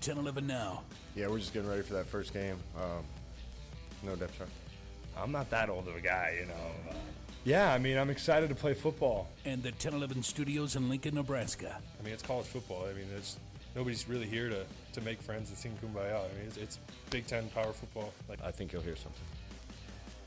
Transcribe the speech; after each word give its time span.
10-11 0.00 0.44
now. 0.46 0.82
Yeah, 1.14 1.28
we're 1.28 1.38
just 1.38 1.52
getting 1.52 1.68
ready 1.68 1.82
for 1.82 1.94
that 1.94 2.06
first 2.06 2.32
game. 2.32 2.56
Um, 2.76 3.04
no 4.02 4.16
depth 4.16 4.38
chart. 4.38 4.50
I'm 5.16 5.32
not 5.32 5.50
that 5.50 5.68
old 5.68 5.88
of 5.88 5.96
a 5.96 6.00
guy, 6.00 6.36
you 6.40 6.46
know. 6.46 6.90
Uh, 6.90 6.94
yeah, 7.44 7.72
I 7.72 7.78
mean, 7.78 7.96
I'm 7.96 8.10
excited 8.10 8.48
to 8.50 8.54
play 8.54 8.74
football. 8.74 9.28
And 9.44 9.62
the 9.62 9.72
10-11 9.72 10.24
studios 10.24 10.76
in 10.76 10.88
Lincoln, 10.88 11.14
Nebraska. 11.14 11.78
I 11.98 12.04
mean, 12.04 12.12
it's 12.12 12.22
college 12.22 12.46
football. 12.46 12.86
I 12.88 12.92
mean, 12.92 13.06
it's 13.16 13.38
nobody's 13.74 14.08
really 14.08 14.26
here 14.26 14.48
to, 14.48 14.64
to 14.92 15.00
make 15.02 15.20
friends 15.22 15.48
and 15.48 15.58
sing 15.58 15.76
kumbaya. 15.82 16.16
I 16.16 16.28
mean, 16.38 16.46
it's, 16.46 16.56
it's 16.56 16.78
Big 17.10 17.26
Ten 17.26 17.48
power 17.48 17.72
football. 17.72 18.12
Like, 18.28 18.42
I 18.44 18.50
think 18.50 18.72
you'll 18.72 18.82
hear 18.82 18.96
something. 18.96 19.24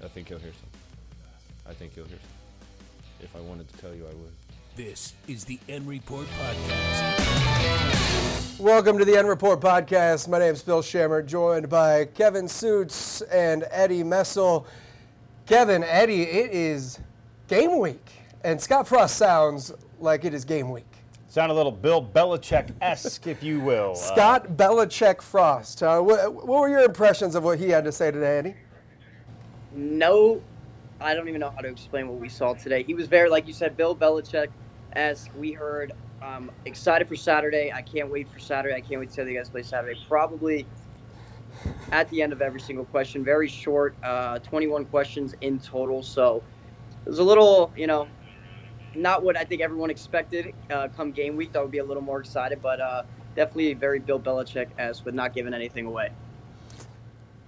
I 0.04 0.07
think 0.07 0.29
you'll 0.29 0.39
hear 0.39 0.54
something. 0.54 0.79
I 1.68 1.74
think 1.74 1.96
you'll 1.96 2.07
hear 2.07 2.18
something. 2.18 2.39
If 3.21 3.36
I 3.36 3.39
wanted 3.39 3.69
to 3.69 3.78
tell 3.78 3.93
you, 3.93 4.04
I 4.05 4.14
would. 4.15 4.33
This 4.75 5.14
is 5.28 5.46
the 5.46 5.60
N 5.69 5.86
Report 5.86 6.25
Podcast. 6.39 7.93
Welcome 8.59 8.97
to 8.97 9.05
the 9.05 9.18
N 9.18 9.25
Report 9.25 9.59
Podcast. 9.59 10.27
My 10.27 10.39
name 10.39 10.54
is 10.54 10.61
Bill 10.61 10.81
Schammert, 10.81 11.25
joined 11.25 11.69
by 11.69 12.05
Kevin 12.05 12.45
Sjuts 12.45 13.21
and 13.31 13.65
Eddie 13.71 14.04
Messel. 14.04 14.65
Kevin, 15.45 15.83
Eddie, 15.83 16.23
it 16.23 16.51
is 16.51 17.00
game 17.47 17.79
week, 17.79 18.11
and 18.43 18.61
Scott 18.61 18.87
Frost 18.87 19.17
sounds 19.17 19.73
like 20.00 20.25
it 20.25 20.33
is 20.33 20.45
game 20.45 20.71
week. 20.71 20.86
Sound 21.28 21.51
a 21.51 21.55
little 21.55 21.71
Bill 21.71 22.04
Belichick 22.04 22.71
esque, 22.81 23.28
if 23.28 23.43
you 23.43 23.59
will. 23.59 23.95
Scott 23.95 24.45
uh, 24.45 24.50
Belichick 24.50 25.21
Frost. 25.21 25.83
Uh, 25.83 26.00
what, 26.00 26.33
what 26.33 26.61
were 26.61 26.69
your 26.69 26.83
impressions 26.83 27.36
of 27.36 27.43
what 27.43 27.59
he 27.59 27.69
had 27.69 27.83
to 27.83 27.92
say 27.92 28.11
today, 28.11 28.37
Eddie? 28.37 28.55
No 29.73 30.42
I 31.03 31.14
don't 31.14 31.28
even 31.28 31.42
know 31.42 31.50
how 31.50 31.61
to 31.61 31.67
explain 31.67 32.08
what 32.08 32.19
we 32.19 32.30
saw 32.30 32.53
today. 32.53 32.83
He 32.83 32.94
was 32.94 33.08
very, 33.08 33.30
like 33.30 33.45
you 33.45 33.53
said, 33.53 33.75
Bill 33.75 33.95
Belichick, 33.95 34.47
as 34.94 35.30
we 35.38 35.52
heard. 35.52 35.92
Um, 36.23 36.52
excited 36.66 37.08
for 37.08 37.17
Saturday. 37.17 37.72
I 37.73 37.81
can't 37.81 38.09
wait 38.09 38.30
for 38.31 38.39
Saturday. 38.39 38.75
I 38.75 38.81
can't 38.81 39.00
wait 39.00 39.09
to 39.09 39.16
see 39.16 39.23
the 39.23 39.36
guys 39.36 39.50
play 39.50 39.61
Saturday. 39.61 40.00
Probably 40.08 40.66
at 41.92 42.09
the 42.09 42.22
end 42.22 42.31
of 42.31 42.42
every 42.42 42.61
single 42.61 42.86
question. 42.86 43.25
Very 43.25 43.48
short, 43.48 43.95
uh, 44.03 44.39
21 44.39 44.86
questions 44.86 45.36
in 45.42 45.59
total. 45.59 46.02
So 46.02 46.42
it 47.06 47.09
was 47.09 47.20
a 47.20 47.23
little, 47.23 47.73
you 47.75 47.88
know, 47.88 48.08
not 48.95 49.23
what 49.23 49.36
I 49.38 49.44
think 49.44 49.61
everyone 49.61 49.89
expected 49.89 50.53
uh, 50.70 50.88
come 50.95 51.11
game 51.11 51.36
week. 51.36 51.52
That 51.53 51.61
would 51.61 51.72
be 51.72 51.80
a 51.80 51.86
little 51.86 52.03
more 52.03 52.22
excited, 52.22 52.61
but 52.61 52.80
uh, 52.80 53.03
definitely 53.36 53.73
very 53.73 54.00
Bill 54.00 54.20
Belichick 54.20 54.67
as 54.78 55.03
with 55.03 55.16
not 55.16 55.33
giving 55.33 55.53
anything 55.53 55.86
away. 55.86 56.11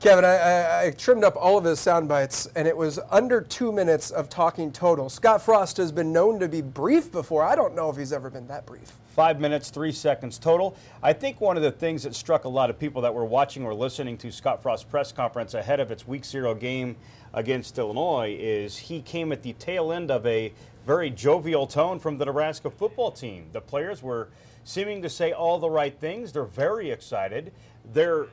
Kevin, 0.06 0.23
I, 0.23 0.36
I, 0.36 0.84
I, 0.84 0.92
trimmed 0.92 1.23
up 1.23 1.36
all 1.36 1.58
of 1.58 1.64
his 1.64 1.80
sound 1.80 2.08
bites, 2.08 2.48
and 2.56 2.67
it 2.67 2.78
was 2.78 3.00
under 3.09 3.42
two 3.42 3.72
minutes 3.72 4.12
of 4.12 4.30
talking 4.30 4.72
total. 4.72 5.09
Scott 5.09 5.42
Frost 5.42 5.78
has 5.78 5.92
been 5.92 6.14
known 6.14 6.39
to 6.42 6.47
be 6.47 6.62
brief 6.62 7.12
before. 7.12 7.42
I 7.42 7.56
don't 7.56 7.73
know 7.73 7.89
if 7.89 7.97
he's 7.97 8.14
ever 8.14 8.30
been 8.30 8.45
that 8.45 8.67
brief. 8.67 8.92
Five 9.16 9.39
minutes, 9.39 9.72
three 9.72 9.92
seconds 9.92 10.38
total. 10.38 10.78
I 11.02 11.12
think 11.12 11.42
one 11.42 11.58
of 11.58 11.64
the 11.64 11.72
things 11.72 12.03
that 12.03 12.14
struck 12.14 12.44
a 12.44 12.47
lot 12.47 12.70
of 12.70 12.78
people 12.78 13.02
that 13.02 13.16
were 13.16 13.25
watching 13.25 13.66
or 13.66 13.73
listening 13.73 14.16
to 14.20 14.31
Scott 14.31 14.62
Frost's 14.62 14.86
press 14.88 15.12
conference 15.12 15.56
ahead 15.56 15.80
of 15.80 15.89
its 15.89 16.08
Week 16.08 16.23
Zero 16.23 16.53
game 16.53 16.97
against 17.34 17.80
Illinois 17.80 18.38
is 18.40 18.78
he 18.78 19.02
came 19.02 19.31
at 19.31 19.42
the 19.42 19.53
tail 19.53 19.92
end 19.92 20.12
of 20.12 20.23
a 20.28 20.53
very 20.86 21.09
jovial 21.09 21.66
tone 21.66 21.97
from 21.97 22.19
the 22.19 22.25
Nebraska 22.25 22.69
football 22.69 23.09
team. 23.09 23.47
The 23.53 23.62
players 23.62 24.03
were 24.03 24.30
seeming 24.66 25.02
to 25.02 25.09
say 25.09 25.31
all 25.31 25.58
the 25.58 25.72
right 25.72 26.00
things. 26.00 26.31
They're 26.31 26.44
very 26.44 26.92
excited. 26.92 27.52
They're 27.92 28.28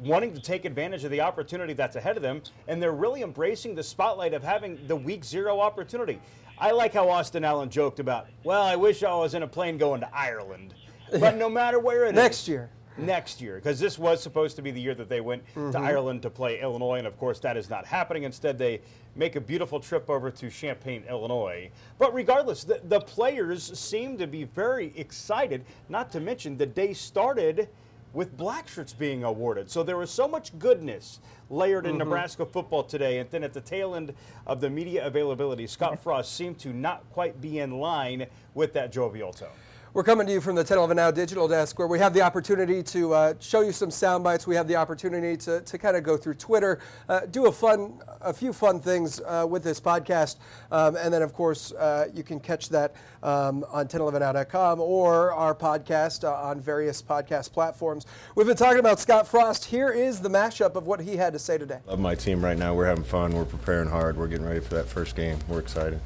wanting 0.00 0.34
to 0.34 0.40
take 0.40 0.64
advantage 0.64 1.04
of 1.04 1.10
the 1.10 1.20
opportunity 1.20 1.72
that's 1.72 1.96
ahead 1.96 2.16
of 2.16 2.22
them, 2.22 2.42
and 2.68 2.82
they're 2.82 2.92
really 2.92 3.22
embracing 3.22 3.74
the 3.74 3.82
spotlight 3.82 4.34
of 4.34 4.42
having 4.42 4.78
the 4.86 4.96
week 4.96 5.24
zero 5.24 5.60
opportunity. 5.60 6.20
I 6.58 6.70
like 6.70 6.94
how 6.94 7.08
Austin 7.08 7.44
Allen 7.44 7.68
joked 7.68 7.98
about, 7.98 8.28
well, 8.44 8.62
I 8.62 8.76
wish 8.76 9.02
I 9.02 9.14
was 9.14 9.34
in 9.34 9.42
a 9.42 9.46
plane 9.46 9.78
going 9.78 10.00
to 10.00 10.14
Ireland. 10.14 10.74
But 11.20 11.36
no 11.36 11.48
matter 11.48 11.78
where 11.78 12.06
it 12.06 12.14
Next 12.14 12.42
is, 12.42 12.48
year. 12.48 12.70
Next 12.96 13.40
year, 13.40 13.56
because 13.56 13.78
this 13.78 13.98
was 13.98 14.22
supposed 14.22 14.56
to 14.56 14.62
be 14.62 14.70
the 14.70 14.80
year 14.80 14.94
that 14.94 15.08
they 15.08 15.20
went 15.20 15.44
mm-hmm. 15.48 15.70
to 15.72 15.78
Ireland 15.78 16.22
to 16.22 16.30
play 16.30 16.60
Illinois, 16.60 16.98
and 16.98 17.06
of 17.06 17.16
course 17.18 17.38
that 17.40 17.56
is 17.56 17.68
not 17.68 17.84
happening. 17.84 18.22
Instead, 18.22 18.58
they 18.58 18.80
make 19.14 19.36
a 19.36 19.40
beautiful 19.40 19.78
trip 19.78 20.08
over 20.08 20.30
to 20.30 20.50
Champaign, 20.50 21.04
Illinois. 21.08 21.70
But 21.98 22.14
regardless, 22.14 22.64
the, 22.64 22.80
the 22.84 23.00
players 23.00 23.78
seem 23.78 24.16
to 24.18 24.26
be 24.26 24.44
very 24.44 24.92
excited, 24.96 25.64
not 25.88 26.10
to 26.12 26.20
mention 26.20 26.56
the 26.56 26.66
day 26.66 26.94
started– 26.94 27.68
with 28.14 28.36
black 28.36 28.68
shirts 28.68 28.92
being 28.92 29.24
awarded. 29.24 29.70
So 29.70 29.82
there 29.82 29.96
was 29.96 30.10
so 30.10 30.26
much 30.26 30.56
goodness 30.58 31.20
layered 31.50 31.84
in 31.84 31.92
mm-hmm. 31.92 31.98
Nebraska 31.98 32.46
football 32.46 32.84
today. 32.84 33.18
And 33.18 33.28
then 33.30 33.44
at 33.44 33.52
the 33.52 33.60
tail 33.60 33.94
end 33.94 34.14
of 34.46 34.60
the 34.60 34.70
media 34.70 35.04
availability, 35.06 35.66
Scott 35.66 35.98
Frost 36.02 36.34
seemed 36.34 36.58
to 36.60 36.72
not 36.72 37.04
quite 37.10 37.40
be 37.40 37.58
in 37.58 37.78
line 37.78 38.26
with 38.54 38.72
that 38.74 38.92
jovial 38.92 39.32
tone. 39.32 39.48
We're 39.94 40.02
coming 40.02 40.26
to 40.26 40.32
you 40.32 40.40
from 40.40 40.56
the 40.56 40.62
1011 40.62 40.96
Now 40.96 41.12
Digital 41.12 41.46
Desk, 41.46 41.78
where 41.78 41.86
we 41.86 42.00
have 42.00 42.12
the 42.12 42.20
opportunity 42.20 42.82
to 42.82 43.14
uh, 43.14 43.34
show 43.38 43.60
you 43.60 43.70
some 43.70 43.92
sound 43.92 44.24
bites. 44.24 44.44
We 44.44 44.56
have 44.56 44.66
the 44.66 44.74
opportunity 44.74 45.36
to, 45.44 45.60
to 45.60 45.78
kind 45.78 45.96
of 45.96 46.02
go 46.02 46.16
through 46.16 46.34
Twitter, 46.34 46.80
uh, 47.08 47.20
do 47.30 47.46
a 47.46 47.52
fun, 47.52 48.02
a 48.20 48.32
few 48.32 48.52
fun 48.52 48.80
things 48.80 49.20
uh, 49.20 49.46
with 49.48 49.62
this 49.62 49.80
podcast, 49.80 50.38
um, 50.72 50.96
and 50.96 51.14
then 51.14 51.22
of 51.22 51.32
course 51.32 51.70
uh, 51.70 52.08
you 52.12 52.24
can 52.24 52.40
catch 52.40 52.70
that 52.70 52.96
um, 53.22 53.64
on 53.70 53.86
1011now.com 53.86 54.80
or 54.80 55.32
our 55.32 55.54
podcast 55.54 56.24
uh, 56.24 56.34
on 56.34 56.60
various 56.60 57.00
podcast 57.00 57.52
platforms. 57.52 58.04
We've 58.34 58.48
been 58.48 58.56
talking 58.56 58.80
about 58.80 58.98
Scott 58.98 59.28
Frost. 59.28 59.64
Here 59.64 59.90
is 59.90 60.20
the 60.20 60.28
mashup 60.28 60.74
of 60.74 60.88
what 60.88 61.02
he 61.02 61.16
had 61.16 61.32
to 61.34 61.38
say 61.38 61.56
today. 61.56 61.78
Love 61.86 62.00
my 62.00 62.16
team 62.16 62.44
right 62.44 62.58
now. 62.58 62.74
We're 62.74 62.86
having 62.86 63.04
fun. 63.04 63.30
We're 63.30 63.44
preparing 63.44 63.88
hard. 63.88 64.16
We're 64.16 64.26
getting 64.26 64.46
ready 64.46 64.58
for 64.58 64.74
that 64.74 64.88
first 64.88 65.14
game. 65.14 65.38
We're 65.46 65.60
excited. 65.60 66.00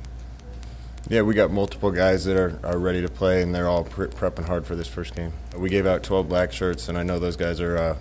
Yeah, 1.08 1.22
we 1.22 1.34
got 1.34 1.50
multiple 1.50 1.90
guys 1.90 2.24
that 2.24 2.36
are, 2.36 2.58
are 2.62 2.78
ready 2.78 3.00
to 3.00 3.08
play, 3.08 3.42
and 3.42 3.54
they're 3.54 3.68
all 3.68 3.84
pre- 3.84 4.08
prepping 4.08 4.44
hard 4.46 4.66
for 4.66 4.76
this 4.76 4.88
first 4.88 5.14
game. 5.14 5.32
We 5.56 5.70
gave 5.70 5.86
out 5.86 6.02
12 6.02 6.28
black 6.28 6.52
shirts, 6.52 6.88
and 6.88 6.98
I 6.98 7.02
know 7.02 7.18
those 7.18 7.36
guys 7.36 7.60
are 7.60 7.78
uh, 7.78 7.96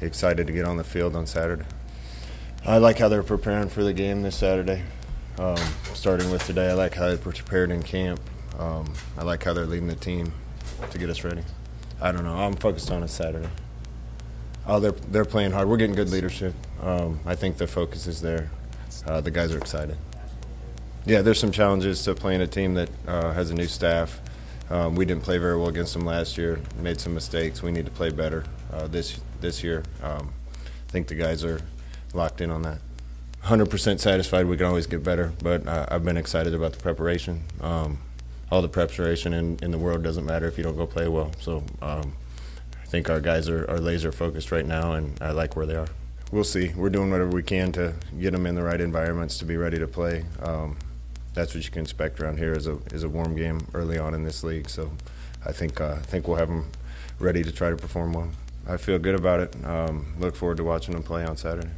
excited 0.00 0.46
to 0.46 0.52
get 0.52 0.64
on 0.64 0.76
the 0.76 0.84
field 0.84 1.16
on 1.16 1.26
Saturday. 1.26 1.64
I 2.64 2.78
like 2.78 2.98
how 2.98 3.08
they're 3.08 3.22
preparing 3.22 3.68
for 3.68 3.84
the 3.84 3.92
game 3.92 4.22
this 4.22 4.36
Saturday. 4.36 4.82
Um, 5.38 5.58
starting 5.92 6.30
with 6.30 6.46
today, 6.46 6.70
I 6.70 6.72
like 6.72 6.94
how 6.94 7.08
they're 7.08 7.18
prepared 7.18 7.70
in 7.70 7.82
camp. 7.82 8.20
Um, 8.58 8.94
I 9.18 9.22
like 9.22 9.44
how 9.44 9.52
they're 9.52 9.66
leading 9.66 9.88
the 9.88 9.94
team 9.96 10.32
to 10.90 10.98
get 10.98 11.10
us 11.10 11.24
ready. 11.24 11.42
I 12.00 12.10
don't 12.10 12.24
know. 12.24 12.34
I'm 12.36 12.54
focused 12.54 12.90
on 12.90 13.02
a 13.02 13.08
Saturday. 13.08 13.48
Oh, 14.66 14.80
they're 14.80 14.92
they're 14.92 15.24
playing 15.24 15.52
hard. 15.52 15.68
We're 15.68 15.76
getting 15.76 15.94
good 15.94 16.08
leadership. 16.10 16.54
Um, 16.80 17.20
I 17.24 17.34
think 17.34 17.58
the 17.58 17.66
focus 17.66 18.06
is 18.06 18.20
there. 18.20 18.50
Uh, 19.06 19.20
the 19.20 19.30
guys 19.30 19.52
are 19.52 19.58
excited. 19.58 19.96
Yeah, 21.06 21.22
there's 21.22 21.38
some 21.38 21.52
challenges 21.52 22.02
to 22.02 22.16
playing 22.16 22.40
a 22.40 22.48
team 22.48 22.74
that 22.74 22.90
uh, 23.06 23.32
has 23.32 23.50
a 23.50 23.54
new 23.54 23.68
staff. 23.68 24.20
Um, 24.70 24.96
we 24.96 25.04
didn't 25.04 25.22
play 25.22 25.38
very 25.38 25.56
well 25.56 25.68
against 25.68 25.92
them 25.92 26.04
last 26.04 26.36
year. 26.36 26.58
Made 26.80 27.00
some 27.00 27.14
mistakes. 27.14 27.62
We 27.62 27.70
need 27.70 27.84
to 27.84 27.92
play 27.92 28.10
better 28.10 28.44
uh, 28.72 28.88
this 28.88 29.20
this 29.40 29.62
year. 29.62 29.84
Um, 30.02 30.34
I 30.64 30.90
think 30.90 31.06
the 31.06 31.14
guys 31.14 31.44
are 31.44 31.60
locked 32.12 32.40
in 32.40 32.50
on 32.50 32.62
that. 32.62 32.80
100% 33.44 34.00
satisfied. 34.00 34.46
We 34.46 34.56
can 34.56 34.66
always 34.66 34.88
get 34.88 35.04
better, 35.04 35.32
but 35.40 35.64
uh, 35.68 35.86
I've 35.88 36.04
been 36.04 36.16
excited 36.16 36.54
about 36.54 36.72
the 36.72 36.80
preparation. 36.80 37.44
Um, 37.60 37.98
all 38.50 38.60
the 38.60 38.68
preparation 38.68 39.32
in, 39.32 39.60
in 39.62 39.70
the 39.70 39.78
world 39.78 40.02
doesn't 40.02 40.24
matter 40.24 40.48
if 40.48 40.58
you 40.58 40.64
don't 40.64 40.76
go 40.76 40.88
play 40.88 41.06
well. 41.06 41.30
So 41.38 41.62
um, 41.80 42.14
I 42.82 42.86
think 42.86 43.08
our 43.08 43.20
guys 43.20 43.48
are, 43.48 43.70
are 43.70 43.78
laser 43.78 44.10
focused 44.10 44.50
right 44.50 44.66
now, 44.66 44.94
and 44.94 45.16
I 45.22 45.30
like 45.30 45.54
where 45.54 45.66
they 45.66 45.76
are. 45.76 45.88
We'll 46.32 46.42
see. 46.42 46.72
We're 46.74 46.90
doing 46.90 47.12
whatever 47.12 47.30
we 47.30 47.44
can 47.44 47.70
to 47.72 47.94
get 48.18 48.32
them 48.32 48.46
in 48.46 48.56
the 48.56 48.64
right 48.64 48.80
environments 48.80 49.38
to 49.38 49.44
be 49.44 49.56
ready 49.56 49.78
to 49.78 49.86
play. 49.86 50.24
Um, 50.42 50.76
that's 51.36 51.54
what 51.54 51.62
you 51.62 51.70
can 51.70 51.82
expect 51.82 52.18
around 52.18 52.38
here 52.38 52.54
is 52.54 52.66
a 52.66 52.78
is 52.92 53.04
a 53.04 53.08
warm 53.08 53.36
game 53.36 53.60
early 53.74 53.98
on 53.98 54.14
in 54.14 54.24
this 54.24 54.42
league. 54.42 54.68
So 54.68 54.90
I 55.44 55.52
think 55.52 55.80
uh, 55.80 55.96
I 55.98 56.02
think 56.02 56.26
we'll 56.26 56.38
have 56.38 56.48
them 56.48 56.72
ready 57.20 57.44
to 57.44 57.52
try 57.52 57.70
to 57.70 57.76
perform 57.76 58.14
well. 58.14 58.30
I 58.66 58.78
feel 58.78 58.98
good 58.98 59.14
about 59.14 59.40
it. 59.40 59.64
Um, 59.64 60.14
look 60.18 60.34
forward 60.34 60.56
to 60.56 60.64
watching 60.64 60.94
them 60.94 61.04
play 61.04 61.24
on 61.24 61.36
Saturday. 61.36 61.68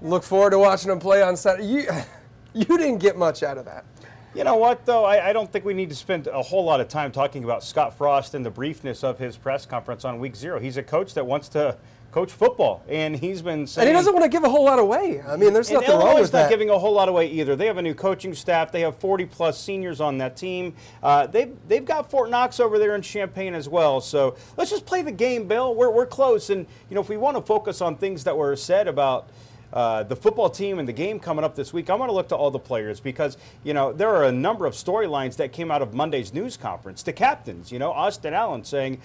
Look 0.00 0.22
forward 0.22 0.50
to 0.50 0.58
watching 0.58 0.88
them 0.88 1.00
play 1.00 1.20
on 1.20 1.36
Saturday. 1.36 1.66
You 1.66 1.88
you 2.54 2.64
didn't 2.78 2.98
get 2.98 3.18
much 3.18 3.42
out 3.42 3.58
of 3.58 3.64
that. 3.66 3.84
You 4.34 4.44
know 4.44 4.56
what, 4.56 4.86
though? 4.86 5.04
I, 5.04 5.28
I, 5.28 5.32
don't 5.34 5.52
think 5.52 5.66
we 5.66 5.74
need 5.74 5.90
to 5.90 5.94
spend 5.94 6.26
a 6.26 6.40
whole 6.40 6.64
lot 6.64 6.80
of 6.80 6.88
time 6.88 7.12
talking 7.12 7.44
about 7.44 7.62
Scott 7.62 7.98
Frost 7.98 8.32
and 8.32 8.46
the 8.46 8.50
briefness 8.50 9.04
of 9.04 9.18
his 9.18 9.36
press 9.36 9.66
conference 9.66 10.06
on 10.06 10.18
week 10.18 10.36
zero. 10.36 10.58
He's 10.58 10.78
a 10.78 10.82
coach 10.82 11.12
that 11.14 11.26
wants 11.26 11.50
to 11.50 11.76
coach 12.12 12.30
football, 12.30 12.84
and 12.88 13.16
he's 13.16 13.40
been 13.42 13.66
saying. 13.66 13.88
And 13.88 13.96
he 13.96 13.98
doesn't 13.98 14.12
want 14.12 14.22
to 14.22 14.28
give 14.28 14.44
a 14.44 14.48
whole 14.48 14.64
lot 14.64 14.78
away. 14.78 15.22
I 15.26 15.36
mean, 15.36 15.52
there's 15.52 15.70
nothing 15.70 15.90
wrong 15.90 16.20
with 16.20 16.30
that. 16.32 16.42
not 16.42 16.50
giving 16.50 16.68
a 16.70 16.78
whole 16.78 16.92
lot 16.92 17.08
away 17.08 17.26
either. 17.28 17.56
They 17.56 17.66
have 17.66 17.78
a 17.78 17.82
new 17.82 17.94
coaching 17.94 18.34
staff. 18.34 18.70
They 18.70 18.82
have 18.82 18.96
40 18.98 19.24
plus 19.26 19.58
seniors 19.58 20.00
on 20.00 20.18
that 20.18 20.36
team. 20.36 20.74
Uh, 21.02 21.26
they've 21.26 21.56
they've 21.66 21.84
got 21.84 22.10
Fort 22.10 22.30
Knox 22.30 22.60
over 22.60 22.78
there 22.78 22.94
in 22.94 23.02
Champaign 23.02 23.54
as 23.54 23.68
well. 23.68 24.00
So 24.00 24.36
let's 24.56 24.70
just 24.70 24.86
play 24.86 25.02
the 25.02 25.10
game, 25.12 25.48
Bill. 25.48 25.74
We're 25.74 25.90
we're 25.90 26.06
close, 26.06 26.50
and 26.50 26.66
you 26.88 26.94
know 26.94 27.00
if 27.00 27.08
we 27.08 27.16
want 27.16 27.36
to 27.38 27.42
focus 27.42 27.80
on 27.80 27.96
things 27.96 28.24
that 28.24 28.36
were 28.36 28.54
said 28.54 28.86
about. 28.86 29.28
Uh, 29.72 30.02
the 30.02 30.14
football 30.14 30.50
team 30.50 30.78
and 30.78 30.86
the 30.86 30.92
game 30.92 31.18
coming 31.18 31.42
up 31.42 31.54
this 31.54 31.72
week, 31.72 31.88
I 31.88 31.94
want 31.94 32.10
to 32.10 32.12
look 32.12 32.28
to 32.28 32.36
all 32.36 32.50
the 32.50 32.58
players 32.58 33.00
because, 33.00 33.38
you 33.64 33.72
know, 33.72 33.90
there 33.90 34.10
are 34.10 34.24
a 34.24 34.32
number 34.32 34.66
of 34.66 34.74
storylines 34.74 35.36
that 35.36 35.50
came 35.50 35.70
out 35.70 35.80
of 35.80 35.94
Monday's 35.94 36.34
news 36.34 36.58
conference. 36.58 37.02
The 37.02 37.14
captains, 37.14 37.72
you 37.72 37.78
know, 37.78 37.90
Austin 37.90 38.34
Allen 38.34 38.64
saying 38.64 39.00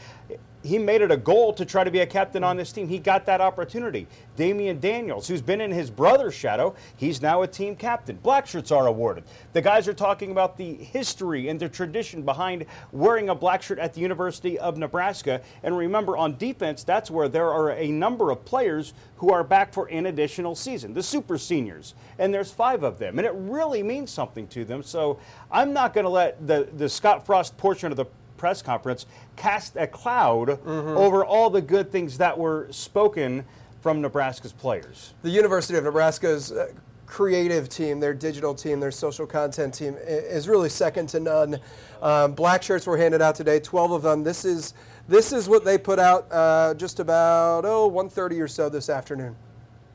he 0.68 0.78
made 0.78 1.02
it 1.02 1.12
a 1.12 1.18
goal 1.18 1.54
to 1.54 1.66
try 1.66 1.84
to 1.84 1.90
be 1.90 2.00
a 2.00 2.06
captain 2.06 2.44
on 2.44 2.58
this 2.58 2.72
team. 2.72 2.88
He 2.88 3.00
got 3.00 3.26
that 3.26 3.42
opportunity. 3.42 4.06
Damion 4.38 4.80
Daniels, 4.80 5.28
who's 5.28 5.42
been 5.42 5.62
in 5.62 5.72
his 5.72 5.90
brother's 5.90 6.34
shadow, 6.34 6.76
he's 6.98 7.22
now 7.22 7.42
a 7.42 7.48
team 7.48 7.76
captain. 7.76 8.18
Black 8.18 8.46
shirts 8.46 8.72
are 8.72 8.88
awarded. 8.88 9.24
The 9.54 9.62
guys 9.62 9.88
are 9.88 9.94
talking 9.94 10.32
about 10.32 10.58
the 10.58 10.76
history 10.76 11.48
and 11.48 11.60
the 11.60 11.70
tradition 11.70 12.22
behind 12.22 12.66
wearing 12.92 13.30
a 13.30 13.36
black 13.36 13.62
shirt 13.62 13.80
at 13.80 13.94
the 13.94 14.02
University 14.02 14.60
of 14.60 14.78
Nebraska. 14.78 15.42
And 15.64 15.78
remember, 15.78 16.18
on 16.18 16.38
defense, 16.38 16.84
that's 16.84 17.10
where 17.10 17.30
there 17.30 17.50
are 17.52 17.72
a 17.72 17.88
number 17.88 18.30
of 18.30 18.44
players 18.44 18.94
who 19.18 19.32
are 19.32 19.44
back 19.44 19.74
for 19.74 19.88
an 19.88 20.06
additional 20.08 20.56
season, 20.56 20.94
the 20.94 21.02
super 21.02 21.38
seniors. 21.38 21.96
And 22.20 22.34
there's 22.34 22.52
five 22.52 22.84
of 22.84 23.00
them. 23.00 23.18
And 23.18 23.26
it 23.26 23.34
really 23.36 23.82
means 23.82 24.12
something 24.12 24.48
to 24.50 24.66
them. 24.66 24.84
So 24.84 25.20
I'm 25.50 25.74
not 25.74 25.94
going 25.94 26.06
to 26.06 26.10
let 26.10 26.46
the, 26.46 26.68
the 26.76 26.90
Scott 26.90 27.26
Frost 27.26 27.58
portion 27.58 27.92
of 27.92 27.98
the 27.98 28.06
press 28.38 28.62
conference 28.62 29.06
cast 29.36 29.76
a 29.76 29.88
cloud 29.88 30.48
mm-hmm. 30.48 30.98
over 30.98 31.26
all 31.26 31.50
the 31.50 31.62
good 31.62 31.92
things 31.92 32.18
that 32.18 32.38
were 32.38 32.68
spoken 32.72 33.46
from 33.82 34.02
Nebraska's 34.02 34.54
players. 34.54 35.14
The 35.22 35.30
University 35.30 35.78
of 35.78 35.84
Nebraska's 35.84 36.52
uh, 36.52 36.72
creative 37.06 37.70
team, 37.70 38.00
their 38.00 38.14
digital 38.14 38.54
team, 38.54 38.80
their 38.80 38.92
social 38.92 39.26
content 39.26 39.74
team 39.74 39.96
is 40.00 40.48
really 40.48 40.70
second 40.70 41.08
to 41.10 41.20
none. 41.20 41.60
Um, 42.02 42.34
black 42.34 42.62
shirts 42.62 42.86
were 42.86 42.98
handed 42.98 43.22
out 43.22 43.36
today, 43.36 43.60
12 43.60 43.92
of 43.92 44.02
them. 44.04 44.24
This 44.24 44.46
is 44.46 44.74
this 45.08 45.32
is 45.32 45.48
what 45.48 45.64
they 45.64 45.78
put 45.78 46.00
out 46.00 46.28
uh, 46.32 46.74
just 46.74 47.00
about 47.00 47.64
oh 47.66 47.90
1:30 47.90 48.42
or 48.42 48.48
so 48.48 48.70
this 48.70 48.90
afternoon. 48.90 49.36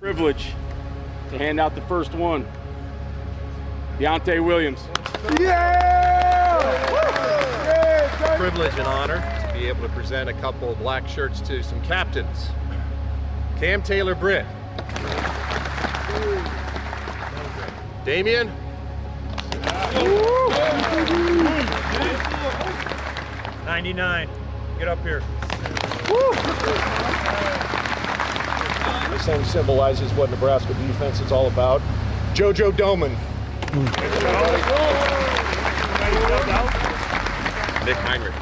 Privilege 0.00 0.54
to 1.30 1.38
hand 1.38 1.60
out 1.60 1.74
the 1.74 1.82
first 1.82 2.14
one. 2.14 2.46
Deontai 3.98 4.44
Williams. 4.44 4.80
Yeah! 5.38 7.01
Privilege 8.42 8.74
and 8.74 8.88
honor 8.88 9.20
to 9.46 9.52
be 9.56 9.68
able 9.68 9.82
to 9.82 9.88
present 9.90 10.28
a 10.28 10.32
couple 10.32 10.68
of 10.68 10.78
black 10.78 11.06
shirts 11.06 11.40
to 11.42 11.62
some 11.62 11.80
captains. 11.82 12.48
Cam 13.60 13.84
Taylor 13.84 14.16
Britt. 14.16 14.44
Damion. 18.04 18.50
Ninety-nine. 23.64 24.28
Get 24.80 24.88
up 24.88 25.00
here. 25.02 25.22
This 29.10 29.24
thing 29.24 29.44
symbolizes 29.44 30.12
what 30.14 30.30
Nebraska 30.30 30.74
defense 30.74 31.20
is 31.20 31.30
all 31.30 31.46
about. 31.46 31.80
JoJo 32.34 32.72
Domann. 32.72 33.16
Nick 37.84 37.96
Henrich. 37.96 38.32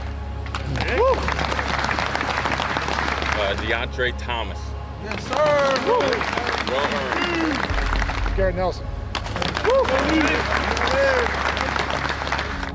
Uh, 3.39 3.55
Deontre 3.57 4.13
Thomas. 4.19 4.59
Yes, 5.03 5.27
sir. 5.29 5.37
Garrett 8.37 8.55
Nelson. 8.57 8.87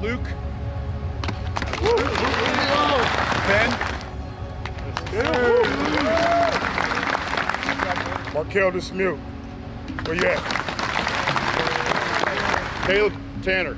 Luke. 0.01 0.27
Ben. 3.47 3.69
Marquel 8.33 8.71
Dismuke. 8.71 9.19
Where 10.07 10.15
you 10.15 10.25
at? 10.25 10.41
Caleb 12.87 13.13
Tanner. 13.43 13.77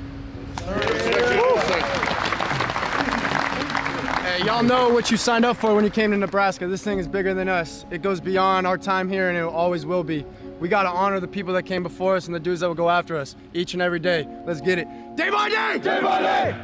Hey, 4.38 4.44
y'all 4.44 4.62
know 4.62 4.88
what 4.88 5.10
you 5.10 5.16
signed 5.16 5.44
up 5.44 5.56
for 5.56 5.74
when 5.74 5.82
you 5.82 5.90
came 5.90 6.12
to 6.12 6.16
Nebraska. 6.16 6.68
This 6.68 6.84
thing 6.84 7.00
is 7.00 7.08
bigger 7.08 7.34
than 7.34 7.48
us. 7.48 7.84
It 7.90 8.02
goes 8.02 8.20
beyond 8.20 8.68
our 8.68 8.78
time 8.78 9.08
here, 9.08 9.30
and 9.30 9.36
it 9.36 9.42
always 9.42 9.84
will 9.84 10.04
be. 10.04 10.24
We 10.60 10.68
got 10.68 10.84
to 10.84 10.90
honor 10.90 11.18
the 11.18 11.26
people 11.26 11.52
that 11.54 11.64
came 11.64 11.82
before 11.82 12.14
us 12.14 12.26
and 12.26 12.34
the 12.36 12.38
dudes 12.38 12.60
that 12.60 12.68
will 12.68 12.76
go 12.76 12.88
after 12.88 13.16
us 13.16 13.34
each 13.52 13.72
and 13.72 13.82
every 13.82 13.98
day. 13.98 14.28
Let's 14.46 14.60
get 14.60 14.78
it. 14.78 14.86
Day 15.16 15.28
by 15.28 15.48
day! 15.48 15.80
Day 15.82 16.00
by 16.00 16.22
day! 16.22 16.56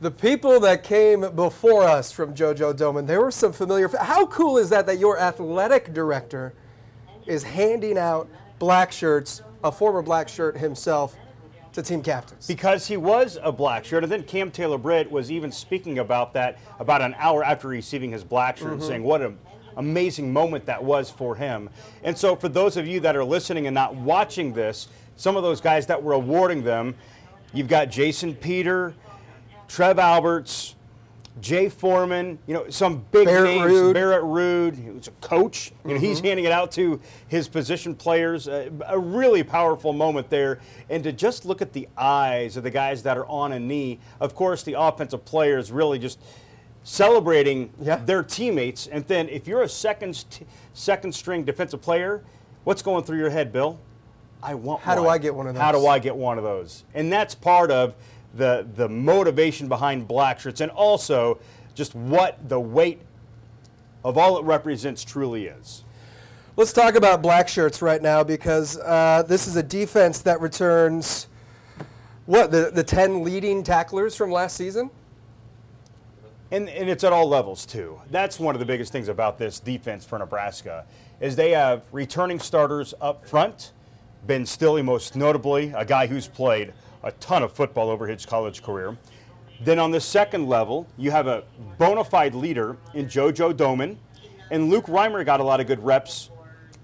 The 0.00 0.10
people 0.10 0.58
that 0.58 0.82
came 0.82 1.20
before 1.36 1.84
us 1.84 2.10
from 2.10 2.34
JoJo 2.34 2.74
Domann, 2.74 3.06
there 3.06 3.20
were 3.20 3.30
some 3.30 3.52
familiar. 3.52 3.88
How 4.00 4.26
cool 4.26 4.58
is 4.58 4.68
that 4.70 4.84
that 4.86 4.98
your 4.98 5.16
athletic 5.16 5.94
director 5.94 6.54
is 7.24 7.44
handing 7.44 7.96
out 7.96 8.28
black 8.58 8.90
shirts, 8.90 9.42
a 9.62 9.70
former 9.70 10.02
black 10.02 10.28
shirt 10.28 10.56
himself, 10.56 11.14
to 11.72 11.82
team 11.82 12.02
captains. 12.02 12.46
Because 12.46 12.86
he 12.86 12.96
was 12.96 13.38
a 13.42 13.52
black 13.52 13.84
shirt, 13.84 14.02
and 14.02 14.10
then 14.10 14.22
Cam 14.22 14.50
Taylor 14.50 14.78
Britt 14.78 15.10
was 15.10 15.30
even 15.30 15.52
speaking 15.52 15.98
about 15.98 16.32
that 16.34 16.58
about 16.78 17.02
an 17.02 17.14
hour 17.18 17.44
after 17.44 17.68
receiving 17.68 18.10
his 18.10 18.24
black 18.24 18.56
shirt, 18.56 18.78
mm-hmm. 18.78 18.86
saying 18.86 19.02
what 19.02 19.22
an 19.22 19.38
amazing 19.76 20.32
moment 20.32 20.66
that 20.66 20.82
was 20.82 21.10
for 21.10 21.34
him. 21.36 21.70
And 22.02 22.16
so, 22.16 22.36
for 22.36 22.48
those 22.48 22.76
of 22.76 22.86
you 22.86 23.00
that 23.00 23.16
are 23.16 23.24
listening 23.24 23.66
and 23.66 23.74
not 23.74 23.94
watching 23.94 24.52
this, 24.52 24.88
some 25.16 25.36
of 25.36 25.42
those 25.42 25.60
guys 25.60 25.86
that 25.86 26.02
were 26.02 26.12
awarding 26.12 26.62
them, 26.62 26.94
you've 27.52 27.68
got 27.68 27.90
Jason 27.90 28.34
Peter, 28.34 28.94
Trev 29.68 29.98
Alberts, 29.98 30.74
Jay 31.40 31.68
Foreman, 31.68 32.38
you 32.46 32.54
know, 32.54 32.68
some 32.70 33.04
big 33.10 33.26
Barrett 33.26 33.44
names. 33.44 33.72
Ruud. 33.72 33.94
Barrett 33.94 34.22
Ruud, 34.22 34.84
who's 34.84 35.08
a 35.08 35.12
coach. 35.22 35.72
You 35.84 35.90
know, 35.90 35.96
mm-hmm. 35.96 36.04
he's 36.04 36.20
handing 36.20 36.44
it 36.44 36.52
out 36.52 36.70
to 36.72 37.00
his 37.28 37.48
position 37.48 37.94
players. 37.94 38.48
Uh, 38.48 38.70
a 38.86 38.98
really 38.98 39.42
powerful 39.42 39.92
moment 39.92 40.30
there. 40.30 40.60
And 40.88 41.02
to 41.04 41.12
just 41.12 41.44
look 41.44 41.62
at 41.62 41.72
the 41.72 41.88
eyes 41.96 42.56
of 42.56 42.62
the 42.62 42.70
guys 42.70 43.02
that 43.04 43.16
are 43.16 43.26
on 43.26 43.52
a 43.52 43.60
knee. 43.60 43.98
Of 44.20 44.34
course, 44.34 44.62
the 44.62 44.74
offensive 44.78 45.24
players 45.24 45.72
really 45.72 45.98
just 45.98 46.20
celebrating 46.82 47.72
yeah. 47.80 47.96
their 47.96 48.22
teammates. 48.22 48.86
And 48.86 49.06
then 49.06 49.28
if 49.28 49.46
you're 49.46 49.62
a 49.62 49.68
second 49.68 50.24
second 50.74 51.14
string 51.14 51.44
defensive 51.44 51.80
player, 51.82 52.22
what's 52.64 52.82
going 52.82 53.04
through 53.04 53.18
your 53.18 53.30
head, 53.30 53.52
Bill? 53.52 53.78
I 54.42 54.54
want. 54.54 54.82
How 54.82 54.94
one. 54.94 55.04
do 55.04 55.08
I 55.08 55.18
get 55.18 55.34
one 55.34 55.46
of 55.46 55.54
those? 55.54 55.62
How 55.62 55.72
do 55.72 55.86
I 55.86 55.98
get 55.98 56.16
one 56.16 56.38
of 56.38 56.44
those? 56.44 56.84
And 56.94 57.12
that's 57.12 57.34
part 57.34 57.70
of 57.70 57.94
the 58.34 58.66
the 58.76 58.88
motivation 58.88 59.68
behind 59.68 60.06
black 60.06 60.40
shirts, 60.40 60.60
and 60.60 60.70
also 60.70 61.38
just 61.74 61.94
what 61.94 62.48
the 62.48 62.60
weight 62.60 63.00
of 64.04 64.16
all 64.16 64.38
it 64.38 64.44
represents 64.44 65.04
truly 65.04 65.46
is. 65.46 65.84
Let's 66.56 66.72
talk 66.72 66.94
about 66.94 67.22
black 67.22 67.48
shirts 67.48 67.80
right 67.80 68.02
now 68.02 68.22
because 68.22 68.76
uh, 68.78 69.22
this 69.26 69.46
is 69.46 69.56
a 69.56 69.62
defense 69.62 70.20
that 70.22 70.40
returns 70.40 71.28
what 72.26 72.50
the 72.50 72.70
the 72.72 72.84
ten 72.84 73.22
leading 73.24 73.62
tacklers 73.62 74.14
from 74.16 74.30
last 74.30 74.56
season. 74.56 74.90
And, 76.52 76.68
and 76.68 76.90
it's 76.90 77.04
at 77.04 77.12
all 77.12 77.28
levels 77.28 77.64
too. 77.64 78.00
That's 78.10 78.40
one 78.40 78.56
of 78.56 78.58
the 78.58 78.66
biggest 78.66 78.90
things 78.90 79.06
about 79.06 79.38
this 79.38 79.60
defense 79.60 80.04
for 80.04 80.18
Nebraska 80.18 80.84
is 81.20 81.36
they 81.36 81.50
have 81.52 81.84
returning 81.92 82.40
starters 82.40 82.92
up 83.00 83.24
front. 83.24 83.70
Ben 84.26 84.44
Stille, 84.44 84.82
most 84.82 85.14
notably, 85.14 85.72
a 85.76 85.84
guy 85.84 86.08
who's 86.08 86.26
played 86.26 86.72
a 87.02 87.12
ton 87.12 87.42
of 87.42 87.52
football 87.52 87.88
over 87.88 88.06
his 88.06 88.26
college 88.26 88.62
career. 88.62 88.96
Then 89.62 89.78
on 89.78 89.90
the 89.90 90.00
second 90.00 90.48
level, 90.48 90.86
you 90.96 91.10
have 91.10 91.26
a 91.26 91.44
bona 91.78 92.04
fide 92.04 92.34
leader 92.34 92.76
in 92.94 93.06
JoJo 93.06 93.54
Domann, 93.54 93.96
and 94.50 94.70
Luke 94.70 94.86
Reimer 94.86 95.24
got 95.24 95.40
a 95.40 95.44
lot 95.44 95.60
of 95.60 95.66
good 95.66 95.84
reps 95.84 96.30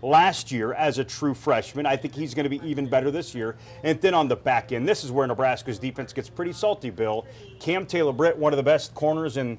last 0.02 0.52
year 0.52 0.74
as 0.74 0.98
a 0.98 1.04
true 1.04 1.34
freshman. 1.34 1.86
I 1.86 1.96
think 1.96 2.14
he's 2.14 2.34
going 2.34 2.44
to 2.44 2.50
be 2.50 2.60
even 2.68 2.86
better 2.86 3.10
this 3.10 3.34
year. 3.34 3.56
And 3.82 4.00
then 4.00 4.14
on 4.14 4.28
the 4.28 4.36
back 4.36 4.72
end, 4.72 4.86
this 4.86 5.04
is 5.04 5.10
where 5.10 5.26
Nebraska's 5.26 5.78
defense 5.78 6.12
gets 6.12 6.28
pretty 6.28 6.52
salty, 6.52 6.90
Bill. 6.90 7.26
Cam 7.60 7.86
Taylor 7.86 8.12
Britt, 8.12 8.36
one 8.36 8.52
of 8.52 8.56
the 8.58 8.62
best 8.62 8.94
corners 8.94 9.36
in 9.36 9.58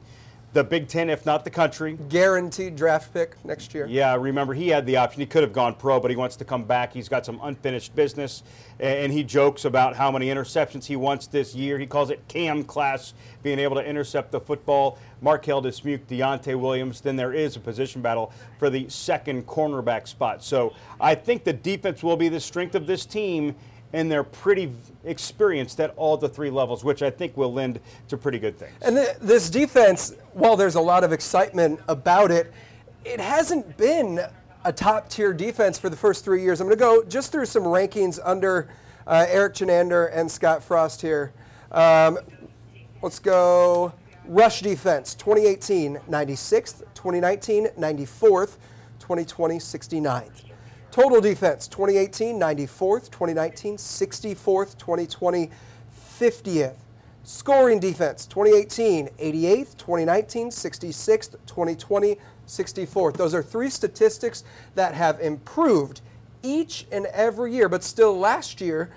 the 0.53 0.63
Big 0.63 0.87
Ten, 0.87 1.09
if 1.09 1.25
not 1.25 1.43
the 1.43 1.49
country. 1.49 1.97
Guaranteed 2.09 2.75
draft 2.75 3.13
pick 3.13 3.43
next 3.45 3.73
year. 3.73 3.85
Yeah, 3.87 4.15
remember, 4.15 4.53
he 4.53 4.69
had 4.69 4.85
the 4.85 4.97
option. 4.97 5.19
He 5.19 5.25
could 5.25 5.43
have 5.43 5.53
gone 5.53 5.75
pro, 5.75 5.99
but 5.99 6.09
he 6.09 6.17
wants 6.17 6.35
to 6.37 6.45
come 6.45 6.63
back. 6.63 6.93
He's 6.93 7.09
got 7.09 7.25
some 7.25 7.39
unfinished 7.43 7.95
business, 7.95 8.43
and 8.79 9.11
he 9.11 9.23
jokes 9.23 9.65
about 9.65 9.95
how 9.95 10.09
many 10.11 10.27
interceptions 10.27 10.85
he 10.85 10.95
wants 10.95 11.27
this 11.27 11.53
year. 11.53 11.77
He 11.77 11.85
calls 11.85 12.09
it 12.09 12.25
Cam 12.27 12.63
class, 12.63 13.13
being 13.43 13.59
able 13.59 13.75
to 13.75 13.85
intercept 13.85 14.31
the 14.31 14.39
football. 14.39 14.97
Marquel 15.21 15.61
Dismuke, 15.61 16.05
Deontai 16.07 16.59
Williams. 16.59 17.01
Then 17.01 17.15
there 17.15 17.33
is 17.33 17.55
a 17.55 17.59
position 17.59 18.01
battle 18.01 18.31
for 18.57 18.69
the 18.69 18.87
second 18.89 19.47
cornerback 19.47 20.07
spot. 20.07 20.43
So 20.43 20.73
I 20.99 21.15
think 21.15 21.43
the 21.43 21.53
defense 21.53 22.03
will 22.03 22.17
be 22.17 22.29
the 22.29 22.39
strength 22.39 22.75
of 22.75 22.87
this 22.87 23.05
team 23.05 23.55
and 23.93 24.11
they're 24.11 24.23
pretty 24.23 24.71
experienced 25.05 25.79
at 25.79 25.93
all 25.95 26.17
the 26.17 26.29
three 26.29 26.49
levels, 26.49 26.83
which 26.83 27.01
I 27.01 27.09
think 27.09 27.37
will 27.37 27.53
lend 27.53 27.79
to 28.09 28.17
pretty 28.17 28.39
good 28.39 28.57
things. 28.57 28.73
And 28.81 28.97
th- 28.97 29.17
this 29.21 29.49
defense, 29.49 30.13
while 30.33 30.55
there's 30.55 30.75
a 30.75 30.81
lot 30.81 31.03
of 31.03 31.13
excitement 31.13 31.79
about 31.87 32.31
it, 32.31 32.51
it 33.05 33.19
hasn't 33.19 33.77
been 33.77 34.19
a 34.65 34.73
top 34.73 35.07
tier 35.09 35.33
defense 35.33 35.79
for 35.79 35.89
the 35.89 35.95
first 35.95 36.25
three 36.25 36.41
years. 36.41 36.59
I'm 36.59 36.67
going 36.67 36.77
to 36.77 36.83
go 36.83 37.03
just 37.03 37.31
through 37.31 37.45
some 37.45 37.63
rankings 37.63 38.19
under 38.23 38.67
uh, 39.05 39.25
Erik 39.29 39.53
Chinander 39.53 40.09
and 40.13 40.29
Scott 40.29 40.61
Frost 40.61 41.01
here. 41.01 41.31
Um, 41.71 42.19
let's 43.01 43.19
go 43.19 43.93
rush 44.27 44.61
defense 44.61 45.15
2018, 45.15 45.95
96th, 46.09 46.79
2019, 46.93 47.67
94th, 47.77 48.57
2020, 48.99 49.57
69th. 49.57 50.46
Total 50.97 51.21
defense 51.21 51.67
2018, 51.67 52.39
94th, 52.39 53.11
2019, 53.11 53.77
64th, 53.77 54.75
2020, 54.79 55.51
50th. 56.19 56.75
Scoring 57.23 57.79
defense 57.79 58.25
2018, 58.25 59.09
88th, 59.09 59.77
2019, 59.77 60.49
66th, 60.49 61.35
2020, 61.45 62.17
64th. 62.47 63.15
Those 63.15 63.35
are 63.35 63.43
three 63.43 63.69
statistics 63.69 64.43
that 64.73 64.95
have 64.95 65.19
improved 65.19 66.01
each 66.41 66.87
and 66.91 67.05
every 67.13 67.53
year, 67.53 67.69
but 67.69 67.83
still 67.83 68.17
last 68.17 68.59
year, 68.59 68.89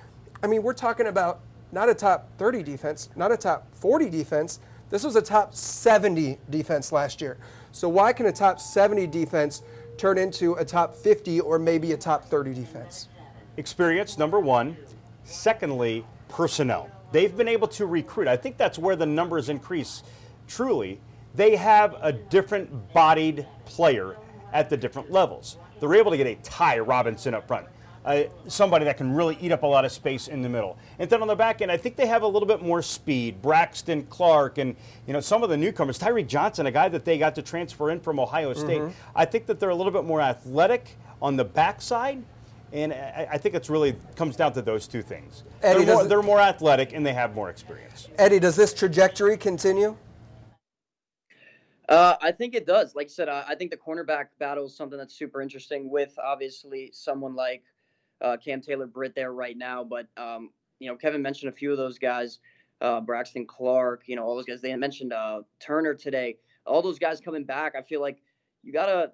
I 0.42 0.46
mean, 0.46 0.62
we're 0.62 0.72
talking 0.72 1.06
about 1.06 1.40
not 1.70 1.90
a 1.90 1.94
top 1.94 2.30
30 2.38 2.62
defense, 2.62 3.10
not 3.14 3.30
a 3.30 3.36
top 3.36 3.66
40 3.74 4.08
defense. 4.08 4.60
This 4.88 5.04
was 5.04 5.16
a 5.16 5.22
top 5.22 5.54
70 5.54 6.38
defense 6.48 6.92
last 6.92 7.20
year. 7.20 7.36
So 7.72 7.90
why 7.90 8.14
can 8.14 8.24
a 8.24 8.32
top 8.32 8.58
70 8.58 9.06
defense 9.08 9.62
turn 10.00 10.16
into 10.16 10.54
a 10.54 10.64
top 10.64 10.94
50 10.94 11.40
or 11.40 11.58
maybe 11.58 11.92
a 11.92 11.96
top 11.96 12.24
30 12.24 12.54
defense? 12.54 13.08
Experience, 13.58 14.16
number 14.16 14.40
one. 14.40 14.74
Secondly, 15.24 16.06
personnel. 16.28 16.90
They've 17.12 17.36
been 17.36 17.48
able 17.48 17.68
to 17.68 17.84
recruit. 17.84 18.26
I 18.26 18.36
think 18.38 18.56
that's 18.56 18.78
where 18.78 18.96
the 18.96 19.04
numbers 19.04 19.50
increase 19.50 20.02
truly. 20.48 21.00
They 21.34 21.54
have 21.54 21.96
a 22.00 22.12
different 22.12 22.94
bodied 22.94 23.46
player 23.66 24.16
at 24.54 24.70
the 24.70 24.76
different 24.76 25.12
levels. 25.12 25.58
They're 25.80 25.94
able 25.94 26.12
to 26.12 26.16
get 26.16 26.26
a 26.26 26.36
Ty 26.36 26.78
Robinson 26.78 27.34
up 27.34 27.46
front. 27.46 27.66
Uh, 28.02 28.22
somebody 28.48 28.86
that 28.86 28.96
can 28.96 29.14
really 29.14 29.36
eat 29.42 29.52
up 29.52 29.62
a 29.62 29.66
lot 29.66 29.84
of 29.84 29.92
space 29.92 30.26
in 30.26 30.40
the 30.40 30.48
middle. 30.48 30.78
And 30.98 31.10
then 31.10 31.20
on 31.20 31.28
the 31.28 31.36
back 31.36 31.60
end, 31.60 31.70
I 31.70 31.76
think 31.76 31.96
they 31.96 32.06
have 32.06 32.22
a 32.22 32.26
little 32.26 32.48
bit 32.48 32.62
more 32.62 32.80
speed. 32.80 33.42
Braxton 33.42 34.04
Clark 34.04 34.56
and 34.56 34.74
you 35.06 35.12
know 35.12 35.20
some 35.20 35.42
of 35.42 35.50
the 35.50 35.56
newcomers, 35.56 35.98
Tyreke 35.98 36.26
Johnson, 36.26 36.64
a 36.64 36.70
guy 36.70 36.88
that 36.88 37.04
they 37.04 37.18
got 37.18 37.34
to 37.34 37.42
transfer 37.42 37.90
in 37.90 38.00
from 38.00 38.18
Ohio 38.18 38.54
State. 38.54 38.80
Mhm. 38.80 38.92
I 39.14 39.26
think 39.26 39.44
that 39.46 39.60
they're 39.60 39.68
a 39.68 39.74
little 39.74 39.92
bit 39.92 40.04
more 40.04 40.22
athletic 40.22 40.96
on 41.20 41.36
the 41.36 41.44
backside. 41.44 42.22
And 42.72 42.94
I 42.94 43.28
I 43.32 43.38
think 43.38 43.54
it's 43.54 43.68
really 43.68 43.94
comes 44.16 44.34
down 44.34 44.54
to 44.54 44.62
those 44.62 44.86
two 44.86 45.02
things. 45.02 45.42
Eddie, 45.62 45.84
they're, 45.84 45.94
more, 45.94 46.04
they're 46.04 46.22
more 46.22 46.40
athletic 46.40 46.94
and 46.94 47.04
they 47.04 47.12
have 47.12 47.34
more 47.34 47.50
experience. 47.50 48.08
Eddie, 48.16 48.38
does 48.38 48.56
this 48.56 48.72
trajectory 48.72 49.36
continue? 49.36 49.94
Uh, 51.86 52.14
I 52.22 52.30
think 52.30 52.54
it 52.54 52.66
does. 52.66 52.94
Like 52.94 53.08
I 53.08 53.10
said, 53.10 53.28
I, 53.28 53.44
I 53.48 53.54
think 53.56 53.72
the 53.72 53.76
cornerback 53.76 54.26
battle 54.38 54.66
is 54.66 54.76
something 54.76 54.96
that's 54.96 55.12
super 55.12 55.42
interesting 55.42 55.90
with 55.90 56.16
obviously 56.22 56.90
someone 56.94 57.34
like 57.34 57.64
uh, 58.22 58.36
Cam 58.36 58.60
Taylor 58.60 58.86
Britt 58.86 59.14
there 59.14 59.32
right 59.32 59.56
now. 59.56 59.84
But, 59.84 60.06
um, 60.16 60.50
you 60.78 60.88
know, 60.88 60.96
Kevin 60.96 61.22
mentioned 61.22 61.52
a 61.52 61.56
few 61.56 61.70
of 61.72 61.78
those 61.78 61.98
guys, 61.98 62.38
uh, 62.80 63.00
Braxton 63.00 63.46
Clark, 63.46 64.02
you 64.06 64.16
know, 64.16 64.24
all 64.24 64.36
those 64.36 64.46
guys. 64.46 64.60
They 64.60 64.74
mentioned 64.76 65.12
uh, 65.12 65.42
Turner 65.60 65.94
today. 65.94 66.36
All 66.66 66.82
those 66.82 66.98
guys 66.98 67.20
coming 67.20 67.44
back, 67.44 67.74
I 67.76 67.82
feel 67.82 68.00
like 68.00 68.18
you 68.62 68.72
got 68.72 68.86
to, 68.86 69.12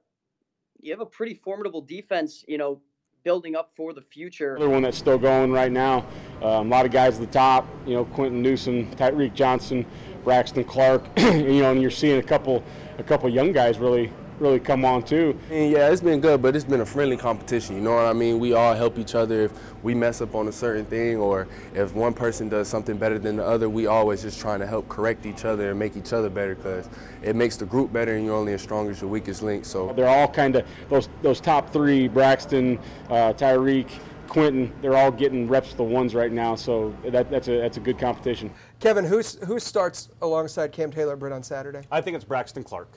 you 0.81 0.93
have 0.93 1.01
a 1.01 1.07
pretty 1.07 1.35
formidable 1.35 1.81
defense, 1.81 2.45
you 2.49 2.59
know, 2.59 2.81
building 3.27 3.57
up 3.57 3.73
for 3.77 3.93
the 3.93 4.03
future. 4.03 4.55
Another 4.55 4.71
one 4.71 4.83
that's 4.83 4.97
still 4.97 5.19
going 5.19 5.51
right 5.51 5.73
now. 5.73 6.07
Um, 6.43 6.69
a 6.69 6.71
lot 6.71 6.87
of 6.87 6.93
guys 6.93 7.15
at 7.15 7.21
the 7.21 7.27
top, 7.27 7.67
you 7.85 7.95
know, 7.95 8.05
Quinton 8.05 8.41
Newsome, 8.41 8.89
Tyreke 8.93 9.35
Johnson, 9.35 9.85
Braxton 10.23 10.63
Clark, 10.63 11.05
you 11.19 11.61
know, 11.61 11.73
and 11.73 11.83
you're 11.83 11.91
seeing 11.91 12.21
a 12.21 12.23
couple, 12.23 12.63
a 12.99 13.03
couple 13.03 13.29
young 13.29 13.51
guys 13.51 13.79
really, 13.79 14.13
really 14.41 14.61
come 14.61 14.85
on 14.85 15.03
too. 15.03 15.39
And 15.51 15.71
yeah, 15.71 15.91
it's 15.91 16.01
been 16.01 16.21
good, 16.21 16.43
but 16.43 16.55
it's 16.55 16.65
been 16.65 16.81
a 16.81 16.87
friendly 16.87 17.17
competition. 17.17 17.77
You 17.77 17.83
know 17.83 17.95
what 17.95 18.07
I 18.07 18.13
mean? 18.13 18.39
We 18.39 18.53
all 18.53 18.75
help 18.75 18.99
each 18.99 19.15
other. 19.15 19.45
If 19.45 19.53
we 19.83 19.95
mess 19.95 20.21
up 20.21 20.35
on 20.35 20.49
a 20.49 20.53
certain 20.53 20.85
thing, 20.85 21.17
or 21.17 21.47
if 21.75 21.95
one 21.95 22.15
person 22.15 22.49
does 22.49 22.69
something 22.69 22.97
better 22.97 23.19
than 23.19 23.37
the 23.37 23.45
other, 23.45 23.69
we 23.69 23.87
always 23.87 24.23
just 24.23 24.41
trying 24.41 24.61
to 24.61 24.67
help 24.67 24.89
correct 24.89 25.27
each 25.27 25.45
other 25.45 25.71
and 25.71 25.79
make 25.79 25.97
each 25.97 26.13
other 26.13 26.29
better 26.31 26.55
because 26.55 26.89
it 27.23 27.37
makes 27.37 27.57
the 27.57 27.67
group 27.67 27.93
better, 27.93 28.15
and 28.15 28.25
you're 28.25 28.37
only 28.37 28.53
as 28.53 28.63
strong 28.63 28.89
as 28.91 29.01
your 29.01 29.11
weakest 29.11 29.43
link. 29.43 29.65
So 29.65 29.93
They're 29.95 30.09
all 30.09 30.29
kind 30.29 30.57
of 30.57 30.67
those 30.89 31.09
those 31.23 31.41
top 31.41 31.73
three: 31.73 32.09
Braxton, 32.09 32.79
uh, 33.09 33.33
Tyreke, 33.33 33.91
Quinton. 34.29 34.73
They're 34.83 34.97
all 34.97 35.11
getting 35.11 35.49
reps 35.49 35.69
with 35.69 35.77
the 35.79 35.85
ones 35.85 36.15
right 36.15 36.33
now, 36.33 36.55
so 36.55 36.95
that, 37.05 37.31
that's 37.31 37.49
a 37.49 37.61
that's 37.61 37.77
a 37.77 37.81
good 37.81 37.99
competition. 37.99 38.51
Kevin, 38.81 39.05
who's, 39.05 39.37
who 39.47 39.59
starts 39.59 40.11
alongside 40.21 40.71
Cam 40.73 40.91
Taylor 40.91 41.17
Britt 41.17 41.33
on 41.33 41.43
Saturday? 41.43 41.83
I 41.91 42.01
think 42.01 42.15
it's 42.15 42.25
Braxton 42.25 42.63
Clark. 42.63 42.89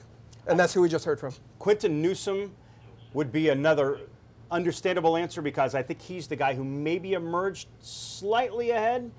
And 0.50 0.60
that's 0.60 0.74
who 0.74 0.82
we 0.82 0.90
just 0.90 1.06
heard 1.06 1.20
from. 1.20 1.34
Quinton 1.60 2.02
Newsome 2.02 2.52
would 3.14 3.32
be 3.32 3.50
another 3.50 4.00
understandable 4.52 5.16
answer 5.16 5.42
because 5.42 5.76
I 5.76 5.84
think 5.84 6.02
he's 6.02 6.28
the 6.28 6.36
guy 6.36 6.56
who 6.56 6.64
maybe 6.64 7.14
emerged 7.14 7.68
slightly 7.82 8.72
ahead 8.72 9.12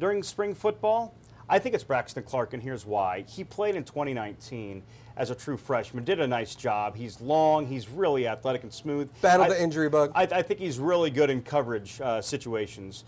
during 0.00 0.22
spring 0.22 0.54
football. 0.54 1.14
I 1.48 1.58
think 1.58 1.74
it's 1.74 1.84
Braxton 1.84 2.22
Clark, 2.22 2.54
and 2.54 2.62
here's 2.62 2.86
why. 2.86 3.26
He 3.28 3.44
played 3.44 3.76
in 3.76 3.84
2019 3.84 4.82
as 5.18 5.30
a 5.30 5.34
true 5.34 5.58
freshman, 5.58 6.02
did 6.02 6.18
a 6.18 6.26
nice 6.26 6.54
job. 6.54 6.96
He's 6.96 7.20
long, 7.20 7.66
he's 7.66 7.88
really 7.88 8.26
athletic 8.26 8.62
and 8.62 8.72
smooth. 8.72 9.10
Battled 9.20 9.50
I- 9.50 9.54
the 9.54 9.62
injury 9.62 9.90
bug. 9.90 10.12
I, 10.14 10.22
I 10.22 10.42
think 10.42 10.58
he's 10.58 10.78
really 10.78 11.10
good 11.10 11.28
in 11.28 11.42
coverage 11.42 12.00
uh, 12.00 12.22
situations. 12.22 13.04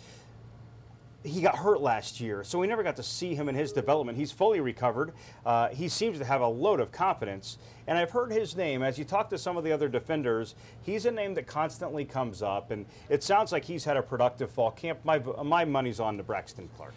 He 1.26 1.40
got 1.40 1.56
hurt 1.56 1.80
last 1.80 2.20
year, 2.20 2.44
so 2.44 2.58
we 2.58 2.66
never 2.66 2.82
got 2.82 2.96
to 2.96 3.02
see 3.02 3.34
him 3.34 3.48
in 3.48 3.54
his 3.54 3.72
development. 3.72 4.16
He's 4.16 4.30
fully 4.30 4.60
recovered. 4.60 5.12
Uh, 5.44 5.68
he 5.68 5.88
seems 5.88 6.18
to 6.18 6.24
have 6.24 6.40
a 6.40 6.46
load 6.46 6.78
of 6.78 6.92
confidence. 6.92 7.58
And 7.88 7.98
I've 7.98 8.10
heard 8.10 8.30
his 8.32 8.56
name. 8.56 8.82
As 8.82 8.96
you 8.98 9.04
talk 9.04 9.28
to 9.30 9.38
some 9.38 9.56
of 9.56 9.64
the 9.64 9.72
other 9.72 9.88
defenders, 9.88 10.54
he's 10.82 11.04
a 11.04 11.10
name 11.10 11.34
that 11.34 11.46
constantly 11.46 12.04
comes 12.04 12.42
up. 12.42 12.70
And 12.70 12.86
it 13.08 13.22
sounds 13.22 13.50
like 13.50 13.64
he's 13.64 13.84
had 13.84 13.96
a 13.96 14.02
productive 14.02 14.50
fall 14.50 14.70
camp. 14.70 15.00
My, 15.04 15.18
my 15.42 15.64
money's 15.64 15.98
on 15.98 16.16
to 16.16 16.22
Braxton 16.22 16.68
Clark. 16.76 16.94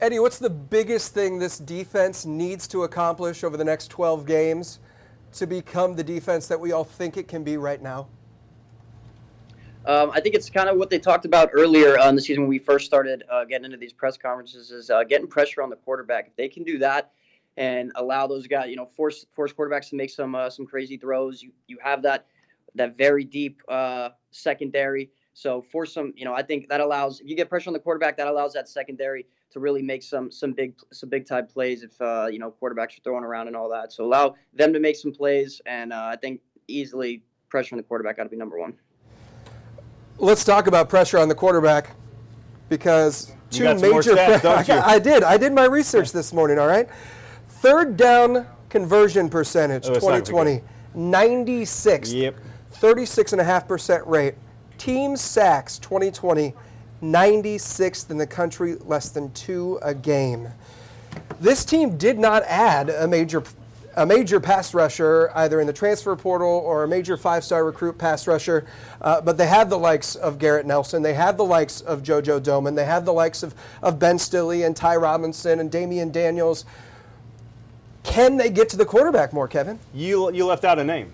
Eddie, 0.00 0.18
what's 0.18 0.38
the 0.38 0.50
biggest 0.50 1.14
thing 1.14 1.38
this 1.38 1.58
defense 1.58 2.26
needs 2.26 2.68
to 2.68 2.82
accomplish 2.82 3.42
over 3.42 3.56
the 3.56 3.64
next 3.64 3.88
12 3.88 4.26
games 4.26 4.80
to 5.32 5.46
become 5.46 5.94
the 5.94 6.04
defense 6.04 6.46
that 6.46 6.58
we 6.58 6.72
all 6.72 6.84
think 6.84 7.16
it 7.16 7.26
can 7.26 7.42
be 7.42 7.56
right 7.56 7.82
now? 7.82 8.06
Um, 9.86 10.10
I 10.12 10.20
think 10.20 10.34
it's 10.34 10.48
kind 10.48 10.68
of 10.68 10.78
what 10.78 10.88
they 10.88 10.98
talked 10.98 11.26
about 11.26 11.50
earlier 11.52 11.98
on 11.98 12.14
the 12.14 12.20
season 12.22 12.44
when 12.44 12.48
we 12.48 12.58
first 12.58 12.86
started 12.86 13.22
uh, 13.30 13.44
getting 13.44 13.66
into 13.66 13.76
these 13.76 13.92
press 13.92 14.16
conferences 14.16 14.70
is 14.70 14.88
uh, 14.88 15.04
getting 15.04 15.26
pressure 15.26 15.62
on 15.62 15.68
the 15.68 15.76
quarterback. 15.76 16.26
If 16.28 16.36
they 16.36 16.48
can 16.48 16.64
do 16.64 16.78
that 16.78 17.12
and 17.58 17.92
allow 17.96 18.26
those 18.26 18.46
guys, 18.46 18.70
you 18.70 18.76
know, 18.76 18.86
force 18.86 19.26
force 19.32 19.52
quarterbacks 19.52 19.90
to 19.90 19.96
make 19.96 20.08
some 20.08 20.34
uh, 20.34 20.48
some 20.48 20.64
crazy 20.64 20.96
throws, 20.96 21.42
you 21.42 21.52
you 21.66 21.76
have 21.82 22.00
that 22.02 22.26
that 22.74 22.96
very 22.96 23.24
deep 23.24 23.60
uh, 23.68 24.10
secondary. 24.30 25.10
So 25.34 25.60
force 25.60 25.92
some, 25.92 26.14
you 26.16 26.24
know, 26.24 26.32
I 26.32 26.42
think 26.42 26.68
that 26.68 26.80
allows 26.80 27.20
if 27.20 27.28
you 27.28 27.36
get 27.36 27.50
pressure 27.50 27.68
on 27.68 27.74
the 27.74 27.80
quarterback, 27.80 28.16
that 28.16 28.28
allows 28.28 28.54
that 28.54 28.68
secondary 28.68 29.26
to 29.50 29.60
really 29.60 29.82
make 29.82 30.02
some 30.02 30.30
some 30.30 30.52
big 30.52 30.74
some 30.92 31.10
big 31.10 31.26
time 31.26 31.46
plays 31.46 31.82
if 31.82 32.00
uh, 32.00 32.28
you 32.30 32.38
know 32.38 32.54
quarterbacks 32.60 32.96
are 32.96 33.02
throwing 33.04 33.24
around 33.24 33.48
and 33.48 33.56
all 33.56 33.68
that. 33.68 33.92
So 33.92 34.04
allow 34.04 34.34
them 34.54 34.72
to 34.72 34.80
make 34.80 34.96
some 34.96 35.12
plays, 35.12 35.60
and 35.66 35.92
uh, 35.92 36.08
I 36.10 36.16
think 36.16 36.40
easily 36.68 37.22
pressure 37.50 37.74
on 37.74 37.76
the 37.76 37.82
quarterback 37.82 38.16
got 38.16 38.22
to 38.22 38.30
be 38.30 38.36
number 38.36 38.58
one. 38.58 38.74
Let's 40.18 40.44
talk 40.44 40.66
about 40.66 40.88
pressure 40.88 41.18
on 41.18 41.28
the 41.28 41.34
quarterback 41.34 41.90
because 42.68 43.32
two 43.50 43.64
got 43.64 43.80
some 43.80 43.90
more 43.90 43.98
major. 44.00 44.14
stats, 44.14 44.42
don't 44.42 44.68
you? 44.68 44.74
I 44.84 44.98
did. 44.98 45.22
I 45.22 45.36
did 45.36 45.52
my 45.52 45.64
research 45.64 46.12
this 46.12 46.32
morning. 46.32 46.58
All 46.58 46.66
right. 46.68 46.88
Third 47.48 47.96
down 47.96 48.46
conversion 48.68 49.28
percentage, 49.28 49.86
Oh, 49.86 49.92
it's 49.92 50.04
not 50.04 50.10
gonna 50.10 50.20
be 50.20 50.60
2020, 50.60 50.62
96. 50.94 52.12
Yep. 52.12 52.34
36.5% 52.80 54.02
rate. 54.06 54.34
Team 54.78 55.16
sacks, 55.16 55.78
2020, 55.78 56.52
96th 57.02 58.10
in 58.10 58.18
the 58.18 58.26
country, 58.26 58.76
less 58.80 59.10
than 59.10 59.30
two 59.32 59.78
a 59.82 59.94
game. 59.94 60.48
This 61.40 61.64
team 61.64 61.96
did 61.96 62.18
not 62.18 62.42
add 62.44 62.90
a 62.90 63.06
major 63.06 63.42
a 63.96 64.04
major 64.06 64.40
pass 64.40 64.74
rusher 64.74 65.30
either 65.34 65.60
in 65.60 65.66
the 65.66 65.72
transfer 65.72 66.14
portal 66.16 66.48
or 66.48 66.84
a 66.84 66.88
major 66.88 67.16
five-star 67.16 67.64
recruit 67.64 67.96
pass 67.98 68.26
rusher, 68.26 68.66
uh, 69.00 69.20
but 69.20 69.36
they 69.38 69.46
have 69.46 69.70
the 69.70 69.78
likes 69.78 70.14
of 70.16 70.38
Garrett 70.38 70.66
Nelson, 70.66 71.02
they 71.02 71.14
have 71.14 71.36
the 71.36 71.44
likes 71.44 71.80
of 71.80 72.02
JoJo 72.02 72.40
Domann, 72.40 72.74
they 72.74 72.84
have 72.84 73.04
the 73.04 73.12
likes 73.12 73.42
of, 73.42 73.54
of 73.82 73.98
Ben 73.98 74.18
Stille 74.18 74.64
and 74.64 74.74
Ty 74.76 74.96
Robinson 74.96 75.60
and 75.60 75.70
Damion 75.70 76.10
Daniels. 76.10 76.64
Can 78.02 78.36
they 78.36 78.50
get 78.50 78.68
to 78.70 78.76
the 78.76 78.84
quarterback 78.84 79.32
more, 79.32 79.48
Kevin? 79.48 79.78
You, 79.94 80.30
you 80.32 80.44
left 80.46 80.64
out 80.64 80.78
a 80.78 80.84
name 80.84 81.12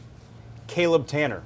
Caleb 0.67 1.07
Tanner. 1.07 1.43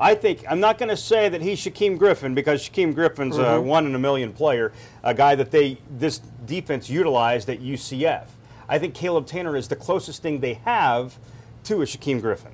I 0.00 0.16
think, 0.16 0.44
I'm 0.48 0.58
not 0.58 0.78
going 0.78 0.88
to 0.88 0.96
say 0.96 1.28
that 1.28 1.40
he's 1.42 1.60
Shaquem 1.60 1.96
Griffin 1.96 2.34
because 2.34 2.68
Shaquem 2.68 2.92
Griffin's 2.92 3.38
a 3.38 3.42
Mhm. 3.42 3.64
one 3.64 3.86
in 3.86 3.94
a 3.94 3.98
million 4.00 4.32
player, 4.32 4.72
a 5.04 5.14
guy 5.14 5.36
that 5.36 5.52
they 5.52 5.78
this 5.88 6.18
defense 6.44 6.90
utilized 6.90 7.48
at 7.48 7.60
UCF. 7.60 8.24
I 8.68 8.78
think 8.78 8.94
Caleb 8.94 9.26
Tanner 9.26 9.56
is 9.56 9.68
the 9.68 9.76
closest 9.76 10.22
thing 10.22 10.40
they 10.40 10.54
have 10.64 11.18
to 11.64 11.82
a 11.82 11.84
Shaquem 11.84 12.20
Griffin. 12.20 12.52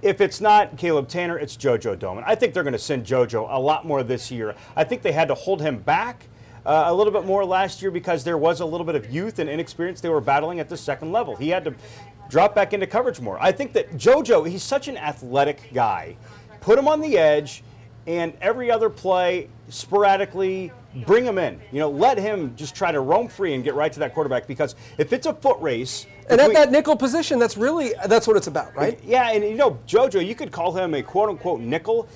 If 0.00 0.20
it's 0.20 0.40
not 0.40 0.76
Caleb 0.76 1.08
Tanner, 1.08 1.38
it's 1.38 1.56
JoJo 1.56 1.96
Domann. 1.96 2.22
I 2.24 2.36
think 2.36 2.54
they're 2.54 2.62
going 2.62 2.72
to 2.72 2.78
send 2.78 3.04
JoJo 3.04 3.48
a 3.50 3.58
lot 3.58 3.84
more 3.84 4.02
this 4.02 4.30
year. 4.30 4.54
I 4.76 4.84
think 4.84 5.02
they 5.02 5.12
had 5.12 5.28
to 5.28 5.34
hold 5.34 5.60
him 5.60 5.78
back 5.78 6.24
uh, 6.64 6.84
a 6.86 6.94
little 6.94 7.12
bit 7.12 7.24
more 7.24 7.44
last 7.44 7.82
year 7.82 7.90
because 7.90 8.22
there 8.22 8.38
was 8.38 8.60
a 8.60 8.66
little 8.66 8.86
bit 8.86 8.94
of 8.94 9.10
youth 9.10 9.38
and 9.38 9.50
inexperience 9.50 10.00
they 10.00 10.08
were 10.08 10.20
battling 10.20 10.60
at 10.60 10.68
the 10.68 10.76
second 10.76 11.10
level. 11.10 11.34
He 11.34 11.48
had 11.48 11.64
to 11.64 11.74
drop 12.28 12.54
back 12.54 12.72
into 12.72 12.86
coverage 12.86 13.20
more. 13.20 13.38
I 13.40 13.50
think 13.50 13.72
that 13.72 13.92
JoJo, 13.94 14.48
he's 14.48 14.62
such 14.62 14.86
an 14.86 14.96
athletic 14.96 15.72
guy. 15.72 16.16
Put 16.60 16.78
him 16.78 16.86
on 16.86 17.00
the 17.00 17.16
edge, 17.18 17.64
and 18.06 18.32
every 18.40 18.70
other 18.70 18.90
play, 18.90 19.48
sporadically, 19.68 20.72
bring 21.06 21.24
him 21.24 21.38
in. 21.38 21.60
You 21.72 21.80
know, 21.80 21.90
let 21.90 22.18
him 22.18 22.54
just 22.56 22.74
try 22.74 22.90
to 22.92 23.00
roam 23.00 23.28
free 23.28 23.54
and 23.54 23.62
get 23.62 23.74
right 23.74 23.92
to 23.92 24.00
that 24.00 24.14
quarterback 24.14 24.46
because 24.46 24.74
if 24.96 25.12
it's 25.12 25.26
a 25.26 25.34
foot 25.34 25.58
race, 25.60 26.06
And 26.30 26.40
at 26.40 26.52
that 26.54 26.70
nickel 26.70 26.96
position, 26.96 27.38
that's 27.38 27.56
really 27.56 27.92
that's 28.06 28.26
what 28.26 28.36
it's 28.36 28.46
about, 28.46 28.74
right? 28.74 28.98
yeah, 29.04 29.30
and 29.32 29.44
you 29.44 29.54
know, 29.54 29.78
JoJo, 29.86 30.24
you 30.26 30.34
could 30.34 30.50
call 30.52 30.72
him 30.72 30.94
a 30.94 31.02
quote 31.02 31.28
unquote 31.28 31.60
nickel. 31.60 32.08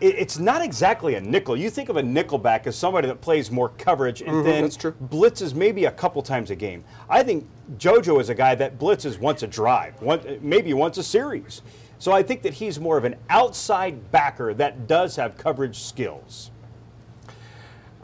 it, 0.00 0.14
it's 0.18 0.38
not 0.38 0.60
exactly 0.62 1.14
a 1.14 1.20
nickel. 1.20 1.56
You 1.56 1.70
think 1.70 1.88
of 1.88 1.96
a 1.96 2.02
nickelback 2.02 2.66
as 2.66 2.76
somebody 2.76 3.06
that 3.08 3.20
plays 3.22 3.50
more 3.50 3.70
coverage 3.78 4.20
and 4.20 4.30
Mhm, 4.30 4.44
then 4.44 4.64
blitzes 5.08 5.54
maybe 5.54 5.86
a 5.86 5.90
couple 5.90 6.20
times 6.22 6.50
a 6.50 6.54
game. 6.56 6.84
I 7.08 7.22
think 7.22 7.48
JoJo 7.78 8.20
is 8.20 8.28
a 8.28 8.34
guy 8.34 8.54
that 8.56 8.78
blitzes 8.78 9.18
once 9.18 9.42
a 9.42 9.46
drive, 9.46 10.00
one, 10.02 10.20
maybe 10.42 10.74
once 10.74 10.98
a 10.98 11.02
series. 11.02 11.62
So 11.98 12.12
I 12.12 12.22
think 12.22 12.42
that 12.42 12.52
he's 12.54 12.78
more 12.78 12.98
of 12.98 13.04
an 13.04 13.16
outside 13.30 14.10
backer 14.12 14.52
that 14.54 14.86
does 14.86 15.16
have 15.16 15.38
coverage 15.38 15.78
skills. 15.80 16.50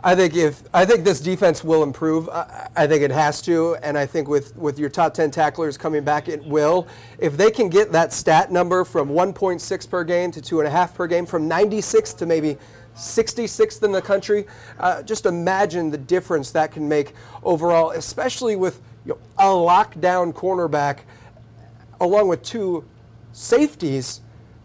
I 0.05 0.17
think 0.17 0.35
if 0.35 0.65
I 0.75 0.85
think 0.85 1.05
this 1.05 1.21
defense 1.21 1.63
will 1.63 1.85
improve. 1.85 2.29
I, 2.29 2.69
I 2.75 2.87
think 2.89 3.03
it 3.05 3.13
has 3.13 3.41
to, 3.43 3.77
and 3.77 3.97
I 3.97 4.05
think 4.05 4.27
with 4.27 4.57
with 4.57 4.77
your 4.77 4.89
top 4.89 5.15
ten 5.15 5.31
tacklers 5.31 5.77
coming 5.79 6.03
back, 6.03 6.29
it 6.29 6.45
will. 6.45 6.89
If 7.19 7.37
they 7.37 7.53
can 7.53 7.69
get 7.69 7.93
that 7.93 8.13
stat 8.13 8.51
number 8.51 8.85
from 8.85 9.11
1.6 9.11 9.91
per 9.91 10.03
game 10.03 10.33
to 10.33 10.41
two 10.41 10.59
and 10.59 10.67
a 10.67 10.71
half 10.71 10.95
per 10.95 11.07
game, 11.07 11.25
from 11.25 11.47
96 11.47 12.15
to 12.15 12.27
maybe 12.27 12.59
66th 12.97 13.83
in 13.85 13.93
the 13.93 14.03
country, 14.03 14.47
uh, 14.81 15.03
just 15.03 15.25
imagine 15.25 15.91
the 15.91 15.99
difference 15.99 16.51
that 16.51 16.73
can 16.73 16.89
make 16.89 17.15
overall, 17.45 17.93
especially 17.93 18.57
with 18.57 18.81
you 19.07 19.13
know, 19.13 19.19
a 19.39 19.45
lockdown 19.45 20.33
cornerback, 20.33 21.01
along 22.01 22.27
with 22.27 22.43
two 22.43 22.85
safeties. 23.33 24.22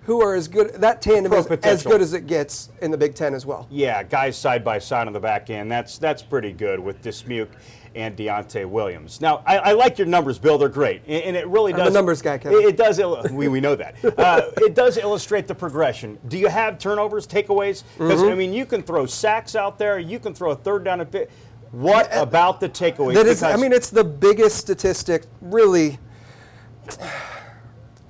Who 0.07 0.21
are 0.21 0.35
as 0.35 0.47
good? 0.47 0.73
That 0.75 1.01
tandem 1.01 1.31
Pro 1.33 1.39
is 1.41 1.47
as 1.63 1.83
good 1.83 1.99
as 1.99 2.13
it 2.13 2.27
gets 2.27 2.69
in 2.81 2.91
the 2.91 2.97
Big 2.97 3.13
Ten 3.13 3.33
as 3.33 3.45
well. 3.45 3.67
Yeah, 3.69 4.03
guys 4.03 4.37
side 4.37 4.63
by 4.63 4.79
side 4.79 5.05
on 5.05 5.11
the 5.11 5.19
back 5.19 5.49
end. 5.49 5.69
That's 5.69 5.97
that's 5.97 6.23
pretty 6.23 6.53
good 6.53 6.79
with 6.79 7.03
Dismuke 7.03 7.49
and 7.93 8.15
Deontai 8.15 8.65
Williams. 8.69 9.19
Now, 9.19 9.43
I, 9.45 9.57
I 9.57 9.71
like 9.73 9.97
your 9.97 10.07
numbers, 10.07 10.39
Bill. 10.39 10.57
They're 10.57 10.69
great, 10.69 11.01
and, 11.07 11.23
and 11.23 11.35
it 11.35 11.45
really 11.47 11.73
I'm 11.73 11.87
a 11.87 11.89
numbers 11.89 12.21
guy, 12.21 12.37
Kevin. 12.37 12.57
It, 12.59 12.65
it 12.67 12.77
does. 12.77 13.01
We, 13.33 13.49
we 13.49 13.59
know 13.59 13.75
that. 13.75 13.95
Uh, 14.17 14.49
it 14.59 14.75
does 14.75 14.97
illustrate 14.97 15.45
the 15.45 15.55
progression. 15.55 16.17
Do 16.29 16.37
you 16.37 16.47
have 16.47 16.79
turnovers, 16.79 17.27
takeaways? 17.27 17.83
Because 17.97 18.21
Mhm. 18.21 18.31
I 18.31 18.35
mean, 18.35 18.53
you 18.53 18.65
can 18.65 18.83
throw 18.83 19.05
sacks 19.07 19.55
out 19.57 19.77
there. 19.77 19.99
You 19.99 20.19
can 20.19 20.33
throw 20.33 20.51
a 20.51 20.55
third 20.55 20.85
down 20.85 21.01
and 21.01 21.11
fit. 21.11 21.29
What 21.71 22.07
about 22.15 22.61
the 22.61 22.69
takeaways? 22.69 23.15
That 23.15 23.25
is, 23.25 23.43
I 23.43 23.57
mean, 23.57 23.73
it's 23.73 23.89
the 23.89 24.05
biggest 24.05 24.55
statistic, 24.55 25.25
really. 25.41 25.99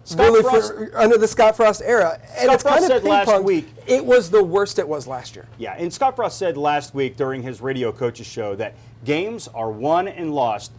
Scott 0.07 0.25
really 0.31 0.41
Frost- 0.43 0.73
for, 0.73 0.97
under 0.97 1.17
the 1.17 1.27
Scott 1.27 1.55
Frost 1.57 1.81
era, 1.83 2.19
and 2.37 2.43
Scott 2.45 2.53
it's 2.53 2.63
kind 2.63 2.79
of 2.83 2.87
said 2.87 3.03
last 3.03 3.43
week- 3.43 3.67
It 3.87 4.05
was 4.05 4.29
the 4.29 4.43
worst 4.43 4.79
it 4.79 4.87
was 4.87 5.05
last 5.07 5.35
year. 5.35 5.45
Yeah, 5.57 5.75
and 5.77 5.93
Scott 5.93 6.15
Frost 6.15 6.37
said 6.37 6.55
last 6.57 6.93
week 6.95 7.17
during 7.17 7.43
his 7.43 7.59
radio 7.61 7.91
coaches 7.91 8.25
show 8.27 8.55
that 8.55 8.75
games 9.03 9.47
are 9.49 9.69
won 9.69 10.07
and 10.07 10.33
lost 10.33 10.71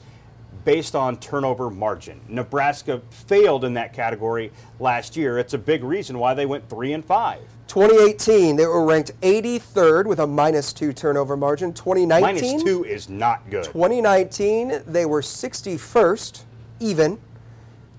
based 0.65 0.95
on 0.95 1.19
turnover 1.19 1.71
margin. 1.71 2.21
Nebraska 2.29 3.01
failed 3.11 3.65
in 3.65 3.75
that 3.75 3.93
category 3.93 4.51
last 4.81 5.17
year. 5.17 5.39
It's 5.39 5.55
a 5.55 5.59
big 5.59 5.85
reason 5.85 6.19
why 6.19 6.35
they 6.35 6.47
went 6.47 6.69
3 6.69 6.93
and 6.95 7.05
5. 7.05 7.41
2018, 7.69 8.57
they 8.57 8.67
were 8.67 8.85
ranked 8.85 9.13
83rd 9.21 10.07
with 10.07 10.19
a 10.21 10.27
minus 10.27 10.73
two 10.73 10.93
turnover 10.93 11.37
margin. 11.37 11.73
2019, 11.75 12.23
Minus 12.23 12.63
2 12.63 12.85
is 12.85 13.09
not 13.11 13.49
good. 13.51 13.65
2019, 13.65 14.83
they 14.87 15.05
were 15.05 15.21
61st, 15.21 16.43
even. 16.81 17.19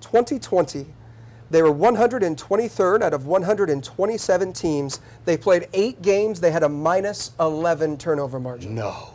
2020, 0.00 0.86
they 1.50 1.62
were 1.62 1.72
123rd 1.72 3.02
out 3.02 3.12
of 3.12 3.26
127 3.26 4.52
teams. 4.52 5.00
They 5.24 5.36
played 5.36 5.68
eight 5.72 6.00
games. 6.00 6.40
They 6.40 6.52
had 6.52 6.62
a 6.62 6.68
minus 6.68 7.32
11 7.40 7.98
turnover 7.98 8.38
margin. 8.38 8.74
No. 8.74 9.14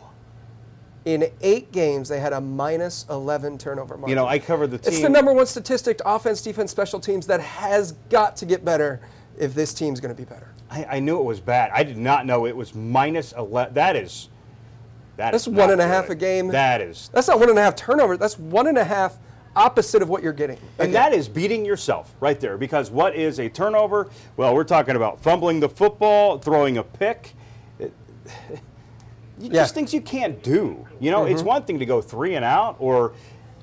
In 1.06 1.30
eight 1.40 1.72
games, 1.72 2.08
they 2.08 2.20
had 2.20 2.32
a 2.32 2.40
minus 2.40 3.06
11 3.08 3.58
turnover 3.58 3.96
margin. 3.96 4.10
You 4.10 4.16
know, 4.16 4.26
I 4.26 4.38
covered 4.38 4.68
the 4.68 4.78
team. 4.78 4.92
It's 4.92 5.02
the 5.02 5.08
number 5.08 5.32
one 5.32 5.46
statistic, 5.46 6.00
offense, 6.04 6.42
defense, 6.42 6.70
special 6.70 7.00
teams, 7.00 7.26
that 7.28 7.40
has 7.40 7.92
got 8.10 8.36
to 8.38 8.46
get 8.46 8.64
better 8.64 9.00
if 9.38 9.54
this 9.54 9.72
team's 9.72 10.00
going 10.00 10.14
to 10.14 10.20
be 10.20 10.28
better. 10.28 10.52
I, 10.68 10.84
I 10.84 11.00
knew 11.00 11.18
it 11.18 11.24
was 11.24 11.40
bad. 11.40 11.70
I 11.72 11.84
did 11.84 11.96
not 11.96 12.26
know 12.26 12.46
it 12.46 12.56
was 12.56 12.74
minus 12.74 13.32
11. 13.32 13.74
That 13.74 13.96
is. 13.96 14.28
That 15.16 15.30
That's 15.30 15.46
is 15.46 15.48
one 15.54 15.70
and 15.70 15.80
a 15.80 15.86
half 15.86 16.08
good. 16.08 16.16
a 16.16 16.20
game. 16.20 16.48
That 16.48 16.82
is. 16.82 17.08
That's 17.14 17.28
not 17.28 17.38
one 17.38 17.48
and 17.48 17.58
a 17.58 17.62
half 17.62 17.76
turnover. 17.76 18.16
That's 18.18 18.38
one 18.38 18.66
and 18.66 18.76
a 18.76 18.84
half 18.84 19.16
opposite 19.60 20.02
of 20.02 20.08
what 20.08 20.22
you're 20.22 20.32
getting. 20.32 20.58
And 20.78 20.94
that 20.94 21.12
is 21.12 21.28
beating 21.28 21.64
yourself 21.64 22.14
right 22.20 22.38
there 22.38 22.56
because 22.58 22.90
what 22.90 23.16
is 23.16 23.40
a 23.40 23.48
turnover? 23.48 24.08
Well, 24.36 24.54
we're 24.54 24.64
talking 24.64 24.94
about 24.94 25.20
fumbling 25.22 25.58
the 25.58 25.68
football, 25.68 26.38
throwing 26.38 26.76
a 26.78 26.84
pick. 26.84 27.34
It- 27.78 27.92
you- 29.40 29.50
Just 29.50 29.74
things 29.74 29.92
you 29.92 30.02
can't 30.02 30.42
do. 30.42 30.86
You 31.00 31.10
know, 31.10 31.24
it's 31.24 31.42
Mhm. 31.42 31.46
one 31.46 31.62
thing 31.64 31.78
to 31.78 31.86
go 31.86 32.00
three 32.02 32.34
and 32.36 32.44
out 32.44 32.76
or 32.78 33.12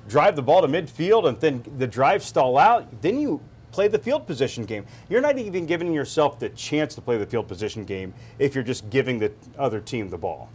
drive 0.08 0.36
the 0.36 0.42
ball 0.42 0.60
to 0.60 0.68
midfield 0.68 1.26
and 1.28 1.40
then 1.40 1.64
the 1.78 1.86
drive 1.86 2.22
stall 2.22 2.58
out. 2.58 3.00
Then 3.00 3.18
you 3.20 3.40
play 3.72 3.88
the 3.88 3.98
field 3.98 4.26
position 4.26 4.64
game. 4.64 4.84
You're 5.08 5.20
not 5.20 5.38
even 5.38 5.66
giving 5.66 5.92
yourself 5.92 6.38
the 6.38 6.48
chance 6.50 6.94
to 6.96 7.00
play 7.00 7.16
the 7.16 7.26
field 7.26 7.48
position 7.48 7.84
game 7.84 8.14
if 8.38 8.54
you're 8.54 8.62
just 8.62 8.88
giving 8.90 9.18
the 9.18 9.32
other 9.58 9.80
team 9.80 10.10
the 10.10 10.18
ball. 10.18 10.48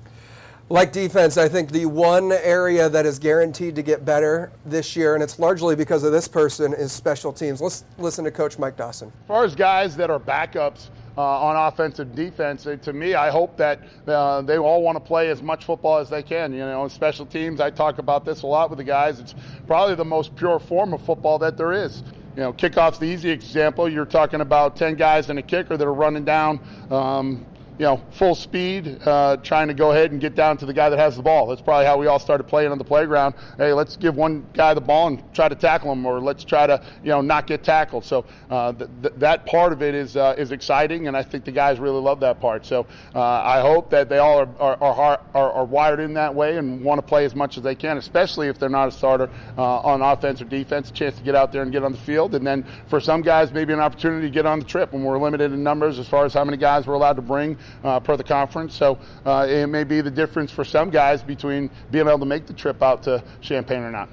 Like 0.71 0.91
defense, 0.91 1.35
I 1.37 1.49
think 1.49 1.71
the 1.71 1.87
one 1.87 2.31
area 2.31 2.89
that 2.89 3.07
is 3.07 3.17
guaranteed 3.17 3.75
to 3.75 3.81
get 3.81 4.05
better 4.05 4.51
this 4.67 4.95
year, 4.95 5.15
and 5.15 5.23
it's 5.23 5.39
largely 5.39 5.75
because 5.75 6.03
of 6.03 6.11
this 6.11 6.27
person, 6.27 6.73
is 6.73 6.91
special 6.91 7.33
teams. 7.33 7.59
Let's 7.59 7.85
listen 7.97 8.23
to 8.25 8.29
Coach 8.29 8.59
Mike 8.59 8.77
Dawson. 8.77 9.11
As 9.21 9.27
far 9.27 9.43
as 9.43 9.55
guys 9.55 9.97
that 9.97 10.11
are 10.11 10.19
backups 10.19 10.89
uh, 11.17 11.21
on 11.21 11.55
offensive 11.55 12.13
defense, 12.13 12.67
to 12.83 12.93
me, 12.93 13.15
I 13.15 13.31
hope 13.31 13.57
that 13.57 13.81
uh, 14.07 14.43
they 14.43 14.59
all 14.59 14.83
want 14.83 14.95
to 14.95 14.99
play 14.99 15.29
as 15.31 15.41
much 15.41 15.65
football 15.65 15.97
as 15.97 16.07
they 16.07 16.21
can. 16.21 16.53
You 16.53 16.59
know, 16.59 16.87
special 16.87 17.25
teams, 17.25 17.59
I 17.59 17.71
talk 17.71 17.97
about 17.97 18.23
this 18.23 18.43
a 18.43 18.47
lot 18.47 18.69
with 18.69 18.77
the 18.77 18.83
guys. 18.83 19.19
It's 19.19 19.33
probably 19.65 19.95
the 19.95 20.05
most 20.05 20.35
pure 20.35 20.59
form 20.59 20.93
of 20.93 21.01
football 21.01 21.39
that 21.39 21.57
there 21.57 21.73
is. 21.73 22.03
You 22.35 22.43
know, 22.43 22.53
kickoff's 22.53 22.99
the 22.99 23.07
easy 23.07 23.31
example. 23.31 23.89
You're 23.89 24.05
talking 24.05 24.41
about 24.41 24.75
10 24.75 24.97
guys 24.97 25.31
and 25.31 25.39
a 25.39 25.41
kicker 25.41 25.77
that 25.77 25.87
are 25.87 25.93
running 25.95 26.25
down. 26.25 26.59
Um, 26.91 27.43
you 27.79 27.85
know, 27.85 28.01
full 28.11 28.35
speed, 28.35 28.99
uh, 29.05 29.37
trying 29.37 29.69
to 29.69 29.73
go 29.73 29.91
ahead 29.91 30.11
and 30.11 30.19
get 30.19 30.35
down 30.35 30.57
to 30.57 30.65
the 30.65 30.73
guy 30.73 30.89
that 30.89 30.99
has 30.99 31.15
the 31.15 31.23
ball. 31.23 31.47
That's 31.47 31.61
probably 31.61 31.85
how 31.85 31.97
we 31.97 32.07
all 32.07 32.19
started 32.19 32.43
playing 32.43 32.73
on 32.73 32.77
the 32.77 32.83
playground. 32.83 33.35
Hey, 33.57 33.71
let's 33.71 33.95
give 33.95 34.17
one 34.17 34.45
guy 34.53 34.73
the 34.73 34.81
ball 34.81 35.07
and 35.07 35.33
try 35.33 35.47
to 35.47 35.55
tackle 35.55 35.93
him, 35.93 36.05
or 36.05 36.19
let's 36.19 36.43
try 36.43 36.67
to, 36.67 36.83
you 37.01 37.09
know, 37.09 37.21
not 37.21 37.47
get 37.47 37.63
tackled. 37.63 38.03
So 38.03 38.25
uh, 38.49 38.73
th- 38.73 38.89
th- 39.01 39.13
that 39.19 39.45
part 39.45 39.71
of 39.71 39.81
it 39.81 39.95
is 39.95 40.17
uh, 40.17 40.35
is 40.37 40.51
exciting, 40.51 41.07
and 41.07 41.15
I 41.15 41.23
think 41.23 41.45
the 41.45 41.53
guys 41.53 41.79
really 41.79 42.01
love 42.01 42.19
that 42.19 42.41
part. 42.41 42.65
So 42.65 42.85
uh, 43.15 43.21
I 43.21 43.61
hope 43.61 43.89
that 43.91 44.09
they 44.09 44.17
all 44.17 44.39
are 44.39 44.49
are, 44.59 44.83
are, 44.83 45.21
are 45.33 45.51
are 45.53 45.65
wired 45.65 46.01
in 46.01 46.13
that 46.15 46.35
way 46.35 46.57
and 46.57 46.83
want 46.83 46.99
to 46.99 47.07
play 47.07 47.23
as 47.23 47.33
much 47.33 47.57
as 47.57 47.63
they 47.63 47.75
can, 47.75 47.97
especially 47.97 48.49
if 48.49 48.59
they're 48.59 48.67
not 48.67 48.89
a 48.89 48.91
starter 48.91 49.29
uh, 49.57 49.79
on 49.79 50.01
offense 50.01 50.41
or 50.41 50.45
defense. 50.45 50.89
A 50.89 50.93
chance 50.93 51.15
to 51.15 51.23
get 51.23 51.33
out 51.33 51.53
there 51.53 51.61
and 51.61 51.71
get 51.71 51.85
on 51.85 51.93
the 51.93 51.97
field, 51.99 52.35
and 52.35 52.45
then 52.45 52.65
for 52.87 52.99
some 52.99 53.21
guys, 53.21 53.53
maybe 53.53 53.71
an 53.71 53.79
opportunity 53.79 54.27
to 54.27 54.33
get 54.33 54.45
on 54.45 54.59
the 54.59 54.65
trip 54.65 54.91
when 54.91 55.01
we're 55.01 55.17
limited 55.17 55.53
in 55.53 55.63
numbers 55.63 55.97
as 55.97 56.09
far 56.09 56.25
as 56.25 56.33
how 56.33 56.43
many 56.43 56.57
guys 56.57 56.85
we're 56.85 56.93
allowed 56.93 57.15
to 57.15 57.21
bring 57.21 57.57
uh, 57.83 57.99
per 57.99 58.17
the 58.17 58.23
conference. 58.23 58.75
So 58.75 58.97
uh, 59.25 59.47
it 59.49 59.67
may 59.67 59.83
be 59.83 60.01
the 60.01 60.11
difference 60.11 60.51
for 60.51 60.63
some 60.63 60.89
guys 60.89 61.23
between 61.23 61.69
being 61.91 62.07
able 62.07 62.19
to 62.19 62.25
make 62.25 62.45
the 62.45 62.53
trip 62.53 62.81
out 62.81 63.03
to 63.03 63.23
Champaign 63.41 63.79
or 63.79 63.91
not. 63.91 64.09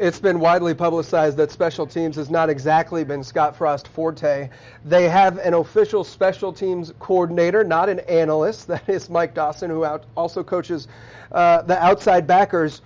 It's 0.00 0.18
been 0.18 0.40
widely 0.40 0.72
publicized 0.72 1.36
that 1.36 1.50
special 1.50 1.86
teams 1.86 2.16
has 2.16 2.30
not 2.30 2.48
exactly 2.48 3.04
been 3.04 3.22
Scott 3.22 3.54
Frost 3.54 3.86
forte. 3.86 4.48
They 4.82 5.10
have 5.10 5.36
an 5.38 5.52
official 5.52 6.04
special 6.04 6.54
teams 6.54 6.94
coordinator, 7.00 7.64
not 7.64 7.90
an 7.90 8.00
analyst. 8.00 8.68
That 8.70 8.88
is 8.88 9.10
Mike 9.10 9.34
Dawson, 9.34 9.68
who 9.68 9.84
out, 9.84 10.04
also 10.16 10.42
coaches 10.42 10.88
uh, 11.32 11.62
the 11.62 11.78
outside 11.84 12.26
backers. 12.26 12.80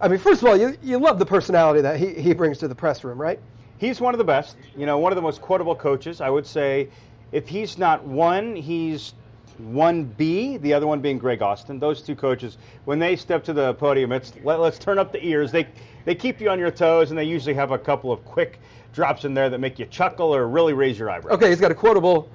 I 0.00 0.08
mean, 0.08 0.18
first 0.18 0.42
of 0.42 0.48
all, 0.48 0.56
you, 0.56 0.76
you 0.82 0.98
love 0.98 1.18
the 1.18 1.26
personality 1.26 1.80
that 1.80 1.98
he, 1.98 2.12
he 2.12 2.34
brings 2.34 2.58
to 2.58 2.68
the 2.68 2.74
press 2.74 3.02
room, 3.02 3.20
right? 3.20 3.40
He's 3.78 4.00
one 4.00 4.12
of 4.12 4.18
the 4.18 4.24
best. 4.24 4.56
You 4.76 4.84
know, 4.84 4.98
one 4.98 5.10
of 5.12 5.16
the 5.16 5.22
most 5.22 5.40
quotable 5.40 5.74
coaches. 5.74 6.20
I 6.20 6.28
would 6.28 6.46
say, 6.46 6.90
if 7.32 7.48
he's 7.48 7.78
not 7.78 8.04
one, 8.04 8.56
he's 8.56 9.14
one 9.58 10.04
B. 10.04 10.56
The 10.56 10.72
other 10.72 10.86
one 10.86 11.00
being 11.00 11.18
Greg 11.18 11.42
Austin. 11.42 11.78
Those 11.78 12.00
two 12.02 12.14
coaches, 12.14 12.58
when 12.84 12.98
they 12.98 13.16
step 13.16 13.44
to 13.44 13.52
the 13.52 13.74
podium, 13.74 14.12
it's 14.12 14.32
let, 14.44 14.60
let's 14.60 14.78
turn 14.78 14.98
up 14.98 15.12
the 15.12 15.24
ears. 15.24 15.52
They 15.52 15.66
they 16.04 16.14
keep 16.14 16.40
you 16.40 16.48
on 16.50 16.58
your 16.58 16.70
toes, 16.70 17.10
and 17.10 17.18
they 17.18 17.24
usually 17.24 17.54
have 17.54 17.70
a 17.70 17.78
couple 17.78 18.12
of 18.12 18.24
quick 18.24 18.60
drops 18.92 19.24
in 19.24 19.34
there 19.34 19.50
that 19.50 19.58
make 19.58 19.78
you 19.78 19.86
chuckle 19.86 20.34
or 20.34 20.48
really 20.48 20.72
raise 20.72 20.98
your 20.98 21.10
eyebrow. 21.10 21.34
Okay, 21.34 21.50
he's 21.50 21.60
got 21.60 21.70
a 21.70 21.74
quotable. 21.74 22.30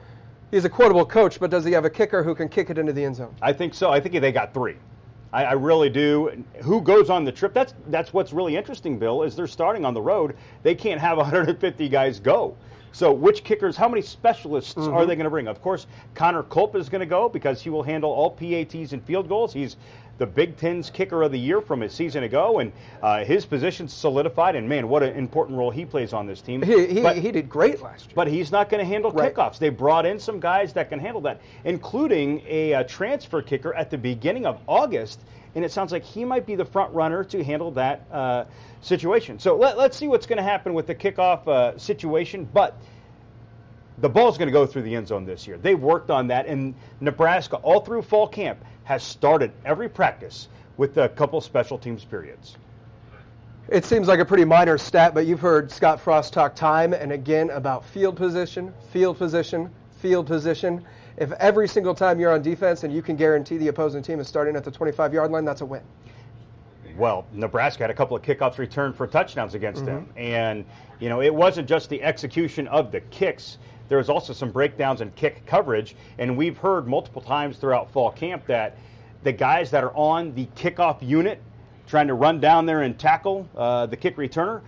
He's 0.52 0.66
a 0.66 0.70
quotable 0.70 1.06
coach, 1.06 1.40
but 1.40 1.50
does 1.50 1.66
he 1.66 1.72
have 1.72 1.84
a 1.84 1.90
kicker 1.90 2.22
who 2.22 2.36
can 2.36 2.48
kick 2.48 2.70
it 2.70 2.78
into 2.78 2.94
the 2.94 3.04
end 3.04 3.16
zone? 3.16 3.36
I 3.42 3.54
think 3.54 3.74
so. 3.74 3.92
I 3.92 4.00
think 4.00 4.20
they 4.22 4.32
got 4.32 4.54
three. 4.54 4.76
I, 5.32 5.46
I 5.46 5.52
really 5.54 5.90
do. 5.90 6.44
Who 6.62 6.80
goes 6.80 7.10
on 7.10 7.24
the 7.24 7.32
trip? 7.32 7.54
That's 7.54 7.74
that's 7.88 8.14
what's 8.14 8.34
really 8.34 8.56
interesting, 8.56 9.00
Bill. 9.00 9.24
Is 9.24 9.36
they're 9.36 9.48
starting 9.48 9.84
on 9.84 9.94
the 9.94 10.02
road. 10.02 10.36
They 10.62 10.76
can't 10.76 11.02
have 11.02 11.18
150 11.18 11.90
guys 11.90 12.20
go. 12.20 12.56
So 12.94 13.12
which 13.12 13.44
kickers? 13.44 13.76
How 13.76 13.90
many 13.90 14.04
specialists 14.04 14.78
are 14.78 14.82
Mhm. 15.04 15.08
they 15.08 15.16
going 15.16 15.24
to 15.26 15.30
bring? 15.32 15.48
Of 15.48 15.62
course, 15.62 15.88
Connor 16.14 16.44
Culp 16.44 16.76
is 16.76 16.90
going 16.90 17.00
to 17.02 17.06
go 17.08 17.28
because 17.28 17.60
he 17.62 17.70
will 17.72 17.84
handle 17.84 18.12
all 18.12 18.30
PATs 18.30 18.94
and 18.94 19.04
field 19.04 19.28
goals. 19.28 19.52
He's 19.52 19.78
the 20.20 20.28
Big 20.28 20.58
Ten's 20.58 20.92
kicker 20.92 21.24
of 21.24 21.32
the 21.32 21.40
year 21.40 21.60
from 21.60 21.82
a 21.82 21.90
season 21.90 22.24
ago, 22.24 22.60
and 22.60 22.72
uh, 23.02 23.26
his 23.26 23.48
position's 23.48 23.92
solidified. 23.92 24.56
And 24.56 24.70
man, 24.70 24.88
what 24.88 25.02
an 25.02 25.16
important 25.16 25.58
role 25.58 25.72
he 25.72 25.86
plays 25.86 26.14
on 26.14 26.28
this 26.28 26.40
team. 26.40 26.62
He, 26.62 26.86
he, 26.86 27.02
But- 27.02 27.18
he 27.18 27.32
did 27.32 27.50
great 27.50 27.82
last 27.82 28.06
year. 28.06 28.14
but 28.16 28.28
he's 28.28 28.52
not 28.52 28.70
going 28.70 28.80
to 28.80 28.86
handle 28.86 29.10
Right. 29.10 29.34
kickoffs. 29.34 29.58
They 29.58 29.70
brought 29.70 30.06
in 30.06 30.20
some 30.20 30.40
guys 30.40 30.74
that 30.74 30.90
can 30.90 31.00
handle 31.00 31.22
that, 31.22 31.42
including 31.66 32.44
a, 32.48 32.76
uh 32.76 32.84
transfer 32.84 33.42
kicker 33.42 33.74
at 33.74 33.90
the 33.90 33.98
beginning 33.98 34.46
of 34.46 34.60
August, 34.68 35.20
and 35.56 35.66
it 35.66 35.72
sounds 35.72 35.92
like 35.92 36.04
he 36.04 36.24
might 36.26 36.46
be 36.46 36.54
the 36.56 36.66
front 36.66 36.94
runner 36.94 37.24
to 37.26 37.44
handle 37.44 37.72
that 37.72 38.02
uh, 38.12 38.44
situation. 38.84 39.40
So 39.40 39.56
let, 39.56 39.78
us 39.78 39.96
see 39.96 40.08
what's 40.08 40.26
going 40.26 40.38
to 40.38 40.44
happen 40.44 40.74
with 40.74 40.88
the 40.88 40.96
kickoff 40.96 41.48
uh, 41.48 41.78
situation. 41.78 42.48
But 42.52 42.80
the 43.98 44.10
ball's 44.10 44.38
going 44.38 44.48
to 44.48 44.54
go 44.54 44.66
through 44.66 44.84
the 44.84 44.96
end 44.96 45.08
zone 45.08 45.26
this 45.26 45.48
year. 45.48 45.58
They've 45.58 45.80
worked 45.80 46.12
on 46.12 46.28
that, 46.28 46.46
and 46.46 46.76
Nebraska, 47.00 47.58
all 47.58 47.80
through 47.80 48.02
fall 48.04 48.28
camp, 48.28 48.64
has 48.84 49.04
started 49.04 49.52
every 49.66 49.90
practice 49.90 50.50
with 50.78 50.98
a 50.98 51.10
couple 51.10 51.40
special 51.42 51.78
teams 51.78 52.04
periods. 52.04 52.58
It 53.70 53.86
seems 53.86 54.08
like 54.08 54.20
a 54.20 54.26
pretty 54.26 54.44
minor 54.44 54.78
stat, 54.78 55.14
but 55.14 55.26
you've 55.26 55.40
heard 55.40 55.72
Scott 55.72 56.02
Frost 56.02 56.34
talk 56.34 56.54
time 56.54 56.92
and 56.94 57.14
again 57.14 57.50
about 57.50 57.86
field 57.86 58.18
position, 58.18 58.74
field 58.90 59.18
position, 59.18 59.72
field 60.00 60.28
position. 60.28 60.84
If 61.16 61.32
every 61.34 61.70
single 61.70 61.96
time 61.96 62.20
you're 62.20 62.34
on 62.34 62.42
defense 62.42 62.84
and 62.84 62.94
you 62.94 63.02
can 63.02 63.16
guarantee 63.16 63.58
the 63.58 63.70
opposing 63.70 64.04
team 64.04 64.20
is 64.20 64.28
starting 64.28 64.58
at 64.58 64.66
the 64.66 64.72
25 64.72 65.14
yard 65.14 65.32
line, 65.32 65.46
that's 65.46 65.62
a 65.62 65.66
win. 65.66 65.82
Well, 66.98 67.26
Nebraska 67.34 67.84
had 67.84 67.90
a 67.90 67.94
couple 67.94 68.16
of 68.16 68.24
kickoffs 68.24 68.58
returned 68.58 68.96
for 68.96 69.08
touchdowns 69.08 69.56
against 69.56 69.86
them. 69.86 70.08
And, 70.16 70.66
you 71.00 71.10
know, 71.10 71.22
it 71.22 71.34
wasn't 71.34 71.68
just 71.68 71.90
the 71.90 72.02
execution 72.04 72.68
of 72.68 72.92
the 72.92 73.02
kicks, 73.02 73.58
there 73.90 73.98
was 73.98 74.10
also 74.10 74.34
some 74.34 74.50
breakdowns 74.50 75.02
in 75.02 75.12
kick 75.12 75.46
coverage. 75.46 75.96
And 76.18 76.38
we've 76.38 76.58
heard 76.58 76.88
multiple 76.88 77.22
times 77.22 77.58
throughout 77.58 77.92
fall 77.92 78.12
camp 78.12 78.46
that 78.48 78.78
the 79.24 79.32
guys 79.32 79.70
that 79.72 79.84
are 79.84 79.96
on 79.96 80.34
the 80.34 80.48
kickoff 80.56 81.08
unit 81.08 81.42
trying 81.86 82.08
to 82.08 82.14
run 82.14 82.40
down 82.40 82.66
there 82.66 82.82
and 82.82 82.98
tackle 82.98 83.48
uh, 83.56 83.86
the 83.86 83.98
kick 83.98 84.18
returner, 84.18 84.62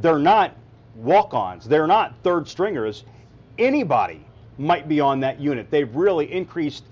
they're 0.00 0.18
not 0.18 0.56
walk 0.96 1.34
ons, 1.34 1.66
they're 1.66 1.86
not 1.86 2.14
third 2.22 2.48
stringers. 2.48 3.04
Anybody 3.58 4.24
might 4.58 4.88
be 4.88 5.00
on 5.00 5.20
that 5.20 5.40
unit. 5.40 5.70
They've 5.70 5.94
really 5.94 6.32
increased 6.32 6.84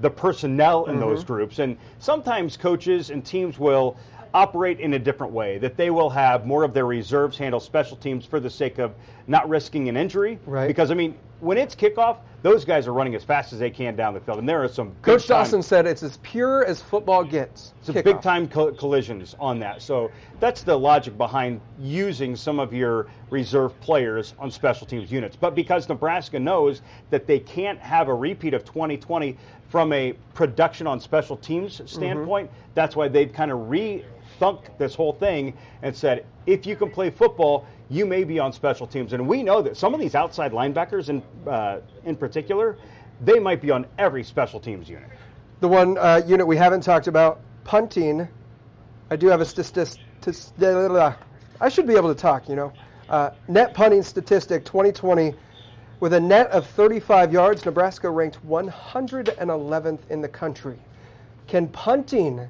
the 0.00 0.10
personnel 0.10 0.86
in 0.86 0.98
those 0.98 1.22
groups. 1.22 1.58
And 1.58 1.76
sometimes 1.98 2.56
coaches 2.56 3.10
and 3.10 3.24
teams 3.24 3.58
will 3.58 3.96
operate 4.32 4.80
in 4.80 4.94
a 4.94 4.98
different 4.98 5.32
way, 5.32 5.58
that 5.58 5.76
they 5.76 5.90
will 5.90 6.10
have 6.10 6.46
more 6.46 6.62
of 6.62 6.74
their 6.74 6.86
reserves 6.86 7.36
handle 7.36 7.60
special 7.60 7.96
teams 7.96 8.24
for 8.24 8.40
the 8.40 8.50
sake 8.50 8.78
of 8.78 8.94
not 9.26 9.48
risking 9.48 9.88
an 9.88 9.96
injury. 9.96 10.38
Right. 10.46 10.66
Because, 10.66 10.90
I 10.90 10.94
mean, 10.94 11.16
when 11.40 11.58
it's 11.58 11.74
kickoff, 11.74 12.18
those 12.42 12.64
guys 12.64 12.86
are 12.86 12.92
running 12.92 13.14
as 13.14 13.24
fast 13.24 13.52
as 13.52 13.58
they 13.58 13.70
can 13.70 13.96
down 13.96 14.14
the 14.14 14.20
field. 14.20 14.38
And 14.38 14.48
there 14.48 14.62
are 14.62 14.68
some 14.68 14.94
Coach 15.02 15.26
Dawson 15.26 15.62
said 15.62 15.86
it's 15.86 16.02
as 16.02 16.16
pure 16.18 16.64
as 16.64 16.80
football 16.80 17.24
gets. 17.24 17.74
some 17.82 17.94
big 17.94 18.22
time 18.22 18.48
co- 18.48 18.72
collisions 18.72 19.34
on 19.38 19.58
that. 19.60 19.82
So 19.82 20.10
that's 20.38 20.62
the 20.62 20.78
logic 20.78 21.18
behind 21.18 21.60
using 21.78 22.36
some 22.36 22.58
of 22.58 22.72
your 22.72 23.08
reserve 23.30 23.78
players 23.80 24.34
on 24.38 24.50
special 24.50 24.86
teams 24.86 25.12
units. 25.12 25.36
But 25.36 25.54
because 25.54 25.88
Nebraska 25.88 26.38
knows 26.38 26.82
that 27.10 27.26
they 27.26 27.40
can't 27.40 27.78
have 27.78 28.08
a 28.08 28.14
repeat 28.14 28.54
of 28.54 28.64
2020 28.64 29.36
from 29.68 29.92
a 29.92 30.14
production 30.34 30.86
on 30.86 31.00
special 31.00 31.36
teams 31.36 31.74
mm-hmm. 31.74 31.86
standpoint, 31.86 32.50
that's 32.74 32.96
why 32.96 33.08
they've 33.08 33.32
kind 33.32 33.50
of 33.50 33.68
rethunk 34.38 34.76
this 34.78 34.94
whole 34.94 35.12
thing 35.12 35.54
and 35.82 35.94
said, 35.94 36.26
if 36.46 36.66
you 36.66 36.76
can 36.76 36.90
play 36.90 37.10
football, 37.10 37.66
you 37.88 38.06
may 38.06 38.24
be 38.24 38.38
on 38.38 38.52
special 38.52 38.86
teams. 38.86 39.12
And 39.12 39.26
we 39.26 39.42
know 39.42 39.62
that 39.62 39.76
some 39.76 39.94
of 39.94 40.00
these 40.00 40.14
outside 40.14 40.52
linebackers, 40.52 41.08
in 41.08 41.22
uh, 41.48 41.80
in 42.04 42.16
particular, 42.16 42.76
they 43.20 43.38
might 43.38 43.60
be 43.60 43.70
on 43.70 43.86
every 43.98 44.24
special 44.24 44.60
teams 44.60 44.88
unit. 44.88 45.08
The 45.60 45.68
one 45.68 45.98
uh, 45.98 46.22
unit 46.26 46.46
we 46.46 46.56
haven't 46.56 46.82
talked 46.82 47.06
about, 47.06 47.40
punting. 47.64 48.28
I 49.10 49.16
do 49.16 49.26
have 49.26 49.40
a 49.40 49.44
statistic. 49.44 50.04
I 51.60 51.68
should 51.68 51.86
be 51.86 51.96
able 51.96 52.14
to 52.14 52.20
talk, 52.20 52.48
you 52.48 52.56
know. 52.56 52.72
Uh, 53.08 53.30
net 53.48 53.74
punting 53.74 54.02
statistic 54.02 54.64
2020 54.64 55.34
with 55.98 56.14
a 56.14 56.20
net 56.20 56.46
of 56.48 56.66
35 56.66 57.32
yards, 57.32 57.64
Nebraska 57.66 58.08
ranked 58.08 58.44
111th 58.46 59.98
in 60.08 60.20
the 60.20 60.28
country. 60.28 60.78
Can 61.46 61.68
punting 61.68 62.48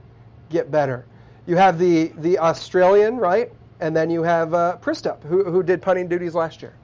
get 0.51 0.71
better? 0.71 1.05
You 1.47 1.57
have 1.57 1.79
the, 1.79 2.13
the 2.19 2.39
Australian, 2.39 3.17
right? 3.17 3.53
And 3.81 3.97
then 3.97 4.11
you 4.11 4.23
have 4.23 4.53
uh, 4.55 4.77
Przystup, 4.81 5.23
who, 5.25 5.45
who 5.45 5.63
did 5.63 5.81
punting 5.81 6.09
duties 6.09 6.35
last 6.35 6.63
year. 6.63 6.75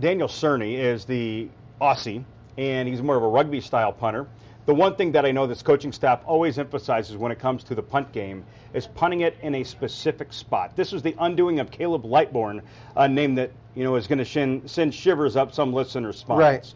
Daniel 0.00 0.28
Cerni 0.28 0.78
is 0.78 1.04
the 1.04 1.48
Aussie, 1.80 2.24
and 2.56 2.88
he's 2.88 3.02
more 3.02 3.16
of 3.16 3.22
a 3.22 3.28
rugby 3.28 3.60
style 3.60 3.92
punter. 3.92 4.26
The 4.66 4.74
one 4.74 4.96
thing 4.96 5.12
that 5.12 5.26
I 5.26 5.30
know 5.30 5.46
this 5.46 5.62
coaching 5.62 5.92
staff 5.92 6.22
always 6.24 6.58
emphasizes 6.58 7.18
when 7.18 7.30
it 7.30 7.38
comes 7.38 7.64
to 7.64 7.74
the 7.74 7.82
punt 7.82 8.10
game 8.12 8.44
is 8.72 8.86
punting 8.86 9.20
it 9.20 9.36
in 9.42 9.56
a 9.56 9.64
specific 9.64 10.32
spot. 10.32 10.74
This 10.74 10.90
was 10.90 11.02
the 11.02 11.14
undoing 11.18 11.60
of 11.60 11.70
Caleb 11.70 12.04
Lightbourne, 12.04 12.62
a 12.96 13.06
name 13.06 13.34
that 13.34 13.50
you 13.74 13.84
know 13.84 13.96
is 13.96 14.06
going 14.06 14.24
to 14.24 14.68
send 14.68 14.94
shivers 14.94 15.36
up 15.36 15.52
some 15.52 15.74
listeners' 15.74 16.18
spines. 16.18 16.38
Right. 16.38 16.74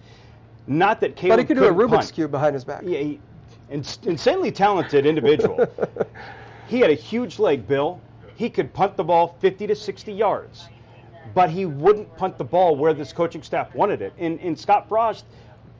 Not 0.66 1.00
that 1.00 1.16
Caleb 1.16 1.38
but 1.38 1.40
he 1.40 1.46
could 1.46 1.56
do 1.56 1.64
a 1.64 1.72
Rubik's 1.72 1.90
punt. 1.90 2.12
Cube 2.12 2.30
behind 2.30 2.52
his 2.52 2.64
back. 2.64 2.82
Yeah, 2.84 2.98
he, 2.98 3.20
insanely 3.70 4.50
talented 4.50 5.06
individual. 5.06 5.66
he 6.68 6.80
had 6.80 6.90
a 6.90 6.94
huge 6.94 7.38
leg, 7.38 7.66
Bill. 7.66 8.00
He 8.36 8.48
could 8.48 8.72
punt 8.72 8.96
the 8.96 9.04
ball 9.04 9.36
50 9.40 9.66
to 9.66 9.74
60 9.74 10.12
yards, 10.12 10.68
but 11.34 11.50
he 11.50 11.66
wouldn't 11.66 12.16
punt 12.16 12.38
the 12.38 12.44
ball 12.44 12.76
where 12.76 12.94
this 12.94 13.12
coaching 13.12 13.42
staff 13.42 13.74
wanted 13.74 14.00
it. 14.00 14.12
And, 14.18 14.40
and 14.40 14.58
Scott 14.58 14.88
Frost 14.88 15.24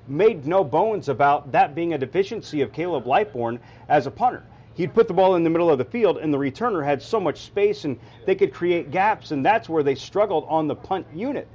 made 0.08 0.46
no 0.46 0.64
bones 0.64 1.08
about 1.08 1.52
that 1.52 1.74
being 1.74 1.94
a 1.94 1.98
deficiency 1.98 2.62
of 2.62 2.72
Caleb 2.72 3.04
Lightbourne 3.04 3.58
as 3.88 4.06
a 4.06 4.10
punter. 4.10 4.42
He'd 4.74 4.94
put 4.94 5.08
the 5.08 5.14
ball 5.14 5.34
in 5.34 5.42
the 5.42 5.50
middle 5.50 5.70
of 5.70 5.78
the 5.78 5.84
field, 5.84 6.18
and 6.18 6.32
the 6.32 6.38
returner 6.38 6.84
had 6.84 7.02
so 7.02 7.18
much 7.18 7.40
space, 7.40 7.84
and 7.84 7.98
they 8.26 8.34
could 8.34 8.52
create 8.52 8.90
gaps, 8.90 9.32
and 9.32 9.44
that's 9.44 9.68
where 9.68 9.82
they 9.82 9.94
struggled 9.94 10.46
on 10.48 10.68
the 10.68 10.76
punt 10.76 11.06
unit. 11.12 11.48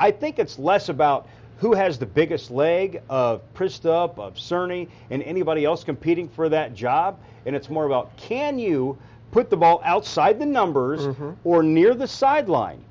I 0.00 0.10
think 0.10 0.38
it's 0.38 0.58
less 0.58 0.88
about 0.88 1.28
who 1.58 1.74
has 1.74 1.98
the 1.98 2.06
biggest 2.06 2.50
leg 2.50 3.02
of 3.08 3.42
Przystup, 3.54 4.18
of 4.18 4.34
Cerni, 4.34 4.88
and 5.10 5.22
anybody 5.22 5.64
else 5.64 5.84
competing 5.84 6.28
for 6.28 6.48
that 6.48 6.74
job. 6.74 7.18
And 7.46 7.56
it's 7.56 7.68
more 7.68 7.84
about 7.86 8.16
can 8.16 8.58
you 8.58 8.98
put 9.30 9.50
the 9.50 9.56
ball 9.56 9.80
outside 9.84 10.38
the 10.38 10.46
numbers 10.46 11.16
or 11.44 11.62
near 11.62 11.94
the 11.94 12.06
sideline? 12.08 12.84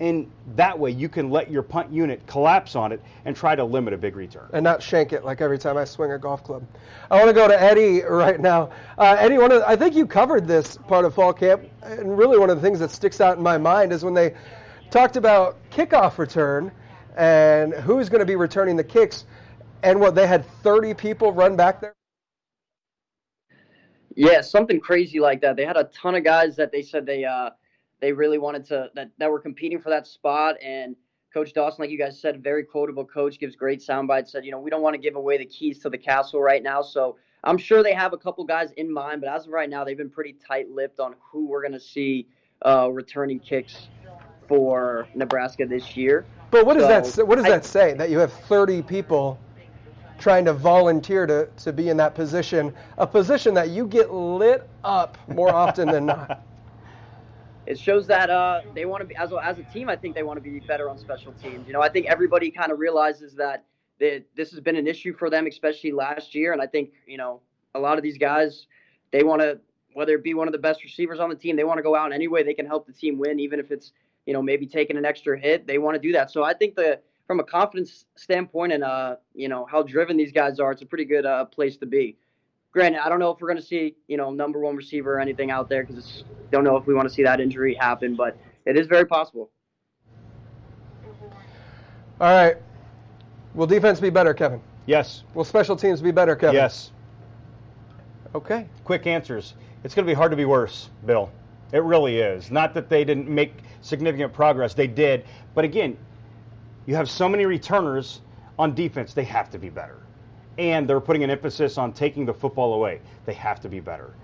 And 0.00 0.30
that 0.54 0.78
way 0.78 0.92
you 0.92 1.08
can 1.08 1.28
let 1.28 1.50
your 1.50 1.62
punt 1.62 1.90
unit 1.92 2.24
collapse 2.28 2.76
on 2.76 2.92
it 2.92 3.02
and 3.24 3.34
try 3.34 3.56
to 3.56 3.64
limit 3.64 3.92
a 3.92 3.98
big 3.98 4.14
return. 4.14 4.48
and 4.52 4.62
not 4.62 4.80
shank 4.80 5.12
it 5.12 5.24
like 5.24 5.40
every 5.40 5.58
time 5.58 5.76
I 5.76 5.84
swing 5.84 6.12
a 6.12 6.18
golf 6.18 6.44
club. 6.44 6.64
I 7.10 7.16
want 7.16 7.28
to 7.28 7.32
go 7.32 7.48
to 7.48 7.60
Eddie 7.60 8.02
right 8.02 8.38
now. 8.38 8.70
Uh, 8.96 9.16
Eddie, 9.18 9.38
one 9.38 9.50
of 9.50 9.60
the, 9.60 9.68
I 9.68 9.74
think 9.74 9.96
you 9.96 10.06
covered 10.06 10.46
this 10.46 10.76
part 10.86 11.04
of 11.04 11.14
fall 11.14 11.32
camp, 11.32 11.64
and 11.82 12.16
really 12.16 12.38
one 12.38 12.48
of 12.48 12.56
the 12.56 12.62
things 12.62 12.78
that 12.78 12.92
sticks 12.92 13.20
out 13.20 13.38
in 13.38 13.42
my 13.42 13.58
mind 13.58 13.92
is 13.92 14.04
when 14.04 14.14
they 14.14 14.34
talked 14.90 15.16
about 15.16 15.56
kickoff 15.70 16.18
return 16.18 16.70
and 17.18 17.74
who's 17.74 18.08
going 18.08 18.20
to 18.20 18.26
be 18.26 18.36
returning 18.36 18.76
the 18.76 18.84
kicks, 18.84 19.26
and 19.82 20.00
what 20.00 20.14
they 20.14 20.26
had 20.26 20.46
30 20.62 20.94
people 20.94 21.32
run 21.32 21.56
back 21.56 21.80
there. 21.80 21.94
Yeah, 24.14 24.40
something 24.40 24.80
crazy 24.80 25.20
like 25.20 25.40
that. 25.42 25.56
They 25.56 25.64
had 25.64 25.76
a 25.76 25.84
ton 25.84 26.14
of 26.14 26.24
guys 26.24 26.56
that 26.56 26.72
they 26.72 26.82
said 26.82 27.06
they 27.06 27.24
uh 27.24 27.50
they 28.00 28.12
really 28.12 28.38
wanted 28.38 28.64
to 28.66 28.90
that 28.94 29.10
that 29.18 29.30
were 29.30 29.38
competing 29.38 29.80
for 29.80 29.90
that 29.90 30.06
spot 30.06 30.56
and 30.62 30.96
Coach 31.32 31.52
Dawson, 31.52 31.82
like 31.82 31.90
you 31.90 31.98
guys 31.98 32.18
said, 32.18 32.42
very 32.42 32.64
quotable 32.64 33.04
coach, 33.04 33.38
gives 33.38 33.54
great 33.54 33.82
sound 33.82 34.08
bites. 34.08 34.32
Said, 34.32 34.46
you 34.46 34.50
know, 34.50 34.58
we 34.58 34.70
don't 34.70 34.80
want 34.80 34.94
to 34.94 35.00
give 35.00 35.14
away 35.14 35.36
the 35.36 35.44
keys 35.44 35.78
to 35.80 35.90
the 35.90 35.98
castle 35.98 36.40
right 36.40 36.62
now. 36.62 36.80
So 36.80 37.16
I'm 37.44 37.58
sure 37.58 37.82
they 37.82 37.92
have 37.92 38.14
a 38.14 38.16
couple 38.16 38.44
guys 38.44 38.72
in 38.72 38.92
mind, 38.92 39.20
but 39.20 39.28
as 39.28 39.46
of 39.46 39.52
right 39.52 39.68
now, 39.68 39.84
they've 39.84 39.96
been 39.96 40.10
pretty 40.10 40.36
tight-lipped 40.46 41.00
on 41.00 41.14
who 41.20 41.46
we're 41.46 41.60
going 41.60 41.74
to 41.74 41.80
see 41.80 42.26
uh, 42.64 42.90
returning 42.90 43.38
kicks 43.38 43.88
for 44.48 45.06
Nebraska 45.14 45.66
this 45.66 45.96
year. 45.96 46.24
But 46.50 46.66
what 46.66 46.74
does 46.74 46.84
So, 46.84 46.88
that 46.88 47.06
say, 47.06 47.22
what 47.22 47.36
does 47.36 47.44
I- 47.44 47.50
that 47.50 47.64
say? 47.64 47.94
That 47.94 48.10
you 48.10 48.18
have 48.18 48.32
30 48.32 48.82
people 48.82 49.38
trying 50.18 50.44
to 50.46 50.52
volunteer 50.52 51.26
to, 51.26 51.48
to 51.58 51.72
be 51.72 51.90
in 51.90 51.96
that 51.98 52.14
position, 52.14 52.74
a 52.96 53.06
position 53.06 53.54
that 53.54 53.68
you 53.68 53.86
get 53.86 54.12
lit 54.12 54.68
up 54.82 55.16
more 55.28 55.54
often 55.54 55.88
than 55.88 56.06
not. 56.06 56.42
it 57.66 57.78
shows 57.78 58.06
that 58.08 58.28
uh, 58.28 58.62
they 58.74 58.84
want 58.84 59.00
to 59.02 59.06
be 59.06 59.14
as 59.14 59.30
a, 59.30 59.36
as 59.36 59.58
a 59.58 59.62
team. 59.64 59.88
I 59.88 59.94
think 59.94 60.16
they 60.16 60.24
want 60.24 60.42
to 60.42 60.50
be 60.50 60.58
better 60.58 60.88
on 60.88 60.98
special 60.98 61.32
teams. 61.34 61.66
You 61.68 61.72
know, 61.72 61.82
I 61.82 61.88
think 61.88 62.06
everybody 62.06 62.50
kind 62.50 62.72
of 62.72 62.78
realizes 62.78 63.34
that 63.34 63.64
that 64.00 64.24
this 64.36 64.52
has 64.52 64.60
been 64.60 64.76
an 64.76 64.86
issue 64.86 65.12
for 65.12 65.28
them, 65.28 65.46
especially 65.46 65.90
last 65.90 66.34
year. 66.34 66.52
And 66.52 66.62
I 66.62 66.66
think 66.66 66.92
you 67.06 67.18
know 67.18 67.40
a 67.74 67.78
lot 67.78 67.96
of 67.98 68.02
these 68.02 68.18
guys 68.18 68.66
they 69.12 69.22
want 69.22 69.42
to 69.42 69.60
whether 69.94 70.14
it 70.14 70.22
be 70.22 70.34
one 70.34 70.46
of 70.46 70.52
the 70.52 70.58
best 70.58 70.84
receivers 70.84 71.18
on 71.18 71.28
the 71.28 71.34
team, 71.34 71.56
they 71.56 71.64
want 71.64 71.78
to 71.78 71.82
go 71.82 71.96
out 71.96 72.06
in 72.06 72.12
any 72.12 72.28
way 72.28 72.42
they 72.42 72.54
can 72.54 72.66
help 72.66 72.86
the 72.86 72.92
team 72.92 73.18
win, 73.18 73.40
even 73.40 73.58
if 73.58 73.70
it's 73.72 73.92
you 74.28 74.34
know 74.34 74.42
maybe 74.42 74.66
taking 74.66 74.98
an 74.98 75.06
extra 75.06 75.40
hit. 75.40 75.66
They 75.66 75.78
want 75.78 75.94
to 75.94 75.98
do 75.98 76.12
that. 76.12 76.30
So 76.30 76.44
I 76.44 76.52
think 76.52 76.76
the 76.76 77.00
from 77.26 77.40
a 77.40 77.44
confidence 77.44 78.04
standpoint 78.14 78.74
and 78.74 78.84
uh 78.84 79.16
you 79.34 79.48
know 79.48 79.64
how 79.64 79.82
driven 79.82 80.18
these 80.18 80.32
guys 80.32 80.60
are, 80.60 80.70
it's 80.70 80.82
a 80.82 80.86
pretty 80.86 81.06
good 81.06 81.24
uh, 81.24 81.46
place 81.46 81.78
to 81.78 81.86
be. 81.86 82.18
Granted, 82.70 83.00
I 83.02 83.08
don't 83.08 83.20
know 83.20 83.30
if 83.30 83.40
we're 83.40 83.48
going 83.48 83.58
to 83.58 83.66
see, 83.66 83.96
you 84.06 84.18
know, 84.18 84.30
number 84.30 84.58
one 84.58 84.76
receiver 84.76 85.14
or 85.14 85.20
anything 85.20 85.50
out 85.50 85.70
there 85.70 85.82
because 85.82 85.96
it's 85.96 86.24
don't 86.52 86.62
know 86.62 86.76
if 86.76 86.86
we 86.86 86.92
want 86.92 87.08
to 87.08 87.14
see 87.14 87.22
that 87.22 87.40
injury 87.40 87.74
happen, 87.74 88.14
but 88.14 88.36
it 88.66 88.76
is 88.76 88.86
very 88.86 89.06
possible. 89.06 89.50
All 92.20 92.30
right. 92.30 92.56
Will 93.54 93.66
defense 93.66 93.98
be 93.98 94.10
better, 94.10 94.34
Kevin? 94.34 94.60
Yes. 94.84 95.24
Will 95.32 95.44
special 95.44 95.74
teams 95.74 96.02
be 96.02 96.10
better, 96.10 96.36
Kevin? 96.36 96.56
Yes. 96.56 96.92
Okay. 98.34 98.68
Quick 98.84 99.06
answers. 99.06 99.54
It's 99.84 99.94
going 99.94 100.04
to 100.06 100.10
be 100.10 100.14
hard 100.14 100.32
to 100.32 100.36
be 100.36 100.44
worse, 100.44 100.90
Bill. 101.06 101.30
It 101.72 101.82
really 101.82 102.18
is. 102.18 102.50
Not 102.50 102.74
that 102.74 102.88
they 102.88 103.04
didn't 103.04 103.28
make 103.28 103.52
significant 103.80 104.32
progress, 104.32 104.74
they 104.74 104.86
did. 104.86 105.24
But 105.54 105.64
again, 105.64 105.96
you 106.86 106.94
have 106.94 107.10
so 107.10 107.28
many 107.28 107.44
returners 107.44 108.20
on 108.58 108.74
defense, 108.74 109.14
they 109.14 109.24
have 109.24 109.50
to 109.50 109.58
be 109.58 109.68
better. 109.68 109.98
And 110.56 110.88
they're 110.88 111.00
putting 111.00 111.22
an 111.22 111.30
emphasis 111.30 111.78
on 111.78 111.92
taking 111.92 112.24
the 112.24 112.34
football 112.34 112.74
away. 112.74 113.00
They 113.26 113.34
have 113.34 113.60
to 113.60 113.68
be 113.68 113.78
better. 113.78 114.14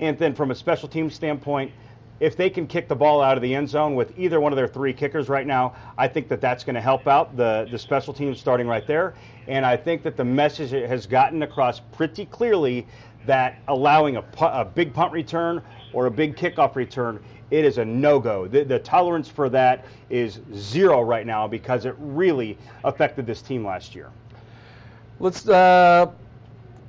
And 0.00 0.18
then 0.18 0.34
from 0.34 0.50
a 0.50 0.54
special 0.54 0.88
team 0.88 1.10
standpoint, 1.10 1.72
if 2.20 2.36
they 2.36 2.50
can 2.50 2.66
kick 2.66 2.88
the 2.88 2.96
ball 2.96 3.20
out 3.22 3.36
of 3.36 3.42
the 3.42 3.54
end 3.54 3.68
zone 3.68 3.94
with 3.94 4.18
either 4.18 4.40
one 4.40 4.52
of 4.52 4.56
their 4.56 4.68
three 4.68 4.92
kickers 4.92 5.28
right 5.28 5.46
now, 5.46 5.74
I 5.96 6.08
think 6.08 6.28
that 6.28 6.40
that's 6.40 6.64
going 6.64 6.74
to 6.74 6.80
help 6.80 7.06
out 7.06 7.36
the, 7.36 7.68
the 7.70 7.78
special 7.78 8.12
teams 8.12 8.40
starting 8.40 8.66
right 8.66 8.86
there. 8.86 9.14
And 9.46 9.64
I 9.64 9.76
think 9.76 10.02
that 10.02 10.16
the 10.16 10.24
message 10.24 10.70
has 10.70 11.06
gotten 11.06 11.42
across 11.42 11.80
pretty 11.80 12.26
clearly 12.26 12.86
that 13.26 13.58
allowing 13.68 14.16
a, 14.16 14.24
a 14.40 14.64
big 14.64 14.92
punt 14.92 15.12
return 15.12 15.62
or 15.92 16.06
a 16.06 16.10
big 16.10 16.36
kickoff 16.36 16.74
return, 16.74 17.22
it 17.50 17.64
is 17.64 17.78
a 17.78 17.84
no 17.84 18.18
go. 18.18 18.46
The, 18.46 18.64
the 18.64 18.78
tolerance 18.78 19.28
for 19.28 19.48
that 19.50 19.84
is 20.10 20.40
zero 20.54 21.02
right 21.02 21.26
now 21.26 21.46
because 21.46 21.84
it 21.84 21.94
really 21.98 22.58
affected 22.84 23.26
this 23.26 23.42
team 23.42 23.64
last 23.64 23.94
year. 23.94 24.10
Let's 25.20 25.48
uh, 25.48 26.10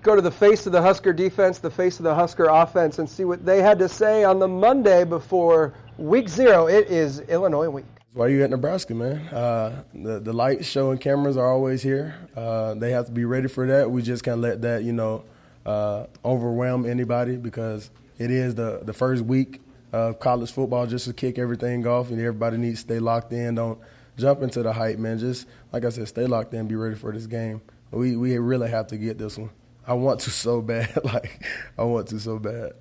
go 0.02 0.16
to 0.16 0.22
the 0.22 0.32
face 0.32 0.66
of 0.66 0.72
the 0.72 0.82
Husker 0.82 1.14
defense, 1.14 1.60
the 1.60 1.72
face 1.72 2.00
of 2.00 2.04
the 2.04 2.16
Husker 2.16 2.46
offense, 2.46 3.00
and 3.00 3.10
see 3.10 3.26
what 3.26 3.46
they 3.46 3.62
had 3.62 3.80
to 3.80 3.90
say 3.90 4.24
on 4.24 4.40
the 4.40 4.48
Monday 4.48 5.04
before 5.04 5.74
week 5.98 6.30
zero. 6.30 6.68
It 6.68 6.88
is 6.88 7.20
Illinois 7.22 7.70
week. 7.70 7.86
Why 8.14 8.26
are 8.26 8.30
you 8.30 8.44
at 8.44 8.50
Nebraska, 8.50 8.96
man? 8.96 9.18
Uh, 9.28 9.84
the 9.94 10.20
the 10.20 10.34
lights, 10.34 10.66
show, 10.66 10.92
and 10.92 11.00
cameras 11.00 11.38
are 11.38 11.52
always 11.52 11.82
here. 11.84 12.16
Uh, 12.36 12.74
they 12.74 12.92
have 12.92 13.06
to 13.06 13.12
be 13.12 13.26
ready 13.26 13.48
for 13.48 13.68
that. 13.68 13.90
We 13.92 14.02
just 14.02 14.24
can't 14.24 14.42
let 14.42 14.62
that, 14.64 14.84
you 14.84 14.94
know, 14.94 15.24
uh, 15.66 16.08
overwhelm 16.26 16.86
anybody 16.90 17.36
because 17.36 17.92
it 18.18 18.32
is 18.32 18.56
the 18.56 18.82
the 18.84 18.94
first 18.94 19.24
week 19.24 19.62
of 19.92 20.20
college 20.20 20.52
football 20.52 20.88
just 20.88 21.06
to 21.06 21.14
kick 21.14 21.38
everything 21.38 21.86
off, 21.86 22.10
and 22.10 22.20
everybody 22.20 22.58
needs 22.58 22.80
to 22.80 22.88
stay 22.88 23.00
locked 23.00 23.32
in. 23.32 23.56
Don't 23.56 23.80
jump 24.18 24.42
into 24.42 24.64
the 24.64 24.74
hype, 24.74 24.98
man. 24.98 25.20
Just 25.20 25.48
like 25.72 25.86
I 25.86 25.90
said, 25.90 26.08
stay 26.08 26.26
locked 26.26 26.54
in, 26.54 26.68
be 26.68 26.76
ready 26.76 26.96
for 26.96 27.12
this 27.12 27.28
game. 27.28 27.62
We 27.92 28.16
we 28.16 28.38
really 28.38 28.70
have 28.70 28.88
to 28.88 28.98
get 28.98 29.18
this 29.18 29.38
one. 29.38 29.52
I 29.90 29.94
want 29.94 30.20
to 30.22 30.30
so 30.30 30.62
bad, 30.62 31.00
like 31.04 31.44
I 31.76 31.84
want 31.84 32.10
to 32.10 32.20
so 32.20 32.38
bad. 32.38 32.74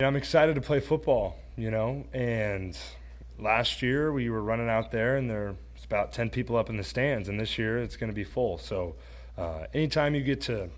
Yeah, 0.00 0.08
I'm 0.08 0.16
excited 0.16 0.56
to 0.56 0.60
play 0.60 0.80
football, 0.80 1.36
you 1.56 1.70
know, 1.70 2.04
and 2.12 2.76
last 3.38 3.82
year 3.82 4.12
we 4.12 4.28
were 4.30 4.42
running 4.42 4.68
out 4.68 4.90
there 4.90 5.16
and 5.16 5.30
there 5.30 5.54
was 5.74 5.84
about 5.84 6.12
10 6.12 6.28
people 6.28 6.56
up 6.56 6.68
in 6.68 6.76
the 6.76 6.82
stands, 6.82 7.28
and 7.28 7.38
this 7.38 7.56
year 7.56 7.78
it's 7.78 7.96
going 7.96 8.10
to 8.10 8.14
be 8.14 8.24
full. 8.24 8.58
So 8.58 8.96
uh, 9.38 9.66
anytime 9.72 10.16
you 10.16 10.22
get 10.22 10.40
to, 10.42 10.70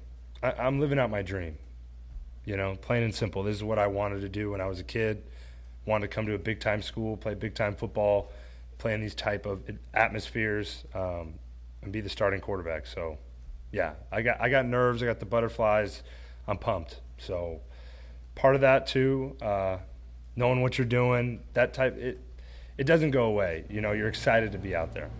I, 0.42 0.52
I'm 0.52 0.78
living 0.78 0.98
out 0.98 1.08
my 1.08 1.22
dream, 1.22 1.56
you 2.44 2.58
know, 2.58 2.76
plain 2.76 3.02
and 3.02 3.14
simple. 3.14 3.42
This 3.42 3.56
is 3.56 3.64
what 3.64 3.78
I 3.78 3.86
wanted 3.86 4.20
to 4.20 4.28
do 4.28 4.50
when 4.50 4.60
I 4.60 4.66
was 4.66 4.78
a 4.78 4.84
kid. 4.84 5.22
Wanted 5.86 6.10
to 6.10 6.14
come 6.14 6.26
to 6.26 6.34
a 6.34 6.38
big 6.38 6.60
time 6.60 6.82
school, 6.82 7.16
play 7.16 7.32
big 7.32 7.54
time 7.54 7.76
football, 7.76 8.30
play 8.76 8.92
in 8.92 9.00
these 9.00 9.14
type 9.14 9.46
of 9.46 9.62
atmospheres, 9.94 10.84
um, 10.94 11.32
and 11.80 11.92
be 11.92 12.02
the 12.02 12.10
starting 12.10 12.42
quarterback. 12.42 12.86
So, 12.86 13.16
yeah, 13.72 13.94
I 14.12 14.22
got 14.22 14.40
I 14.40 14.48
got 14.50 14.66
nerves, 14.66 15.02
I 15.02 15.06
got 15.06 15.18
the 15.18 15.26
butterflies. 15.26 16.02
I'm 16.46 16.58
pumped. 16.58 17.00
So, 17.18 17.60
part 18.34 18.54
of 18.54 18.60
that 18.60 18.86
too, 18.86 19.36
uh, 19.40 19.78
knowing 20.36 20.60
what 20.60 20.78
you're 20.78 20.86
doing, 20.86 21.40
that 21.54 21.72
type 21.72 21.96
it 21.96 22.20
it 22.78 22.84
doesn't 22.84 23.10
go 23.10 23.24
away. 23.24 23.64
You 23.68 23.80
know, 23.80 23.92
you're 23.92 24.08
excited 24.08 24.52
to 24.52 24.58
be 24.58 24.74
out 24.74 24.92
there. 24.92 25.10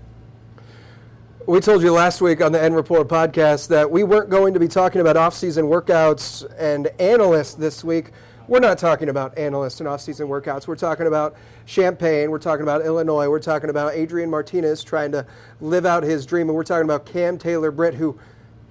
We 1.47 1.59
told 1.59 1.83
you 1.83 1.93
last 1.93 2.21
week 2.21 2.41
on 2.41 2.53
the 2.53 2.62
N 2.62 2.73
Report 2.73 3.09
podcast 3.09 3.69
that 3.69 3.91
we 3.91 4.05
weren't 4.05 4.31
going 4.31 4.55
to 4.55 4.61
be 4.61 4.69
talking 4.69 5.01
about 5.01 5.17
off-season 5.17 5.65
workouts 5.65 6.47
and 6.57 6.87
analysts 7.01 7.55
this 7.55 7.83
week. 7.83 8.12
We're 8.47 8.61
not 8.61 8.79
talking 8.79 9.09
about 9.09 9.37
analysts 9.37 9.81
and 9.81 9.88
off-season 9.88 10.29
workouts. 10.29 10.69
We're 10.69 10.77
talking 10.77 11.07
about 11.07 11.37
Champaign. 11.67 12.31
We're 12.31 12.38
talking 12.38 12.62
about 12.62 12.85
Illinois. 12.85 13.29
We're 13.29 13.41
talking 13.41 13.71
about 13.71 13.95
Adrian 13.95 14.31
Martinez 14.31 14.85
trying 14.85 15.11
to 15.12 15.27
live 15.61 15.85
out 15.85 16.03
his 16.03 16.27
dream, 16.27 16.49
and 16.49 16.55
we're 16.55 16.65
talking 16.65 16.85
about 16.85 17.07
Cam 17.07 17.38
Taylor 17.38 17.71
Britt, 17.71 17.95
who 17.95 18.19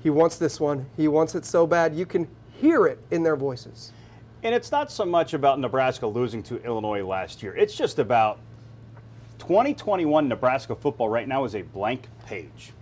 he 0.01 0.09
wants 0.09 0.37
this 0.37 0.59
one. 0.59 0.85
He 0.97 1.07
wants 1.07 1.35
it 1.35 1.45
so 1.45 1.67
bad. 1.67 1.95
You 1.95 2.05
can 2.05 2.27
hear 2.59 2.87
it 2.87 2.99
in 3.11 3.23
their 3.23 3.35
voices. 3.35 3.91
And 4.43 4.55
it's 4.55 4.71
not 4.71 4.91
so 4.91 5.05
much 5.05 5.33
about 5.33 5.59
Nebraska 5.59 6.07
losing 6.07 6.41
to 6.43 6.63
Illinois 6.63 7.05
last 7.05 7.43
year. 7.43 7.55
It's 7.55 7.75
just 7.75 7.99
about 7.99 8.39
2021 9.39 10.27
Nebraska 10.27 10.75
football 10.75 11.09
right 11.09 11.27
now 11.27 11.45
is 11.45 11.55
a 11.55 11.61
blank 11.61 12.07
page. 12.25 12.73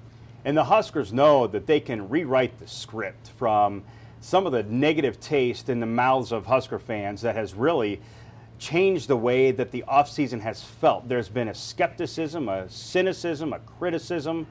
And 0.46 0.56
the 0.56 0.64
Huskers 0.64 1.12
know 1.12 1.48
that 1.48 1.68
they 1.68 1.80
can 1.80 2.08
rewrite 2.08 2.60
the 2.60 2.68
script 2.68 3.32
from 3.38 3.84
some 4.22 4.46
of 4.46 4.52
the 4.52 4.64
negative 4.64 5.20
taste 5.20 5.70
in 5.70 5.80
the 5.80 5.86
mouths 5.86 6.32
of 6.32 6.46
Husker 6.46 6.80
fans 6.80 7.22
that 7.22 7.36
has 7.36 7.54
really 7.54 8.02
changed 8.58 9.08
the 9.08 9.18
way 9.18 9.52
that 9.52 9.72
the 9.72 9.84
offseason 9.88 10.42
has 10.42 10.62
felt. 10.62 11.08
There's 11.08 11.30
been 11.30 11.48
a 11.48 11.54
skepticism, 11.54 12.50
a 12.50 12.70
cynicism, 12.70 13.54
a 13.54 13.60
criticism. 13.60 14.48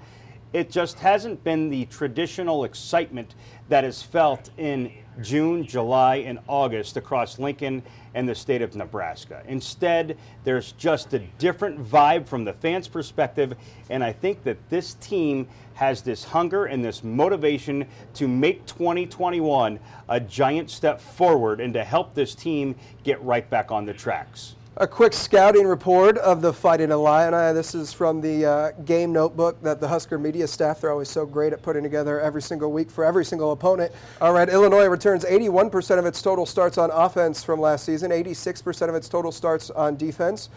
It 0.52 0.70
just 0.70 0.98
hasn't 0.98 1.44
been 1.44 1.68
the 1.68 1.84
traditional 1.87 2.64
excitement 2.64 3.34
that 3.68 3.84
is 3.84 4.02
felt 4.02 4.48
in 4.56 4.90
June, 5.20 5.66
July, 5.66 6.16
and 6.16 6.38
August 6.46 6.96
across 6.96 7.38
Lincoln 7.38 7.82
and 8.14 8.26
the 8.26 8.34
state 8.34 8.62
of 8.62 8.74
Nebraska. 8.74 9.42
Instead, 9.46 10.16
there's 10.44 10.72
just 10.72 11.12
a 11.12 11.18
different 11.38 11.84
vibe 11.84 12.26
from 12.26 12.44
the 12.44 12.54
fans' 12.54 12.88
perspective, 12.88 13.54
and 13.90 14.02
I 14.02 14.12
think 14.12 14.42
that 14.44 14.56
this 14.70 14.94
team 14.94 15.48
has 15.74 16.00
this 16.00 16.24
hunger 16.24 16.64
and 16.64 16.82
this 16.82 17.04
motivation 17.04 17.87
to 18.14 18.26
make 18.26 18.64
2021 18.64 19.78
a 20.08 20.20
giant 20.20 20.70
step 20.70 20.98
forward 21.00 21.61
and 21.61 21.74
to 21.74 21.84
help 21.84 22.14
this 22.14 22.34
team 22.34 22.74
get 23.04 23.22
right 23.22 23.48
back 23.50 23.70
on 23.70 23.84
the 23.84 23.92
tracks. 23.92 24.54
A 24.80 24.86
quick 24.86 25.12
scouting 25.12 25.66
report 25.66 26.18
of 26.18 26.40
the 26.40 26.52
Fighting 26.52 26.92
Illini. 26.92 27.52
This 27.52 27.74
is 27.74 27.92
from 27.92 28.20
the 28.20 28.46
uh, 28.46 28.70
game 28.84 29.12
notebook 29.12 29.60
that 29.60 29.80
the 29.80 29.88
Husker 29.88 30.18
media 30.20 30.46
staff, 30.46 30.80
they're 30.80 30.92
always 30.92 31.08
so 31.08 31.26
great 31.26 31.52
at 31.52 31.62
putting 31.62 31.82
together 31.82 32.20
every 32.20 32.40
single 32.40 32.70
week 32.70 32.88
for 32.88 33.04
every 33.04 33.24
single 33.24 33.50
opponent. 33.50 33.92
All 34.20 34.32
right, 34.32 34.48
Illinois 34.48 34.86
returns 34.86 35.24
81% 35.24 35.98
of 35.98 36.06
its 36.06 36.22
total 36.22 36.46
starts 36.46 36.78
on 36.78 36.92
offense 36.92 37.42
from 37.42 37.60
last 37.60 37.86
season, 37.86 38.12
86% 38.12 38.88
of 38.88 38.94
its 38.94 39.08
total 39.08 39.32
starts 39.32 39.70
on 39.70 39.96
defense. 39.96 40.48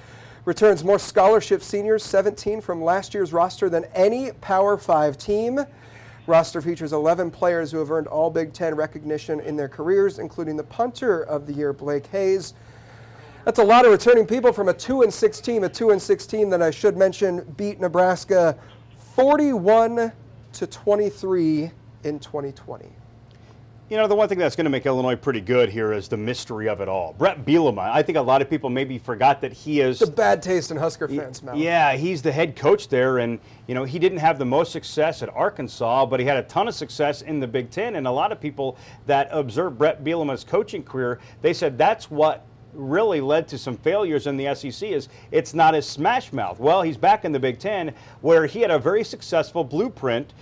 Returns 0.45 0.83
more 0.83 0.99
scholarship 0.99 1.63
seniors, 1.63 2.03
17 2.03 2.61
from 2.61 2.83
last 2.83 3.15
year's 3.15 3.33
roster 3.33 3.69
than 3.69 3.85
any 3.95 4.33
Power 4.33 4.77
5 4.77 5.17
team. 5.17 5.61
Roster 6.27 6.61
features 6.61 6.93
11 6.93 7.31
players 7.31 7.71
who 7.71 7.79
have 7.79 7.89
earned 7.89 8.05
all 8.05 8.29
Big 8.29 8.53
Ten 8.53 8.75
recognition 8.75 9.39
in 9.39 9.55
their 9.55 9.67
careers, 9.67 10.19
including 10.19 10.57
the 10.57 10.63
punter 10.63 11.23
of 11.23 11.47
the 11.47 11.53
year, 11.53 11.73
Blake 11.73 12.05
Hayes. 12.05 12.53
That's 13.45 13.59
a 13.59 13.63
lot 13.63 13.85
of 13.85 13.91
returning 13.91 14.25
people 14.25 14.53
from 14.53 14.69
a 14.69 14.73
two 14.73 15.01
and 15.01 15.13
six 15.13 15.41
team. 15.41 15.63
A 15.63 15.69
two 15.69 15.89
and 15.89 16.01
six 16.01 16.25
team 16.25 16.49
that 16.51 16.61
I 16.61 16.71
should 16.71 16.95
mention 16.95 17.41
beat 17.57 17.79
Nebraska 17.79 18.57
41 19.15 20.11
to 20.53 20.67
23 20.67 21.71
in 22.03 22.19
2020. 22.19 22.89
You 23.89 23.97
know, 23.97 24.07
the 24.07 24.15
one 24.15 24.29
thing 24.29 24.37
that's 24.37 24.55
going 24.55 24.63
to 24.63 24.69
make 24.69 24.85
Illinois 24.85 25.17
pretty 25.17 25.41
good 25.41 25.69
here 25.69 25.91
is 25.91 26.07
the 26.07 26.15
mystery 26.15 26.69
of 26.69 26.79
it 26.79 26.87
all. 26.87 27.13
Bret 27.17 27.43
Bielema, 27.43 27.91
I 27.91 28.01
think 28.01 28.17
a 28.17 28.21
lot 28.21 28.41
of 28.41 28.49
people 28.49 28.69
maybe 28.69 28.97
forgot 28.97 29.41
that 29.41 29.51
he 29.51 29.81
is. 29.81 29.99
The 29.99 30.07
bad 30.07 30.41
taste 30.41 30.71
in 30.71 30.77
Husker 30.77 31.09
fans' 31.09 31.43
mouth. 31.43 31.57
Yeah, 31.57 31.97
he's 31.97 32.21
the 32.21 32.31
head 32.31 32.55
coach 32.55 32.87
there, 32.87 33.17
and, 33.17 33.37
you 33.67 33.75
know, 33.75 33.83
he 33.83 33.99
didn't 33.99 34.19
have 34.19 34.39
the 34.39 34.45
most 34.45 34.71
success 34.71 35.21
at 35.21 35.29
Arkansas, 35.35 36.05
but 36.05 36.21
he 36.21 36.25
had 36.25 36.37
a 36.37 36.43
ton 36.43 36.69
of 36.69 36.73
success 36.73 37.21
in 37.21 37.41
the 37.41 37.47
Big 37.47 37.69
Ten. 37.69 37.97
And 37.97 38.07
a 38.07 38.11
lot 38.11 38.31
of 38.31 38.39
people 38.39 38.77
that 39.07 39.27
observed 39.29 39.77
Bret 39.77 40.05
Bielema's 40.05 40.45
coaching 40.45 40.83
career, 40.83 41.19
they 41.41 41.51
said 41.51 41.77
that's 41.77 42.09
what 42.09 42.45
really 42.73 43.21
led 43.21 43.47
to 43.49 43.57
some 43.57 43.77
failures 43.77 44.27
in 44.27 44.37
the 44.37 44.53
SEC 44.55 44.89
is 44.89 45.09
it's 45.31 45.53
not 45.53 45.75
as 45.75 45.87
smash 45.87 46.33
mouth. 46.33 46.59
Well, 46.59 46.81
he's 46.81 46.97
back 46.97 47.25
in 47.25 47.31
the 47.31 47.39
Big 47.39 47.59
Ten 47.59 47.93
where 48.21 48.45
he 48.45 48.61
had 48.61 48.71
a 48.71 48.79
very 48.79 49.03
successful 49.03 49.63
blueprint 49.63 50.33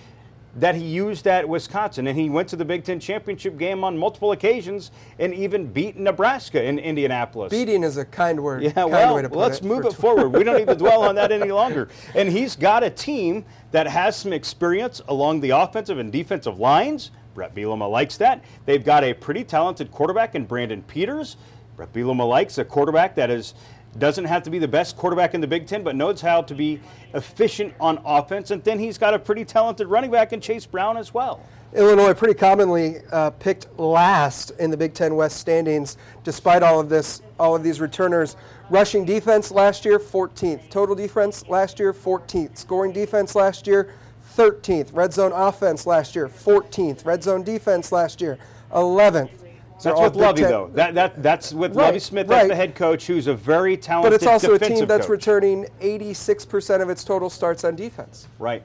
that 0.55 0.75
he 0.75 0.83
used 0.83 1.27
at 1.27 1.47
Wisconsin, 1.47 2.07
and 2.07 2.17
he 2.17 2.29
went 2.29 2.47
to 2.49 2.55
the 2.55 2.65
Big 2.65 2.83
Ten 2.83 2.99
championship 2.99 3.57
game 3.57 3.83
on 3.83 3.97
multiple 3.97 4.31
occasions, 4.31 4.91
and 5.19 5.33
even 5.33 5.67
beat 5.67 5.95
Nebraska 5.95 6.63
in 6.63 6.79
Indianapolis. 6.79 7.51
Beating 7.51 7.83
is 7.83 7.97
a 7.97 8.05
kind 8.05 8.41
word. 8.41 8.63
Yeah, 8.63 8.71
kind 8.71 8.91
well, 8.91 9.15
way 9.15 9.21
to 9.21 9.29
put 9.29 9.37
let's 9.37 9.59
it 9.59 9.63
move 9.63 9.85
it 9.85 9.93
forward. 9.93 10.29
We 10.29 10.43
don't 10.43 10.57
need 10.57 10.67
to 10.67 10.75
dwell 10.87 11.03
on 11.03 11.15
that 11.15 11.31
any 11.31 11.51
longer. 11.51 11.89
And 12.15 12.29
he's 12.29 12.55
got 12.55 12.83
a 12.83 12.89
team 12.89 13.45
that 13.71 13.87
has 13.87 14.15
some 14.15 14.33
experience 14.33 15.01
along 15.07 15.41
the 15.41 15.51
offensive 15.51 15.99
and 15.99 16.11
defensive 16.11 16.59
lines. 16.59 17.11
Bret 17.35 17.53
Bielema 17.53 17.89
likes 17.89 18.17
that. 18.17 18.43
They've 18.65 18.83
got 18.83 19.03
a 19.03 19.13
pretty 19.13 19.43
talented 19.43 19.91
quarterback 19.91 20.35
in 20.35 20.45
Brandon 20.45 20.81
Peters. 20.83 21.37
Bret 21.79 21.93
Bielema 21.93 22.27
likes 22.27 22.57
a 22.57 22.65
quarterback 22.65 23.15
that 23.15 23.29
is 23.29 23.53
doesn't 23.97 24.25
have 24.25 24.43
to 24.43 24.49
be 24.49 24.59
the 24.59 24.67
best 24.67 24.97
quarterback 24.97 25.33
in 25.33 25.39
the 25.39 25.47
Big 25.47 25.65
Ten, 25.65 25.81
but 25.81 25.95
knows 25.95 26.19
how 26.19 26.41
to 26.41 26.53
be 26.53 26.81
efficient 27.13 27.73
on 27.79 28.01
offense. 28.03 28.51
And 28.51 28.61
then 28.65 28.77
he's 28.77 28.97
got 28.97 29.13
a 29.13 29.19
pretty 29.19 29.45
talented 29.45 29.87
running 29.87 30.11
back 30.11 30.33
in 30.33 30.41
Chase 30.41 30.65
Brown 30.65 30.97
as 30.97 31.13
well. 31.13 31.41
Illinois 31.73 32.13
pretty 32.13 32.33
commonly 32.33 32.97
uh, 33.13 33.29
picked 33.29 33.79
last 33.79 34.51
in 34.59 34.69
the 34.69 34.75
Big 34.75 34.93
Ten 34.93 35.15
West 35.15 35.37
standings, 35.37 35.95
despite 36.25 36.63
all 36.63 36.81
of 36.81 36.89
this, 36.89 37.21
all 37.39 37.55
of 37.55 37.63
these 37.63 37.79
returners. 37.79 38.35
Rushing 38.69 39.05
defense 39.05 39.49
last 39.49 39.85
year, 39.85 39.99
14th. 39.99 40.69
Total 40.69 40.95
defense 40.95 41.47
last 41.47 41.79
year, 41.79 41.93
14th. 41.93 42.57
Scoring 42.57 42.91
defense 42.91 43.35
last 43.35 43.65
year, 43.65 43.93
13th. 44.35 44.93
Red 44.93 45.13
zone 45.13 45.31
offense 45.31 45.87
last 45.87 46.13
year, 46.13 46.27
14th. 46.27 47.05
Red 47.05 47.23
zone 47.23 47.41
defense 47.41 47.93
last 47.93 48.19
year, 48.19 48.37
11th. 48.73 49.48
That's 49.83 49.99
with 49.99 50.15
Lovie, 50.15 50.43
though. 50.43 50.69
That, 50.73 50.93
that, 50.95 51.23
that's 51.23 51.53
with 51.53 51.75
Right, 51.75 51.85
Lovie 51.87 51.99
Smith. 51.99 52.27
That's 52.27 52.43
right. 52.43 52.47
the 52.47 52.55
head 52.55 52.75
coach, 52.75 53.07
who's 53.07 53.27
a 53.27 53.33
very 53.33 53.77
talented 53.77 54.11
But 54.11 54.15
it's 54.15 54.25
also 54.25 54.53
a 54.53 54.59
team 54.59 54.85
that's 54.85 55.05
coach. 55.05 55.11
returning 55.11 55.65
86% 55.81 56.81
of 56.81 56.89
its 56.89 57.03
total 57.03 57.29
starts 57.29 57.63
on 57.63 57.75
defense. 57.75 58.27
Right. 58.39 58.63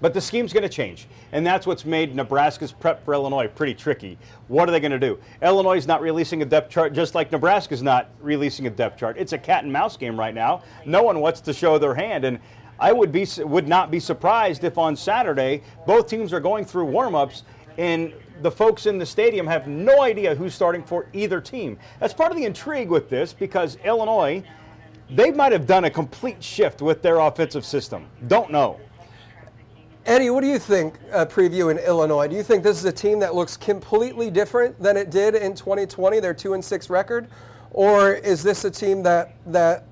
But 0.00 0.12
the 0.12 0.20
scheme's 0.20 0.52
going 0.52 0.62
to 0.62 0.68
change, 0.68 1.08
and 1.32 1.46
that's 1.46 1.66
what's 1.66 1.86
made 1.86 2.14
Nebraska's 2.14 2.70
prep 2.70 3.02
for 3.02 3.14
Illinois 3.14 3.48
pretty 3.48 3.72
tricky. 3.72 4.18
What 4.48 4.68
are 4.68 4.72
they 4.72 4.80
going 4.80 4.92
to 4.92 4.98
do? 4.98 5.18
Illinois 5.40 5.78
is 5.78 5.86
not 5.86 6.02
releasing 6.02 6.42
a 6.42 6.44
depth 6.44 6.70
chart, 6.70 6.92
just 6.92 7.14
like 7.14 7.32
Nebraska's 7.32 7.82
not 7.82 8.10
releasing 8.20 8.66
a 8.66 8.70
depth 8.70 8.98
chart. 8.98 9.16
It's 9.18 9.32
a 9.32 9.38
cat 9.38 9.64
and 9.64 9.72
mouse 9.72 9.96
game 9.96 10.18
right 10.18 10.34
now. 10.34 10.62
No 10.84 11.02
one 11.02 11.20
wants 11.20 11.40
to 11.42 11.52
show 11.54 11.78
their 11.78 11.94
hand, 11.94 12.26
and 12.26 12.38
I 12.78 12.92
would 12.92 13.10
be 13.10 13.26
would 13.38 13.68
not 13.68 13.90
be 13.90 13.98
surprised 13.98 14.64
if 14.64 14.76
on 14.76 14.96
Saturday 14.96 15.62
both 15.86 16.08
teams 16.08 16.32
are 16.34 16.40
going 16.40 16.66
through 16.66 16.86
warmups 16.86 17.42
and 17.78 18.12
the 18.42 18.50
folks 18.50 18.86
in 18.86 18.98
the 18.98 19.06
stadium 19.06 19.46
have 19.46 19.66
no 19.66 20.02
idea 20.02 20.34
who's 20.34 20.54
starting 20.54 20.82
for 20.82 21.06
either 21.12 21.40
team. 21.40 21.78
That's 22.00 22.14
part 22.14 22.30
of 22.30 22.36
the 22.36 22.44
intrigue 22.44 22.88
with 22.88 23.08
this 23.08 23.32
because 23.32 23.76
Illinois, 23.84 24.42
they 25.10 25.30
might 25.30 25.52
have 25.52 25.66
done 25.66 25.84
a 25.84 25.90
complete 25.90 26.42
shift 26.42 26.82
with 26.82 27.02
their 27.02 27.18
offensive 27.18 27.64
system. 27.64 28.06
Don't 28.26 28.50
know. 28.50 28.80
Eddie, 30.04 30.30
what 30.30 30.42
do 30.42 30.46
you 30.46 30.58
think, 30.58 30.98
uh, 31.12 31.26
preview 31.26 31.70
in 31.70 31.78
Illinois? 31.78 32.28
Do 32.28 32.36
you 32.36 32.44
think 32.44 32.62
this 32.62 32.78
is 32.78 32.84
a 32.84 32.92
team 32.92 33.18
that 33.18 33.34
looks 33.34 33.56
completely 33.56 34.30
different 34.30 34.80
than 34.80 34.96
it 34.96 35.10
did 35.10 35.34
in 35.34 35.52
2020, 35.54 36.20
their 36.20 36.32
2 36.32 36.54
and 36.54 36.64
6 36.64 36.90
record? 36.90 37.26
Or 37.72 38.12
is 38.12 38.42
this 38.42 38.64
a 38.64 38.70
team 38.70 39.02
that, 39.02 39.34
that 39.46 39.84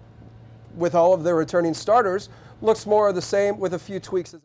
with 0.76 0.94
all 0.94 1.14
of 1.14 1.24
their 1.24 1.34
returning 1.34 1.74
starters, 1.74 2.28
looks 2.62 2.86
more 2.86 3.08
of 3.08 3.16
the 3.16 3.22
same 3.22 3.58
with 3.58 3.74
a 3.74 3.78
few 3.78 3.98
tweaks? 3.98 4.36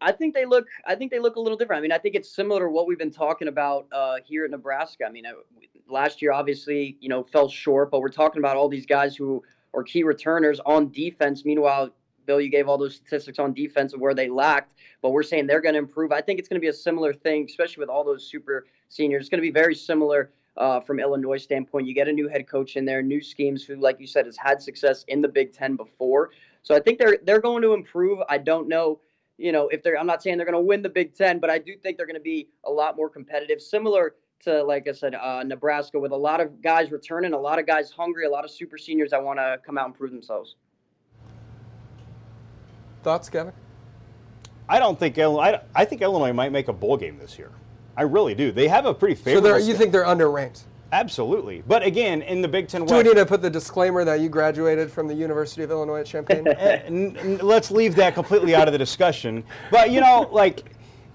I 0.00 0.12
think 0.12 0.34
they 0.34 0.44
look. 0.44 0.66
I 0.84 0.94
think 0.94 1.10
they 1.10 1.18
look 1.18 1.36
a 1.36 1.40
little 1.40 1.56
different. 1.56 1.80
I 1.80 1.82
mean, 1.82 1.92
I 1.92 1.98
think 1.98 2.14
it's 2.14 2.30
similar 2.30 2.60
to 2.66 2.68
what 2.68 2.86
we've 2.86 2.98
been 2.98 3.10
talking 3.10 3.48
about 3.48 3.86
uh, 3.92 4.16
here 4.24 4.44
at 4.44 4.50
Nebraska. 4.50 5.04
I 5.06 5.10
mean, 5.10 5.24
last 5.88 6.20
year 6.20 6.32
obviously, 6.32 6.96
you 7.00 7.08
know, 7.08 7.22
fell 7.22 7.48
short, 7.48 7.90
but 7.90 8.00
we're 8.00 8.08
talking 8.08 8.40
about 8.40 8.56
all 8.56 8.68
these 8.68 8.86
guys 8.86 9.16
who 9.16 9.42
are 9.74 9.82
key 9.82 10.02
returners 10.02 10.60
on 10.66 10.90
defense. 10.90 11.44
Meanwhile, 11.44 11.90
Bill, 12.26 12.40
you 12.40 12.50
gave 12.50 12.68
all 12.68 12.76
those 12.76 12.96
statistics 12.96 13.38
on 13.38 13.54
defense 13.54 13.94
of 13.94 14.00
where 14.00 14.14
they 14.14 14.28
lacked, 14.28 14.74
but 15.00 15.10
we're 15.10 15.22
saying 15.22 15.46
they're 15.46 15.60
going 15.60 15.74
to 15.74 15.78
improve. 15.78 16.12
I 16.12 16.20
think 16.20 16.38
it's 16.38 16.48
going 16.48 16.60
to 16.60 16.64
be 16.64 16.68
a 16.68 16.72
similar 16.72 17.14
thing, 17.14 17.46
especially 17.48 17.80
with 17.80 17.88
all 17.88 18.04
those 18.04 18.26
super 18.28 18.66
seniors. 18.88 19.22
It's 19.22 19.30
going 19.30 19.38
to 19.38 19.42
be 19.42 19.52
very 19.52 19.74
similar 19.74 20.32
uh, 20.56 20.80
from 20.80 20.98
Illinois 20.98 21.36
standpoint. 21.36 21.86
You 21.86 21.94
get 21.94 22.08
a 22.08 22.12
new 22.12 22.28
head 22.28 22.48
coach 22.48 22.76
in 22.76 22.84
there, 22.84 23.02
new 23.02 23.22
schemes 23.22 23.64
who, 23.64 23.76
like 23.76 24.00
you 24.00 24.06
said, 24.06 24.26
has 24.26 24.36
had 24.36 24.60
success 24.60 25.04
in 25.08 25.22
the 25.22 25.28
Big 25.28 25.52
Ten 25.52 25.76
before. 25.76 26.30
So 26.62 26.74
I 26.74 26.80
think 26.80 26.98
they're 26.98 27.18
they're 27.24 27.40
going 27.40 27.62
to 27.62 27.74
improve. 27.74 28.18
I 28.28 28.38
don't 28.38 28.68
know 28.68 28.98
you 29.38 29.52
know, 29.52 29.68
if 29.68 29.82
they're, 29.82 29.98
I'm 29.98 30.06
not 30.06 30.22
saying 30.22 30.36
they're 30.38 30.46
going 30.46 30.54
to 30.54 30.66
win 30.66 30.82
the 30.82 30.88
Big 30.88 31.14
Ten, 31.14 31.38
but 31.38 31.50
I 31.50 31.58
do 31.58 31.76
think 31.76 31.96
they're 31.96 32.06
going 32.06 32.14
to 32.14 32.20
be 32.20 32.48
a 32.64 32.70
lot 32.70 32.96
more 32.96 33.08
competitive, 33.08 33.60
similar 33.60 34.14
to, 34.44 34.62
like 34.62 34.88
I 34.88 34.92
said, 34.92 35.14
uh, 35.14 35.42
Nebraska, 35.44 35.98
with 35.98 36.12
a 36.12 36.16
lot 36.16 36.40
of 36.40 36.62
guys 36.62 36.90
returning, 36.90 37.32
a 37.32 37.38
lot 37.38 37.58
of 37.58 37.66
guys 37.66 37.90
hungry, 37.90 38.26
a 38.26 38.30
lot 38.30 38.44
of 38.44 38.50
super 38.50 38.78
seniors 38.78 39.10
that 39.10 39.22
want 39.22 39.38
to 39.38 39.58
come 39.64 39.78
out 39.78 39.86
and 39.86 39.94
prove 39.94 40.10
themselves. 40.10 40.56
Thoughts, 43.02 43.28
Kevin? 43.28 43.52
I 44.68 44.78
don't 44.78 44.98
think 44.98 45.18
I, 45.18 45.60
I 45.74 45.84
think 45.84 46.02
Illinois 46.02 46.32
might 46.32 46.50
make 46.50 46.68
a 46.68 46.72
bowl 46.72 46.96
game 46.96 47.18
this 47.18 47.38
year. 47.38 47.50
I 47.96 48.02
really 48.02 48.34
do. 48.34 48.52
They 48.52 48.68
have 48.68 48.84
a 48.84 48.92
pretty 48.92 49.14
favorable. 49.14 49.48
So 49.48 49.56
you 49.56 49.76
think 49.76 49.92
they're 49.92 50.04
underranked? 50.04 50.64
Absolutely. 50.92 51.62
But 51.66 51.82
again, 51.82 52.22
in 52.22 52.42
the 52.42 52.48
Big 52.48 52.68
Ten 52.68 52.82
West. 52.82 52.90
Do 52.90 52.98
we 52.98 53.02
need 53.02 53.16
to 53.16 53.26
put 53.26 53.42
the 53.42 53.50
disclaimer 53.50 54.04
that 54.04 54.20
you 54.20 54.28
graduated 54.28 54.90
from 54.90 55.08
the 55.08 55.14
University 55.14 55.62
of 55.62 55.70
Illinois 55.70 56.00
at 56.00 56.06
Champaign? 56.06 56.46
uh, 56.48 57.44
let's 57.44 57.70
leave 57.70 57.96
that 57.96 58.14
completely 58.14 58.54
out 58.54 58.68
of 58.68 58.72
the 58.72 58.78
discussion. 58.78 59.42
But, 59.70 59.90
you 59.90 60.00
know, 60.00 60.28
like, 60.30 60.64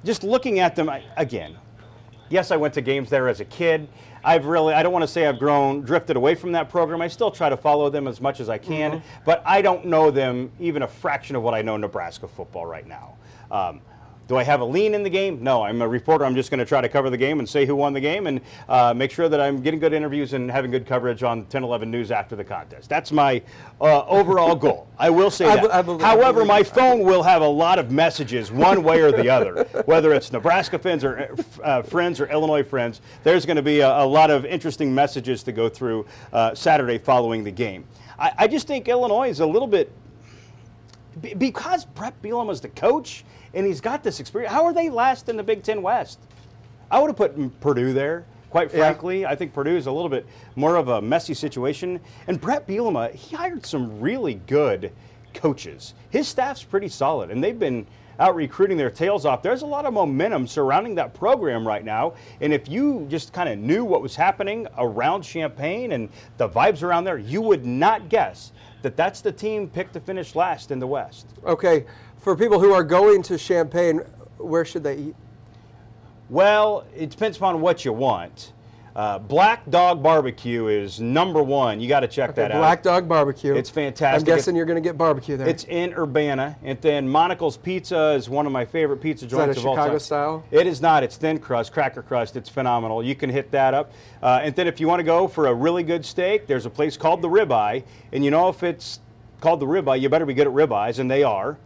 just 0.03 0.23
looking 0.23 0.59
at 0.59 0.75
them, 0.75 0.89
I, 0.89 1.03
again, 1.15 1.55
yes, 2.29 2.51
I 2.51 2.57
went 2.57 2.73
to 2.73 2.81
games 2.81 3.09
there 3.09 3.29
as 3.29 3.39
a 3.39 3.45
kid. 3.45 3.87
I've 4.23 4.45
really, 4.45 4.73
I 4.73 4.83
don't 4.83 4.93
want 4.93 5.03
to 5.03 5.07
say 5.07 5.25
I've 5.25 5.39
grown, 5.39 5.81
drifted 5.81 6.15
away 6.15 6.35
from 6.35 6.51
that 6.51 6.69
program. 6.69 7.01
I 7.01 7.07
still 7.07 7.31
try 7.31 7.49
to 7.49 7.57
follow 7.57 7.89
them 7.89 8.07
as 8.07 8.21
much 8.21 8.39
as 8.39 8.49
I 8.49 8.57
can, 8.57 8.91
mm-hmm. 8.91 9.23
but 9.25 9.41
I 9.45 9.61
don't 9.61 9.85
know 9.85 10.11
them 10.11 10.51
even 10.59 10.83
a 10.83 10.87
fraction 10.87 11.35
of 11.35 11.43
what 11.43 11.53
I 11.53 11.61
know 11.61 11.77
Nebraska 11.77 12.27
football 12.27 12.65
right 12.65 12.85
now. 12.85 13.15
Um, 13.49 13.81
do 14.31 14.37
I 14.37 14.43
have 14.43 14.61
a 14.61 14.65
lean 14.65 14.93
in 14.93 15.03
the 15.03 15.09
game? 15.09 15.43
No, 15.43 15.63
I'm 15.63 15.81
a 15.81 15.87
reporter. 15.89 16.23
I'm 16.23 16.35
just 16.35 16.49
going 16.49 16.59
to 16.59 16.65
try 16.65 16.79
to 16.79 16.87
cover 16.87 17.09
the 17.09 17.17
game 17.17 17.39
and 17.39 17.49
say 17.49 17.65
who 17.65 17.75
won 17.75 17.91
the 17.91 17.99
game 17.99 18.27
and 18.27 18.39
uh, 18.69 18.93
make 18.93 19.11
sure 19.11 19.27
that 19.27 19.41
I'm 19.41 19.61
getting 19.61 19.77
good 19.77 19.91
interviews 19.91 20.31
and 20.31 20.49
having 20.49 20.71
good 20.71 20.85
coverage 20.85 21.21
on 21.21 21.43
10 21.47 21.65
11 21.65 21.91
News 21.91 22.11
after 22.11 22.37
the 22.37 22.43
contest. 22.45 22.87
That's 22.87 23.11
my 23.11 23.41
uh, 23.81 24.05
overall 24.05 24.55
goal. 24.55 24.87
I 24.97 25.09
will 25.09 25.31
say 25.31 25.47
that. 25.47 25.73
I 25.73 25.81
believe, 25.81 25.99
However, 25.99 26.45
my 26.45 26.63
phone 26.63 27.01
will 27.01 27.23
have 27.23 27.41
a 27.41 27.47
lot 27.47 27.77
of 27.77 27.91
messages 27.91 28.53
one 28.53 28.83
way 28.83 29.01
or 29.01 29.11
the 29.11 29.29
other, 29.29 29.65
whether 29.85 30.13
it's 30.13 30.31
Nebraska 30.31 30.79
fans 30.79 31.03
or 31.03 31.35
uh, 31.61 31.81
friends 31.81 32.21
or 32.21 32.27
Illinois 32.27 32.63
friends. 32.63 33.01
There's 33.23 33.45
going 33.45 33.57
to 33.57 33.61
be 33.61 33.81
a, 33.81 33.89
a, 33.89 34.07
lot 34.07 34.31
of 34.31 34.45
interesting 34.45 34.95
messages 34.95 35.43
to 35.43 35.51
go 35.51 35.67
through 35.67 36.05
uh, 36.31 36.55
Saturday 36.55 36.99
following 36.99 37.43
the 37.43 37.51
game. 37.51 37.83
I, 38.17 38.31
I 38.37 38.47
just 38.47 38.65
think 38.65 38.87
Illinois 38.87 39.27
is 39.27 39.41
a 39.41 39.45
little 39.45 39.67
bit 39.67 39.91
because 41.37 41.85
Bret 41.85 42.19
Bielema 42.21 42.51
is 42.51 42.61
the 42.61 42.69
coach 42.69 43.23
and 43.53 43.65
he's 43.65 43.81
got 43.81 44.03
this 44.03 44.19
experience. 44.19 44.53
How 44.53 44.65
are 44.65 44.73
they 44.73 44.89
last 44.89 45.29
in 45.29 45.37
the 45.37 45.43
Big 45.43 45.63
Ten 45.63 45.81
West? 45.81 46.19
I 46.89 46.99
would 46.99 47.07
have 47.07 47.17
put 47.17 47.59
Purdue 47.59 47.93
there. 47.93 48.25
Quite 48.49 48.69
frankly, 48.69 49.21
yeah. 49.21 49.29
I 49.29 49.35
think 49.35 49.53
Purdue 49.53 49.77
is 49.77 49.87
a 49.87 49.91
little 49.91 50.09
bit 50.09 50.25
more 50.57 50.75
of 50.75 50.89
a 50.89 51.01
messy 51.01 51.33
situation. 51.33 52.01
And 52.27 52.39
Bret 52.39 52.67
Bielema, 52.67 53.13
he 53.13 53.35
hired 53.35 53.65
some 53.65 54.01
really 54.01 54.35
good 54.35 54.91
coaches. 55.33 55.93
His 56.09 56.27
staff's 56.27 56.61
pretty 56.61 56.89
solid, 56.89 57.31
and 57.31 57.41
they've 57.41 57.57
been 57.57 57.87
out 58.21 58.35
recruiting 58.35 58.77
their 58.77 58.89
tails 58.89 59.25
off. 59.25 59.41
There's 59.41 59.63
a 59.63 59.65
lot 59.65 59.85
of 59.85 59.93
momentum 59.93 60.47
surrounding 60.47 60.95
that 60.95 61.13
program 61.13 61.67
right 61.67 61.83
now. 61.83 62.13
And 62.39 62.53
if 62.53 62.69
you 62.69 63.05
just 63.09 63.33
kind 63.33 63.49
of 63.49 63.57
knew 63.57 63.83
what 63.83 64.01
was 64.01 64.15
happening 64.15 64.67
around 64.77 65.23
Champaign 65.23 65.91
and 65.91 66.07
the 66.37 66.47
vibes 66.47 66.83
around 66.83 67.03
there, 67.03 67.17
you 67.17 67.41
would 67.41 67.65
not 67.65 68.07
guess 68.07 68.53
that 68.83 68.95
that's 68.95 69.21
the 69.21 69.31
team 69.31 69.67
picked 69.67 69.93
to 69.93 69.99
finish 69.99 70.35
last 70.35 70.71
in 70.71 70.79
the 70.79 70.87
West. 70.87 71.27
Okay 71.45 71.85
for 72.21 72.35
people 72.35 72.59
who 72.59 72.71
are 72.71 72.83
going 72.83 73.23
to 73.23 73.37
Champaign, 73.37 73.97
where 74.37 74.63
should 74.63 74.83
they 74.83 74.97
eat? 74.97 75.15
Well, 76.29 76.85
it 76.95 77.09
depends 77.09 77.35
upon 77.37 77.59
what 77.61 77.83
you 77.83 77.91
want. 77.91 78.53
Uh, 78.95 79.19
Black 79.19 79.69
Dog 79.69 80.03
Barbecue 80.03 80.67
is 80.67 80.99
number 80.99 81.41
one. 81.41 81.79
You 81.79 81.87
got 81.87 82.01
to 82.01 82.07
check 82.07 82.31
okay, 82.31 82.41
that 82.41 82.51
Black 82.51 82.55
out. 82.55 82.59
Black 82.59 82.83
Dog 82.83 83.07
Barbecue. 83.07 83.55
It's 83.55 83.69
fantastic. 83.69 84.19
I'm 84.19 84.35
guessing 84.35 84.55
you're 84.55 84.65
going 84.65 84.81
to 84.81 84.87
get 84.87 84.97
barbecue 84.97 85.37
there. 85.37 85.47
It's 85.47 85.63
in 85.65 85.93
Urbana, 85.93 86.57
and 86.63 86.79
then 86.81 87.07
Monical's 87.07 87.57
Pizza 87.57 88.11
is 88.11 88.29
one 88.29 88.45
of 88.45 88.51
my 88.51 88.65
favorite 88.65 88.97
pizza 88.97 89.25
joints 89.25 89.57
of 89.57 89.65
all 89.65 89.75
time. 89.75 89.95
Is 89.95 90.07
that 90.07 90.15
a 90.15 90.19
Chicago 90.19 90.41
style? 90.41 90.45
It 90.51 90.67
is 90.67 90.81
not. 90.81 91.03
It's 91.03 91.17
thin 91.17 91.39
crust, 91.39 91.71
cracker 91.71 92.01
crust. 92.01 92.35
It's 92.35 92.49
phenomenal. 92.49 93.03
You 93.03 93.15
can 93.15 93.29
hit 93.29 93.51
that 93.51 93.73
up, 93.73 93.91
uh, 94.21 94.41
and 94.43 94.55
then 94.55 94.67
if 94.67 94.79
you 94.79 94.87
want 94.87 94.99
to 94.99 95.05
go 95.05 95.27
for 95.27 95.47
a 95.47 95.53
really 95.53 95.83
good 95.83 96.05
steak, 96.05 96.47
there's 96.47 96.65
a 96.65 96.69
place 96.69 96.97
called 96.97 97.21
the 97.21 97.29
Ribeye, 97.29 97.83
and 98.11 98.25
you 98.25 98.31
know 98.31 98.49
if 98.49 98.63
it's 98.63 98.99
called 99.39 99.59
the 99.59 99.65
Ribeye, 99.65 99.99
you 100.01 100.09
better 100.09 100.25
be 100.25 100.33
good 100.33 100.47
at 100.47 100.53
ribeyes, 100.53 100.99
and 100.99 101.09
they 101.09 101.23
are. 101.23 101.57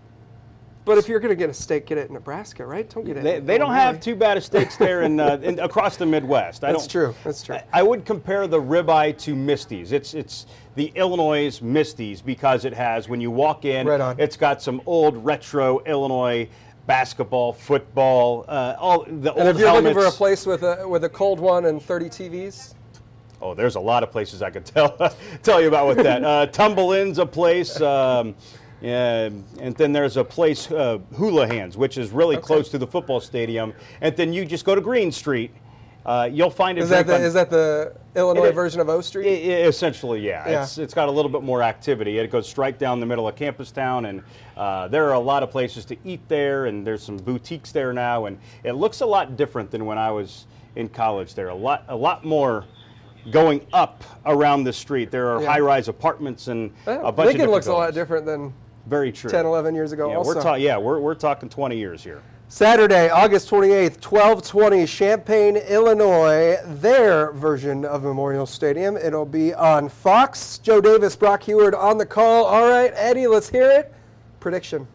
But 0.86 1.00
if 1.00 1.10
you're 1.10 1.20
going 1.20 1.32
to 1.32 1.36
get 1.36 1.50
a 1.50 1.54
steak, 1.54 1.88
get 1.88 1.98
it 1.98 2.10
in 2.10 2.14
Nebraska, 2.14 2.64
right? 2.64 2.88
Don't 2.88 3.04
get 3.04 3.18
it. 3.18 3.24
They, 3.24 3.40
they 3.40 3.58
don't 3.58 3.74
have 3.74 4.00
too 4.00 4.16
bad 4.16 4.38
of 4.38 4.44
steaks 4.44 4.78
there 4.78 5.02
in, 5.02 5.20
uh, 5.20 5.40
in 5.44 5.60
across 5.60 5.98
the 5.98 6.06
Midwest. 6.06 6.64
I 6.64 6.72
That's 6.72 6.86
true. 6.86 7.16
That's 7.24 7.42
true. 7.42 7.56
I, 7.56 7.64
I, 7.74 7.84
would 7.84 8.06
compare 8.06 8.46
the 8.48 8.62
ribeye 8.62 9.18
to 9.20 9.36
Misty's. 9.36 9.92
It's 9.92 10.14
it's 10.14 10.46
the 10.76 10.92
Illinois 10.94 11.60
Misty's 11.60 12.22
because 12.22 12.66
it 12.66 12.74
has 12.74 13.10
when 13.10 13.20
you 13.20 13.32
walk 13.32 13.66
in, 13.66 13.88
right 13.88 14.00
on. 14.00 14.20
it's 14.20 14.38
got 14.38 14.62
some 14.62 14.80
old 14.86 15.26
retro 15.26 15.80
Illinois 15.86 16.48
basketball, 16.86 17.52
football, 17.52 18.46
uh, 18.48 18.76
all 18.78 19.06
the 19.06 19.32
old. 19.32 19.40
And 19.40 19.50
if 19.50 19.58
you're 19.58 19.68
helmets. 19.68 19.96
looking 19.96 20.02
for 20.02 20.08
a 20.08 20.12
place 20.12 20.46
with 20.46 20.62
a 20.62 20.88
with 20.88 21.04
a 21.04 21.10
cold 21.10 21.40
one 21.40 21.66
and 21.66 21.82
30 21.82 22.10
TVs. 22.10 22.76
Oh, 23.42 23.54
there's 23.54 23.76
a 23.76 23.80
lot 23.80 24.04
of 24.04 24.12
places 24.12 24.44
I 24.44 24.52
could 24.52 24.66
tell 24.66 24.96
tell 25.44 25.60
you 25.60 25.68
about 25.68 25.88
with 25.88 25.98
that. 25.98 26.24
Uh, 26.24 26.46
Tumble 26.46 26.92
Inn's 26.94 27.18
a 27.18 27.26
place. 27.26 27.82
Um, 27.82 28.36
and 28.82 29.76
then 29.76 29.92
there's 29.94 30.18
a 30.18 30.24
place, 30.24 30.70
uh, 30.72 31.00
Hula 31.16 31.48
Hands, 31.48 31.76
which 31.78 31.98
is 31.98 32.12
really 32.12 32.38
okay. 32.38 32.46
close 32.46 32.70
to 32.70 32.78
the 32.78 32.88
football 32.88 33.20
stadium. 33.20 33.74
And 34.02 34.16
then 34.16 34.34
you 34.34 34.46
just 34.46 34.66
go 34.66 34.76
to 34.76 34.82
Green 34.82 35.12
Street. 35.12 35.52
Uh, 36.06 36.30
you'll 36.32 36.52
find 36.52 36.78
it. 36.78 36.82
Is 36.82 36.90
that, 36.90 37.08
the, 37.08 37.16
is 37.16 37.34
that 37.34 37.50
the 37.50 37.96
Illinois 38.16 38.50
it, 38.50 38.54
version 38.54 38.80
of 38.80 38.90
O 38.90 39.02
Street? 39.02 39.26
It, 39.26 39.44
it, 39.44 39.68
essentially, 39.68 40.20
yeah. 40.20 40.48
yeah. 40.48 40.62
It's, 40.62 40.78
it's 40.78 40.94
got 40.94 41.10
a 41.10 41.12
little 41.12 41.32
bit 41.32 41.42
more 41.42 41.64
activity. 41.64 42.20
It 42.20 42.30
goes 42.30 42.48
straight 42.48 42.78
down 42.78 43.00
the 43.00 43.08
middle 43.08 43.28
of 43.28 43.36
Campus 43.36 43.72
Town, 43.72 44.06
and 44.06 44.22
uh, 44.56 44.88
there 44.88 45.06
are 45.06 45.14
a 45.14 45.20
lot 45.20 45.42
of 45.42 45.50
places 45.50 45.84
to 45.86 45.98
eat 46.06 46.22
there, 46.28 46.68
and 46.68 46.86
there's 46.86 47.02
some 47.02 47.18
boutiques 47.18 47.72
there 47.72 47.92
now, 47.92 48.26
and 48.26 48.38
it 48.64 48.74
looks 48.74 49.02
a 49.02 49.06
lot 49.06 49.36
different 49.36 49.72
than 49.72 49.84
when 49.88 49.98
I 49.98 50.12
was 50.12 50.46
in 50.76 50.90
college. 50.90 51.34
There 51.34 51.50
a 51.50 51.56
lot, 51.56 51.86
a 51.88 51.96
lot 51.96 52.24
more 52.24 52.66
going 53.32 53.66
up 53.74 54.04
around 54.28 54.64
the 54.64 54.74
street. 54.74 55.10
There 55.10 55.30
are 55.30 55.42
yeah. 55.42 55.54
high-rise 55.54 55.88
apartments 55.88 56.50
and 56.50 56.72
a 56.86 57.12
bunch 57.12 57.18
of. 57.18 57.26
Lincoln 57.26 57.42
of 57.46 57.50
looks 57.50 57.66
buildings. 57.66 57.68
a 57.68 57.74
lot 57.74 57.94
different 57.96 58.28
than 58.28 58.54
very 58.86 59.12
true. 59.12 59.30
10, 59.30 59.46
11 59.46 59.76
years 59.76 59.92
ago. 59.92 60.10
Yeah, 60.10 60.18
also. 60.18 60.36
we're 60.36 60.42
ta- 60.42 60.54
yeah, 60.56 60.78
we're, 60.78 61.00
we're 61.00 61.16
talking 61.16 61.50
20 61.50 61.78
years 61.78 62.04
here. 62.04 62.22
Saturday, 62.48 63.10
August 63.10 63.50
28th, 63.50 64.06
1220, 64.06 64.86
Champaign, 64.86 65.58
Illinois, 65.58 66.58
their 66.66 67.32
version 67.32 67.84
of 67.84 68.04
Memorial 68.04 68.46
Stadium. 68.46 68.96
It'll 68.98 69.26
be 69.26 69.54
on 69.56 69.90
Fox. 69.90 70.60
Joe 70.60 70.80
Davis, 70.80 71.16
Brock 71.16 71.42
Huard 71.44 71.74
on 71.74 71.98
the 71.98 72.06
call. 72.06 72.46
All 72.46 72.70
right, 72.70 72.92
Eddie, 72.94 73.26
let's 73.26 73.50
hear 73.50 73.70
it. 73.72 73.92
Prediction. 74.40 74.88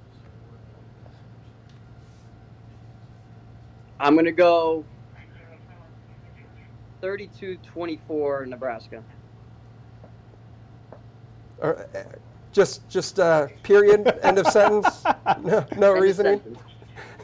I'm 3.99 4.14
going 4.14 4.24
to 4.24 4.32
go 4.32 4.84
32 7.01 7.57
24 7.57 8.47
Nebraska. 8.47 9.03
Uh, 11.61 11.74
just 12.53 12.88
just 12.88 13.20
uh, 13.20 13.48
period 13.62 14.18
end 14.22 14.38
of 14.38 14.46
sentence 14.48 15.05
no, 15.42 15.64
no 15.76 15.92
reasoning. 15.92 16.40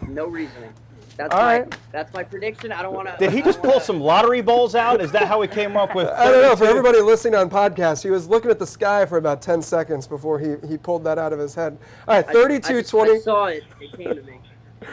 No 0.09 0.27
reasoning. 0.27 0.73
That's 1.17 1.35
All 1.35 1.41
my 1.41 1.61
right. 1.61 1.77
that's 1.93 2.13
my 2.13 2.23
prediction. 2.23 2.73
I 2.73 2.83
don't 2.83 2.95
want 2.95 3.09
to. 3.09 3.17
Did 3.19 3.33
he 3.33 3.41
just 3.41 3.63
pull 3.63 3.81
some 3.81 4.01
lottery 4.01 4.43
balls 4.43 4.75
out? 4.75 5.01
Is 5.01 5.11
that 5.13 5.27
how 5.27 5.41
he 5.41 5.49
came 5.49 5.77
up 5.77 5.95
with? 5.95 6.09
I 6.15 6.31
don't 6.31 6.43
know. 6.43 6.55
For 6.55 6.67
everybody 6.67 7.01
listening 7.01 7.35
on 7.35 7.49
podcast, 7.49 8.03
he 8.03 8.11
was 8.11 8.29
looking 8.29 8.51
at 8.51 8.59
the 8.59 8.67
sky 8.67 9.07
for 9.07 9.17
about 9.17 9.41
10 9.41 9.63
seconds 9.63 10.07
before 10.07 10.39
he, 10.39 10.57
he 10.69 10.77
pulled 10.77 11.05
that 11.05 11.19
out 11.19 11.33
of 11.33 11.39
his 11.39 11.55
head. 11.55 11.79
All 12.07 12.17
right, 12.17 12.27
32 12.27 12.75
I, 12.75 12.79
I, 12.79 12.83
20. 12.83 13.11
I 13.11 13.19
saw 13.19 13.47
it. 13.47 13.65
It 13.81 13.97
came 13.97 14.15
to 14.15 14.23
me. 14.23 14.41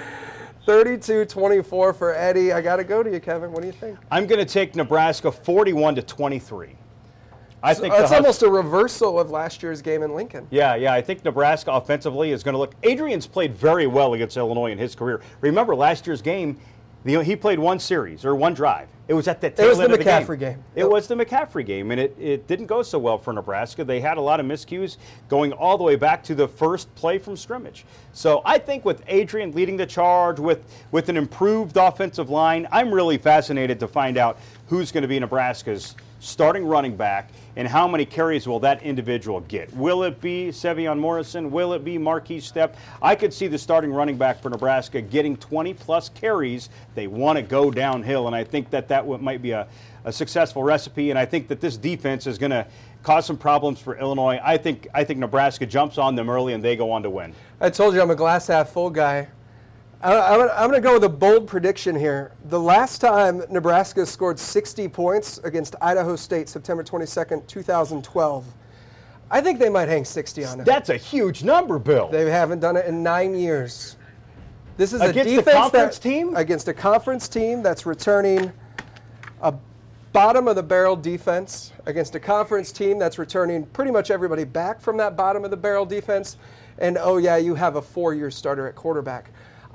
32 0.66 1.26
24 1.26 1.94
for 1.94 2.16
Eddie. 2.16 2.54
I 2.54 2.62
got 2.62 2.78
to 2.78 2.86
go 2.86 3.04
to 3.04 3.12
you, 3.12 3.20
Kevin. 3.20 3.52
What 3.52 3.62
do 3.62 3.68
you 3.68 3.74
think? 3.74 4.00
I'm 4.10 4.26
going 4.26 4.40
to 4.40 4.52
take 4.52 4.76
Nebraska 4.76 5.30
41 5.30 5.96
to 5.96 6.02
23. 6.02 6.78
I 7.64 7.74
think 7.74 7.94
the 7.94 8.02
Hus- 8.02 8.12
almost 8.12 8.44
a 8.44 8.50
reversal 8.50 9.20
of 9.20 9.32
last 9.32 9.64
year's 9.64 9.82
game 9.82 10.04
in 10.04 10.14
Lincoln. 10.14 10.46
Yeah, 10.52 10.76
yeah. 10.76 10.94
I 10.94 11.02
think 11.02 11.24
Nebraska 11.24 11.72
offensively 11.72 12.32
is 12.32 12.44
going 12.44 12.54
to 12.54 12.60
look. 12.60 12.76
Adrian's 12.84 13.26
played 13.26 13.56
very 13.56 13.88
well 13.88 14.14
against 14.14 14.36
Illinois 14.36 14.72
in 14.72 14.78
his 14.78 14.96
career. 14.96 15.22
Remember 15.40 15.74
last 15.74 16.06
year's 16.06 16.22
game, 16.22 16.60
the, 17.06 17.24
he 17.24 17.36
played 17.36 17.60
one 17.60 17.80
series 17.80 18.26
or 18.26 18.36
one 18.36 18.54
drive. 18.54 18.90
It 19.08 19.14
was 19.14 19.28
at 19.28 19.42
the 19.42 19.50
tail 19.50 19.66
it 19.66 19.70
was 19.70 19.78
the 19.78 19.88
McCaffrey 19.88 20.40
game. 20.40 20.64
It 20.76 20.90
was 20.90 21.08
the 21.08 21.16
McCaffrey 21.16 21.66
game, 21.66 21.92
and 21.92 22.00
it, 22.00 22.16
it 22.18 22.48
didn't 22.48 22.68
go 22.68 22.82
so 22.82 22.98
well 22.98 23.18
for 23.18 23.34
Nebraska. 23.34 23.84
They 23.84 24.00
had 24.00 24.18
a 24.18 24.22
lot 24.22 24.40
of 24.40 24.46
miscues 24.46 24.98
going 25.28 25.52
all 25.52 25.78
the 25.78 25.84
way 25.84 25.98
back 25.98 26.24
to 26.26 26.36
the 26.36 26.48
first 26.48 26.94
play 26.96 27.18
from 27.18 27.36
scrimmage. 27.36 27.86
So 28.14 28.42
I 28.46 28.58
think 28.58 28.86
with 28.86 29.04
Adrian 29.08 29.52
leading 29.52 29.76
the 29.76 29.86
charge, 29.86 30.40
with 30.40 30.66
with 30.92 31.10
an 31.10 31.18
improved 31.18 31.76
offensive 31.76 32.30
line, 32.30 32.68
I'm 32.72 32.94
really 32.94 33.18
fascinated 33.18 33.80
to 33.82 33.88
find 33.88 34.18
out 34.18 34.40
who's 34.68 34.92
going 34.92 35.02
to 35.02 35.08
be 35.08 35.20
Nebraska's 35.20 35.96
starting 36.22 36.66
running 36.66 36.96
back 36.96 37.32
and 37.56 37.68
how 37.68 37.88
many 37.88 38.06
carries 38.06 38.48
will 38.48 38.60
that 38.62 38.82
individual 38.84 39.42
get? 39.42 39.74
Will 39.76 40.04
it 40.04 40.20
be 40.22 40.50
Sevion 40.50 41.00
Morrison? 41.00 41.52
Will 41.52 41.74
it 41.74 41.84
be 41.84 41.98
Markese 41.98 42.52
Stepp? 42.52 42.76
I 43.02 43.16
could 43.16 43.34
see 43.34 43.48
the 43.48 43.58
starting 43.58 43.92
running 43.92 44.18
back 44.18 44.42
for 44.42 44.50
Nebraska 44.50 45.02
getting 45.02 45.38
20 45.38 45.74
plus 45.74 46.10
carries. 46.10 46.70
They 46.96 47.08
want 47.08 47.38
to 47.38 47.44
go 47.44 47.70
downhill, 47.70 48.28
and 48.28 48.36
I 48.36 48.44
think 48.44 48.70
that 48.72 48.88
that 48.88 49.08
might 49.22 49.42
be 49.42 49.52
a, 49.52 49.68
a 50.04 50.12
successful 50.12 50.64
recipe. 50.64 51.10
And 51.10 51.20
I 51.20 51.26
think 51.26 51.48
that 51.50 51.62
this 51.62 51.78
defense 51.78 52.28
is 52.28 52.38
going 52.38 52.52
to 52.52 52.66
cause 53.04 53.26
some 53.26 53.38
problems 53.38 53.80
for 53.80 53.98
Illinois. 53.98 54.40
I 54.44 54.58
think 54.58 54.88
I 54.94 55.04
think 55.04 55.20
Nebraska 55.20 55.66
jumps 55.66 55.98
on 55.98 56.16
them 56.16 56.30
early 56.30 56.54
and 56.54 56.64
they 56.64 56.76
go 56.76 56.92
on 56.92 57.04
to 57.04 57.10
win. 57.10 57.34
I 57.62 57.70
told 57.70 57.94
you 57.94 58.02
I'm 58.02 58.12
a 58.12 58.16
glass 58.16 58.48
half 58.48 58.70
full 58.70 58.90
guy. 58.90 59.28
I, 60.04 60.50
I'm, 60.64 60.70
going 60.70 60.82
to 60.82 60.86
go 60.86 60.94
with 60.94 61.06
a 61.06 61.10
bold 61.10 61.48
prediction 61.48 61.96
here. 61.96 62.34
The 62.46 62.60
last 62.60 63.00
time 63.00 63.42
Nebraska 63.50 64.06
scored 64.06 64.38
60 64.38 64.90
points 64.90 65.38
against 65.40 65.76
Idaho 65.82 66.18
State, 66.18 66.50
September 66.50 66.84
22nd, 66.84 67.48
2012, 67.48 68.46
I 69.32 69.40
think 69.42 69.60
they 69.60 69.70
might 69.70 69.88
hang 69.88 70.04
60 70.04 70.44
on 70.46 70.60
it. 70.60 70.66
That's 70.66 70.90
a 70.90 70.98
huge 70.98 71.44
number, 71.44 71.80
Bill. 71.80 72.10
They 72.10 72.30
haven't 72.30 72.60
done 72.60 72.76
it 72.76 72.86
in 72.86 73.02
nine 73.02 73.34
years. 73.34 73.96
This 74.76 74.92
is 74.92 75.02
Against 75.02 75.32
a 75.32 75.36
defense 75.38 75.58
conference 75.58 76.00
that, 76.00 76.10
team? 76.10 76.36
against 76.36 76.68
a 76.68 76.74
conference 76.74 77.30
team 77.30 77.64
that's 77.64 77.86
returning 77.86 78.52
a 79.42 79.54
bottom 80.12 80.48
of 80.48 80.56
the 80.56 80.64
barrel 80.64 80.96
defense 80.96 81.72
against 81.86 82.14
a 82.16 82.20
conference 82.20 82.72
team 82.72 83.00
that's 83.00 83.18
returning 83.18 83.66
pretty 83.68 83.92
much 83.92 84.12
everybody 84.12 84.44
back 84.44 84.82
from 84.82 84.98
that 84.98 85.16
bottom 85.16 85.46
of 85.46 85.52
the 85.52 85.58
barrel 85.58 85.86
defense. 85.86 86.38
And 86.80 86.98
oh 87.00 87.18
yeah, 87.18 87.38
you 87.38 87.56
have 87.56 87.76
a 87.76 87.82
four-year 87.82 88.32
starter 88.32 88.68
at 88.68 88.76
quarterback. 88.76 89.30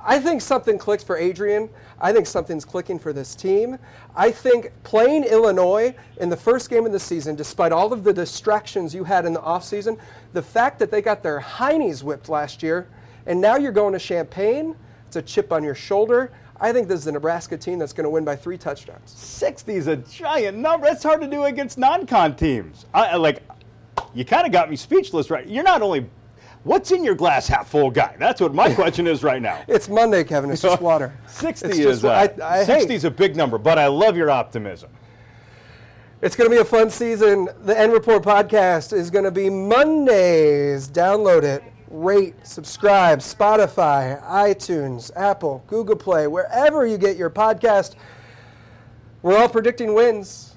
I 0.04 0.18
think 0.20 0.40
something 0.40 0.78
clicks 0.78 1.02
for 1.02 1.16
Adrian. 1.16 1.68
I 2.00 2.12
think 2.12 2.26
something's 2.26 2.64
clicking 2.64 2.98
for 2.98 3.12
this 3.12 3.34
team. 3.34 3.78
I 4.14 4.30
think 4.30 4.72
playing 4.84 5.24
Illinois 5.24 5.94
in 6.18 6.28
the 6.28 6.36
first 6.36 6.70
game 6.70 6.86
of 6.86 6.92
the 6.92 7.00
season, 7.00 7.34
despite 7.34 7.72
all 7.72 7.92
of 7.92 8.04
the 8.04 8.12
distractions 8.12 8.94
you 8.94 9.04
had 9.04 9.26
in 9.26 9.32
the 9.32 9.40
offseason, 9.40 9.98
the 10.32 10.42
fact 10.42 10.78
that 10.78 10.90
they 10.90 11.02
got 11.02 11.22
their 11.22 11.40
heinies 11.40 12.02
whipped 12.02 12.28
last 12.28 12.62
year, 12.62 12.88
and 13.26 13.40
now 13.40 13.56
you're 13.56 13.72
going 13.72 13.92
to 13.92 13.98
Champaign, 13.98 14.76
it's 15.06 15.16
a 15.16 15.22
chip 15.22 15.52
on 15.52 15.64
your 15.64 15.74
shoulder. 15.74 16.32
I 16.60 16.72
think 16.72 16.88
this 16.88 17.00
is 17.00 17.06
a 17.06 17.12
Nebraska 17.12 17.56
team 17.56 17.78
that's 17.78 17.92
going 17.92 18.04
to 18.04 18.10
win 18.10 18.24
by 18.24 18.36
three 18.36 18.58
touchdowns. 18.58 19.10
60 19.10 19.74
is 19.74 19.86
a 19.86 19.96
giant 19.96 20.58
number. 20.58 20.86
That's 20.86 21.02
hard 21.02 21.20
to 21.20 21.28
do 21.28 21.44
against 21.44 21.78
non-con 21.78 22.36
teams. 22.36 22.86
I, 22.92 23.06
I 23.06 23.14
like, 23.16 23.42
you 24.14 24.24
kind 24.24 24.46
of 24.46 24.52
got 24.52 24.70
me 24.70 24.76
speechless, 24.76 25.30
right? 25.30 25.46
You're 25.46 25.64
not 25.64 25.82
only, 25.82 26.08
what's 26.64 26.90
in 26.92 27.04
your 27.04 27.14
glass 27.14 27.46
half 27.48 27.68
full 27.68 27.90
guy? 27.90 28.14
That's 28.18 28.40
what 28.40 28.54
my 28.54 28.72
question 28.74 29.06
is 29.06 29.22
right 29.22 29.40
now. 29.42 29.62
It's 29.68 29.88
Monday, 29.88 30.24
Kevin. 30.24 30.50
It's 30.50 30.62
just 30.62 30.80
water. 30.82 31.12
60 31.26 31.68
It's 31.68 31.78
is 31.78 32.04
uh, 32.04 32.10
I- 32.10 32.60
I- 32.60 32.64
60 32.64 32.88
hey. 32.88 32.94
is 32.94 33.04
a 33.04 33.10
big 33.10 33.36
number, 33.36 33.58
but 33.58 33.78
I 33.78 33.86
love 33.86 34.16
your 34.16 34.30
optimism. 34.30 34.90
It's 36.20 36.34
going 36.34 36.50
to 36.50 36.54
be 36.56 36.60
a 36.60 36.64
fun 36.64 36.90
season. 36.90 37.48
The 37.62 37.78
N 37.78 37.92
Report 37.92 38.24
podcast 38.24 38.92
is 38.92 39.08
going 39.08 39.24
to 39.24 39.30
be 39.30 39.48
Mondays. 39.48 40.88
Download 40.90 41.44
it, 41.44 41.62
rate, 41.90 42.34
subscribe, 42.44 43.20
Spotify, 43.20 44.20
iTunes, 44.24 45.12
Apple, 45.14 45.62
Google 45.68 45.94
Play, 45.94 46.26
wherever 46.26 46.84
you 46.84 46.98
get 46.98 47.16
your 47.16 47.30
podcast. 47.30 47.94
We're 49.22 49.38
all 49.38 49.48
predicting 49.48 49.94
wins. 49.94 50.47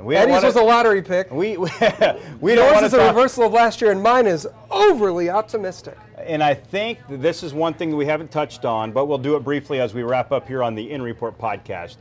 And 0.00 0.06
we 0.06 0.16
Eddie's 0.16 0.32
wanna- 0.32 0.46
was 0.46 0.56
a 0.56 0.62
lottery 0.62 1.02
pick. 1.02 1.30
We 1.30 1.58
we, 1.58 1.68
we 2.40 2.54
don't 2.54 2.72
Yours 2.72 2.84
is 2.84 2.94
a 2.94 2.96
talk. 2.96 3.14
reversal 3.14 3.44
of 3.44 3.52
last 3.52 3.82
year, 3.82 3.90
and 3.92 4.02
mine 4.02 4.26
is 4.26 4.48
overly 4.70 5.28
optimistic. 5.28 5.98
And 6.16 6.42
I 6.42 6.54
think 6.54 6.98
this 7.08 7.42
is 7.42 7.52
one 7.52 7.74
thing 7.74 7.94
we 7.94 8.06
haven't 8.06 8.30
touched 8.30 8.64
on, 8.64 8.92
but 8.92 9.04
we'll 9.06 9.18
do 9.18 9.36
it 9.36 9.40
briefly 9.44 9.78
as 9.78 9.92
we 9.92 10.02
wrap 10.02 10.32
up 10.32 10.48
here 10.48 10.62
on 10.62 10.74
the 10.74 10.90
N 10.90 11.02
Report 11.02 11.36
podcast. 11.38 11.96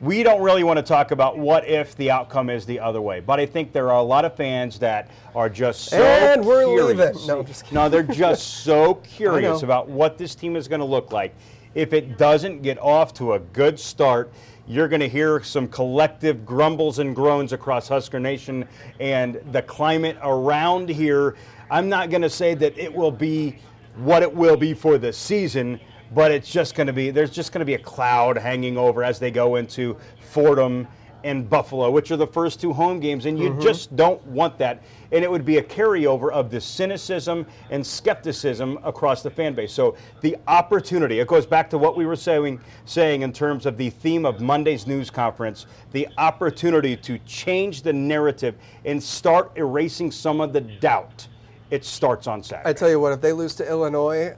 We 0.00 0.24
don't 0.24 0.42
really 0.42 0.64
want 0.64 0.76
to 0.78 0.82
talk 0.82 1.12
about 1.12 1.38
what 1.38 1.68
if 1.68 1.94
the 1.96 2.10
outcome 2.10 2.50
is 2.50 2.66
the 2.66 2.80
other 2.80 3.00
way, 3.00 3.20
but 3.20 3.38
I 3.38 3.46
think 3.46 3.72
there 3.72 3.90
are 3.92 3.98
a 3.98 4.02
lot 4.02 4.24
of 4.24 4.34
fans 4.34 4.80
that 4.80 5.08
are 5.36 5.48
just 5.48 5.86
so 5.86 6.02
And 6.02 6.44
we're 6.44 6.64
curious. 6.66 7.14
leaving. 7.14 7.26
No, 7.28 7.38
I'm 7.40 7.46
just 7.46 7.62
kidding. 7.64 7.74
No, 7.76 7.88
they're 7.88 8.02
just 8.02 8.62
so 8.64 8.94
curious 9.04 9.62
about 9.62 9.88
what 9.88 10.18
this 10.18 10.34
team 10.34 10.56
is 10.56 10.66
going 10.66 10.80
to 10.80 10.84
look 10.84 11.12
like. 11.12 11.32
If 11.76 11.92
it 11.92 12.18
doesn't 12.18 12.62
get 12.62 12.78
off 12.80 13.14
to 13.14 13.34
a 13.34 13.38
good 13.38 13.78
start, 13.78 14.32
you're 14.68 14.88
going 14.88 15.00
to 15.00 15.08
hear 15.08 15.42
some 15.42 15.66
collective 15.66 16.44
grumbles 16.44 16.98
and 16.98 17.16
groans 17.16 17.54
across 17.54 17.88
Husker 17.88 18.20
Nation 18.20 18.68
and 19.00 19.40
the 19.50 19.62
climate 19.62 20.18
around 20.22 20.90
here. 20.90 21.36
I'm 21.70 21.88
not 21.88 22.10
going 22.10 22.20
to 22.20 22.28
say 22.30 22.54
that 22.54 22.76
it 22.76 22.92
will 22.92 23.10
be 23.10 23.56
what 23.96 24.22
it 24.22 24.32
will 24.32 24.58
be 24.58 24.74
for 24.74 24.98
the 24.98 25.10
season, 25.10 25.80
but 26.14 26.30
it's 26.30 26.50
just 26.50 26.74
going 26.74 26.86
to 26.86 26.92
be 26.92 27.10
there's 27.10 27.30
just 27.30 27.50
going 27.50 27.60
to 27.60 27.64
be 27.64 27.74
a 27.74 27.78
cloud 27.78 28.36
hanging 28.36 28.76
over 28.76 29.02
as 29.02 29.18
they 29.18 29.30
go 29.30 29.56
into 29.56 29.96
Fordham 30.30 30.86
and 31.24 31.48
Buffalo, 31.48 31.90
which 31.90 32.10
are 32.10 32.16
the 32.16 32.26
first 32.26 32.60
two 32.60 32.72
home 32.72 33.00
games, 33.00 33.26
and 33.26 33.38
you 33.38 33.50
Mhm. 33.50 33.60
just 33.60 33.94
don't 33.96 34.24
want 34.26 34.58
that. 34.58 34.82
And 35.10 35.24
it 35.24 35.30
would 35.30 35.44
be 35.44 35.58
a 35.58 35.62
carryover 35.62 36.30
of 36.30 36.50
the 36.50 36.60
cynicism 36.60 37.46
and 37.70 37.84
skepticism 37.86 38.78
across 38.84 39.22
the 39.22 39.30
fan 39.30 39.54
base. 39.54 39.72
So 39.72 39.94
the 40.20 40.36
opportunity, 40.46 41.20
it 41.20 41.26
goes 41.26 41.46
back 41.46 41.70
to 41.70 41.78
what 41.78 41.96
we 41.96 42.06
were 42.06 42.16
saying, 42.16 42.60
saying 42.84 43.22
in 43.22 43.32
terms 43.32 43.66
of 43.66 43.76
the 43.76 43.90
theme 43.90 44.26
of 44.26 44.40
Monday's 44.40 44.86
news 44.86 45.10
conference, 45.10 45.66
the 45.92 46.08
opportunity 46.18 46.96
to 46.96 47.18
change 47.26 47.82
the 47.82 47.92
narrative 47.92 48.54
and 48.84 49.02
start 49.02 49.50
erasing 49.56 50.10
some 50.10 50.40
of 50.40 50.52
the 50.52 50.60
doubt. 50.60 51.26
It 51.70 51.84
starts 51.84 52.26
on 52.26 52.42
Saturday. 52.42 52.70
I 52.70 52.72
tell 52.72 52.88
you 52.88 53.00
what, 53.00 53.12
if 53.12 53.20
they 53.20 53.32
lose 53.32 53.54
to 53.56 53.68
Illinois 53.68 54.34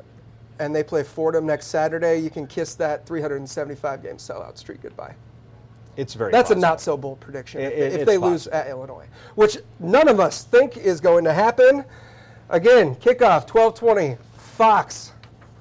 and 0.58 0.74
they 0.74 0.82
play 0.82 1.02
Fordham 1.02 1.46
next 1.46 1.66
Saturday, 1.66 2.18
you 2.18 2.30
can 2.30 2.46
kiss 2.46 2.74
that 2.76 3.06
375 3.06 4.02
game 4.02 4.16
sellout 4.16 4.58
streak 4.58 4.82
goodbye. 4.82 5.14
It's 5.96 6.14
very 6.14 6.30
That's 6.32 6.48
possible. 6.48 6.64
a 6.64 6.68
not 6.68 6.80
so 6.80 6.96
bold 6.96 7.20
prediction 7.20 7.60
if, 7.60 7.72
It- 7.72 7.78
it- 7.78 7.92
if 7.92 7.94
it's 8.00 8.06
they 8.06 8.16
lose 8.18 8.46
at 8.48 8.68
Illinois, 8.68 9.06
which 9.34 9.58
none 9.80 10.08
of 10.08 10.20
us 10.20 10.44
think 10.44 10.76
is 10.76 11.00
going 11.00 11.24
to 11.24 11.32
happen. 11.32 11.84
Again, 12.48 12.94
kickoff 12.96 13.46
12:20 13.46 14.16
Fox 14.36 15.12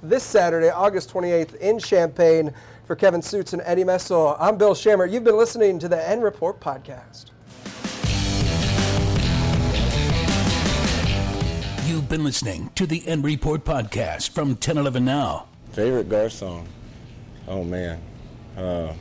this 0.01 0.23
Saturday, 0.23 0.69
August 0.69 1.09
28th 1.11 1.55
in 1.55 1.79
Champaign. 1.79 2.53
For 2.85 2.95
Kevin 2.95 3.21
Sjuts 3.21 3.53
and 3.53 3.61
Eddie 3.65 3.83
Messel, 3.83 4.35
I'm 4.39 4.57
Bill 4.57 4.73
Schammert. 4.73 5.11
You've 5.11 5.23
been 5.23 5.37
listening 5.37 5.77
to 5.77 5.87
the 5.87 6.09
N 6.09 6.21
Report 6.21 6.59
podcast. 6.59 7.25
You've 11.87 12.09
been 12.09 12.23
listening 12.23 12.69
to 12.75 12.87
the 12.87 13.03
N 13.07 13.21
Report 13.21 13.63
podcast 13.63 14.29
from 14.29 14.49
1011 14.49 15.05
Now. 15.05 15.45
Favorite 15.71 16.09
Garth 16.09 16.33
song? 16.33 16.67
Oh 17.47 17.63
man, 17.63 17.99
uh, 18.57 18.93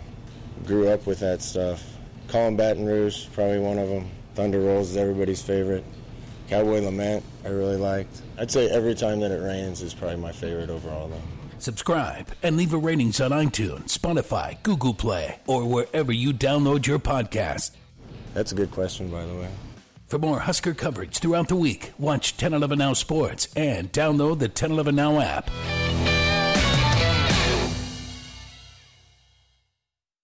grew 0.67 0.89
up 0.89 1.07
with 1.07 1.21
that 1.21 1.43
stuff. 1.43 1.85
Calling 2.29 2.57
Baton 2.57 2.85
Rouge, 2.85 3.27
probably 3.33 3.59
one 3.59 3.79
of 3.79 3.89
them. 3.89 4.09
Thunder 4.35 4.61
Rolls 4.61 4.91
is 4.91 4.97
everybody's 4.97 5.43
favorite. 5.43 5.85
Cowboy 6.49 6.81
Lament, 6.81 7.25
I 7.45 7.49
really 7.49 7.77
liked. 7.77 8.23
I'd 8.39 8.51
say 8.51 8.71
Every 8.71 8.95
Time 8.95 9.21
That 9.21 9.31
It 9.31 9.43
Rains 9.43 9.83
is 9.83 9.93
probably 9.93 10.17
my 10.17 10.33
favorite 10.33 10.71
overall 10.71 11.09
though. 11.09 11.21
Subscribe 11.59 12.29
and 12.43 12.57
leave 12.57 12.73
a 12.73 12.79
ratings 12.79 13.21
on 13.21 13.33
iTunes, 13.33 13.99
Spotify, 13.99 14.63
Google 14.63 14.95
Play, 14.95 15.41
or 15.47 15.67
wherever 15.67 16.13
you 16.13 16.33
download 16.33 16.87
your 16.87 16.99
podcast. 16.99 17.73
That's 18.33 18.53
a 18.53 18.55
good 18.55 18.71
question, 18.71 19.11
by 19.11 19.25
the 19.25 19.35
way. 19.35 19.49
For 20.07 20.19
more 20.19 20.39
Husker 20.41 20.73
coverage 20.73 21.19
throughout 21.19 21.49
the 21.49 21.57
week, 21.57 21.93
watch 21.99 22.33
1011 22.33 22.79
Now 22.79 22.93
Sports 22.93 23.49
and 23.57 23.93
download 23.93 24.39
the 24.39 24.47
1011 24.47 24.95
Now 24.95 25.21
app. 25.21 25.51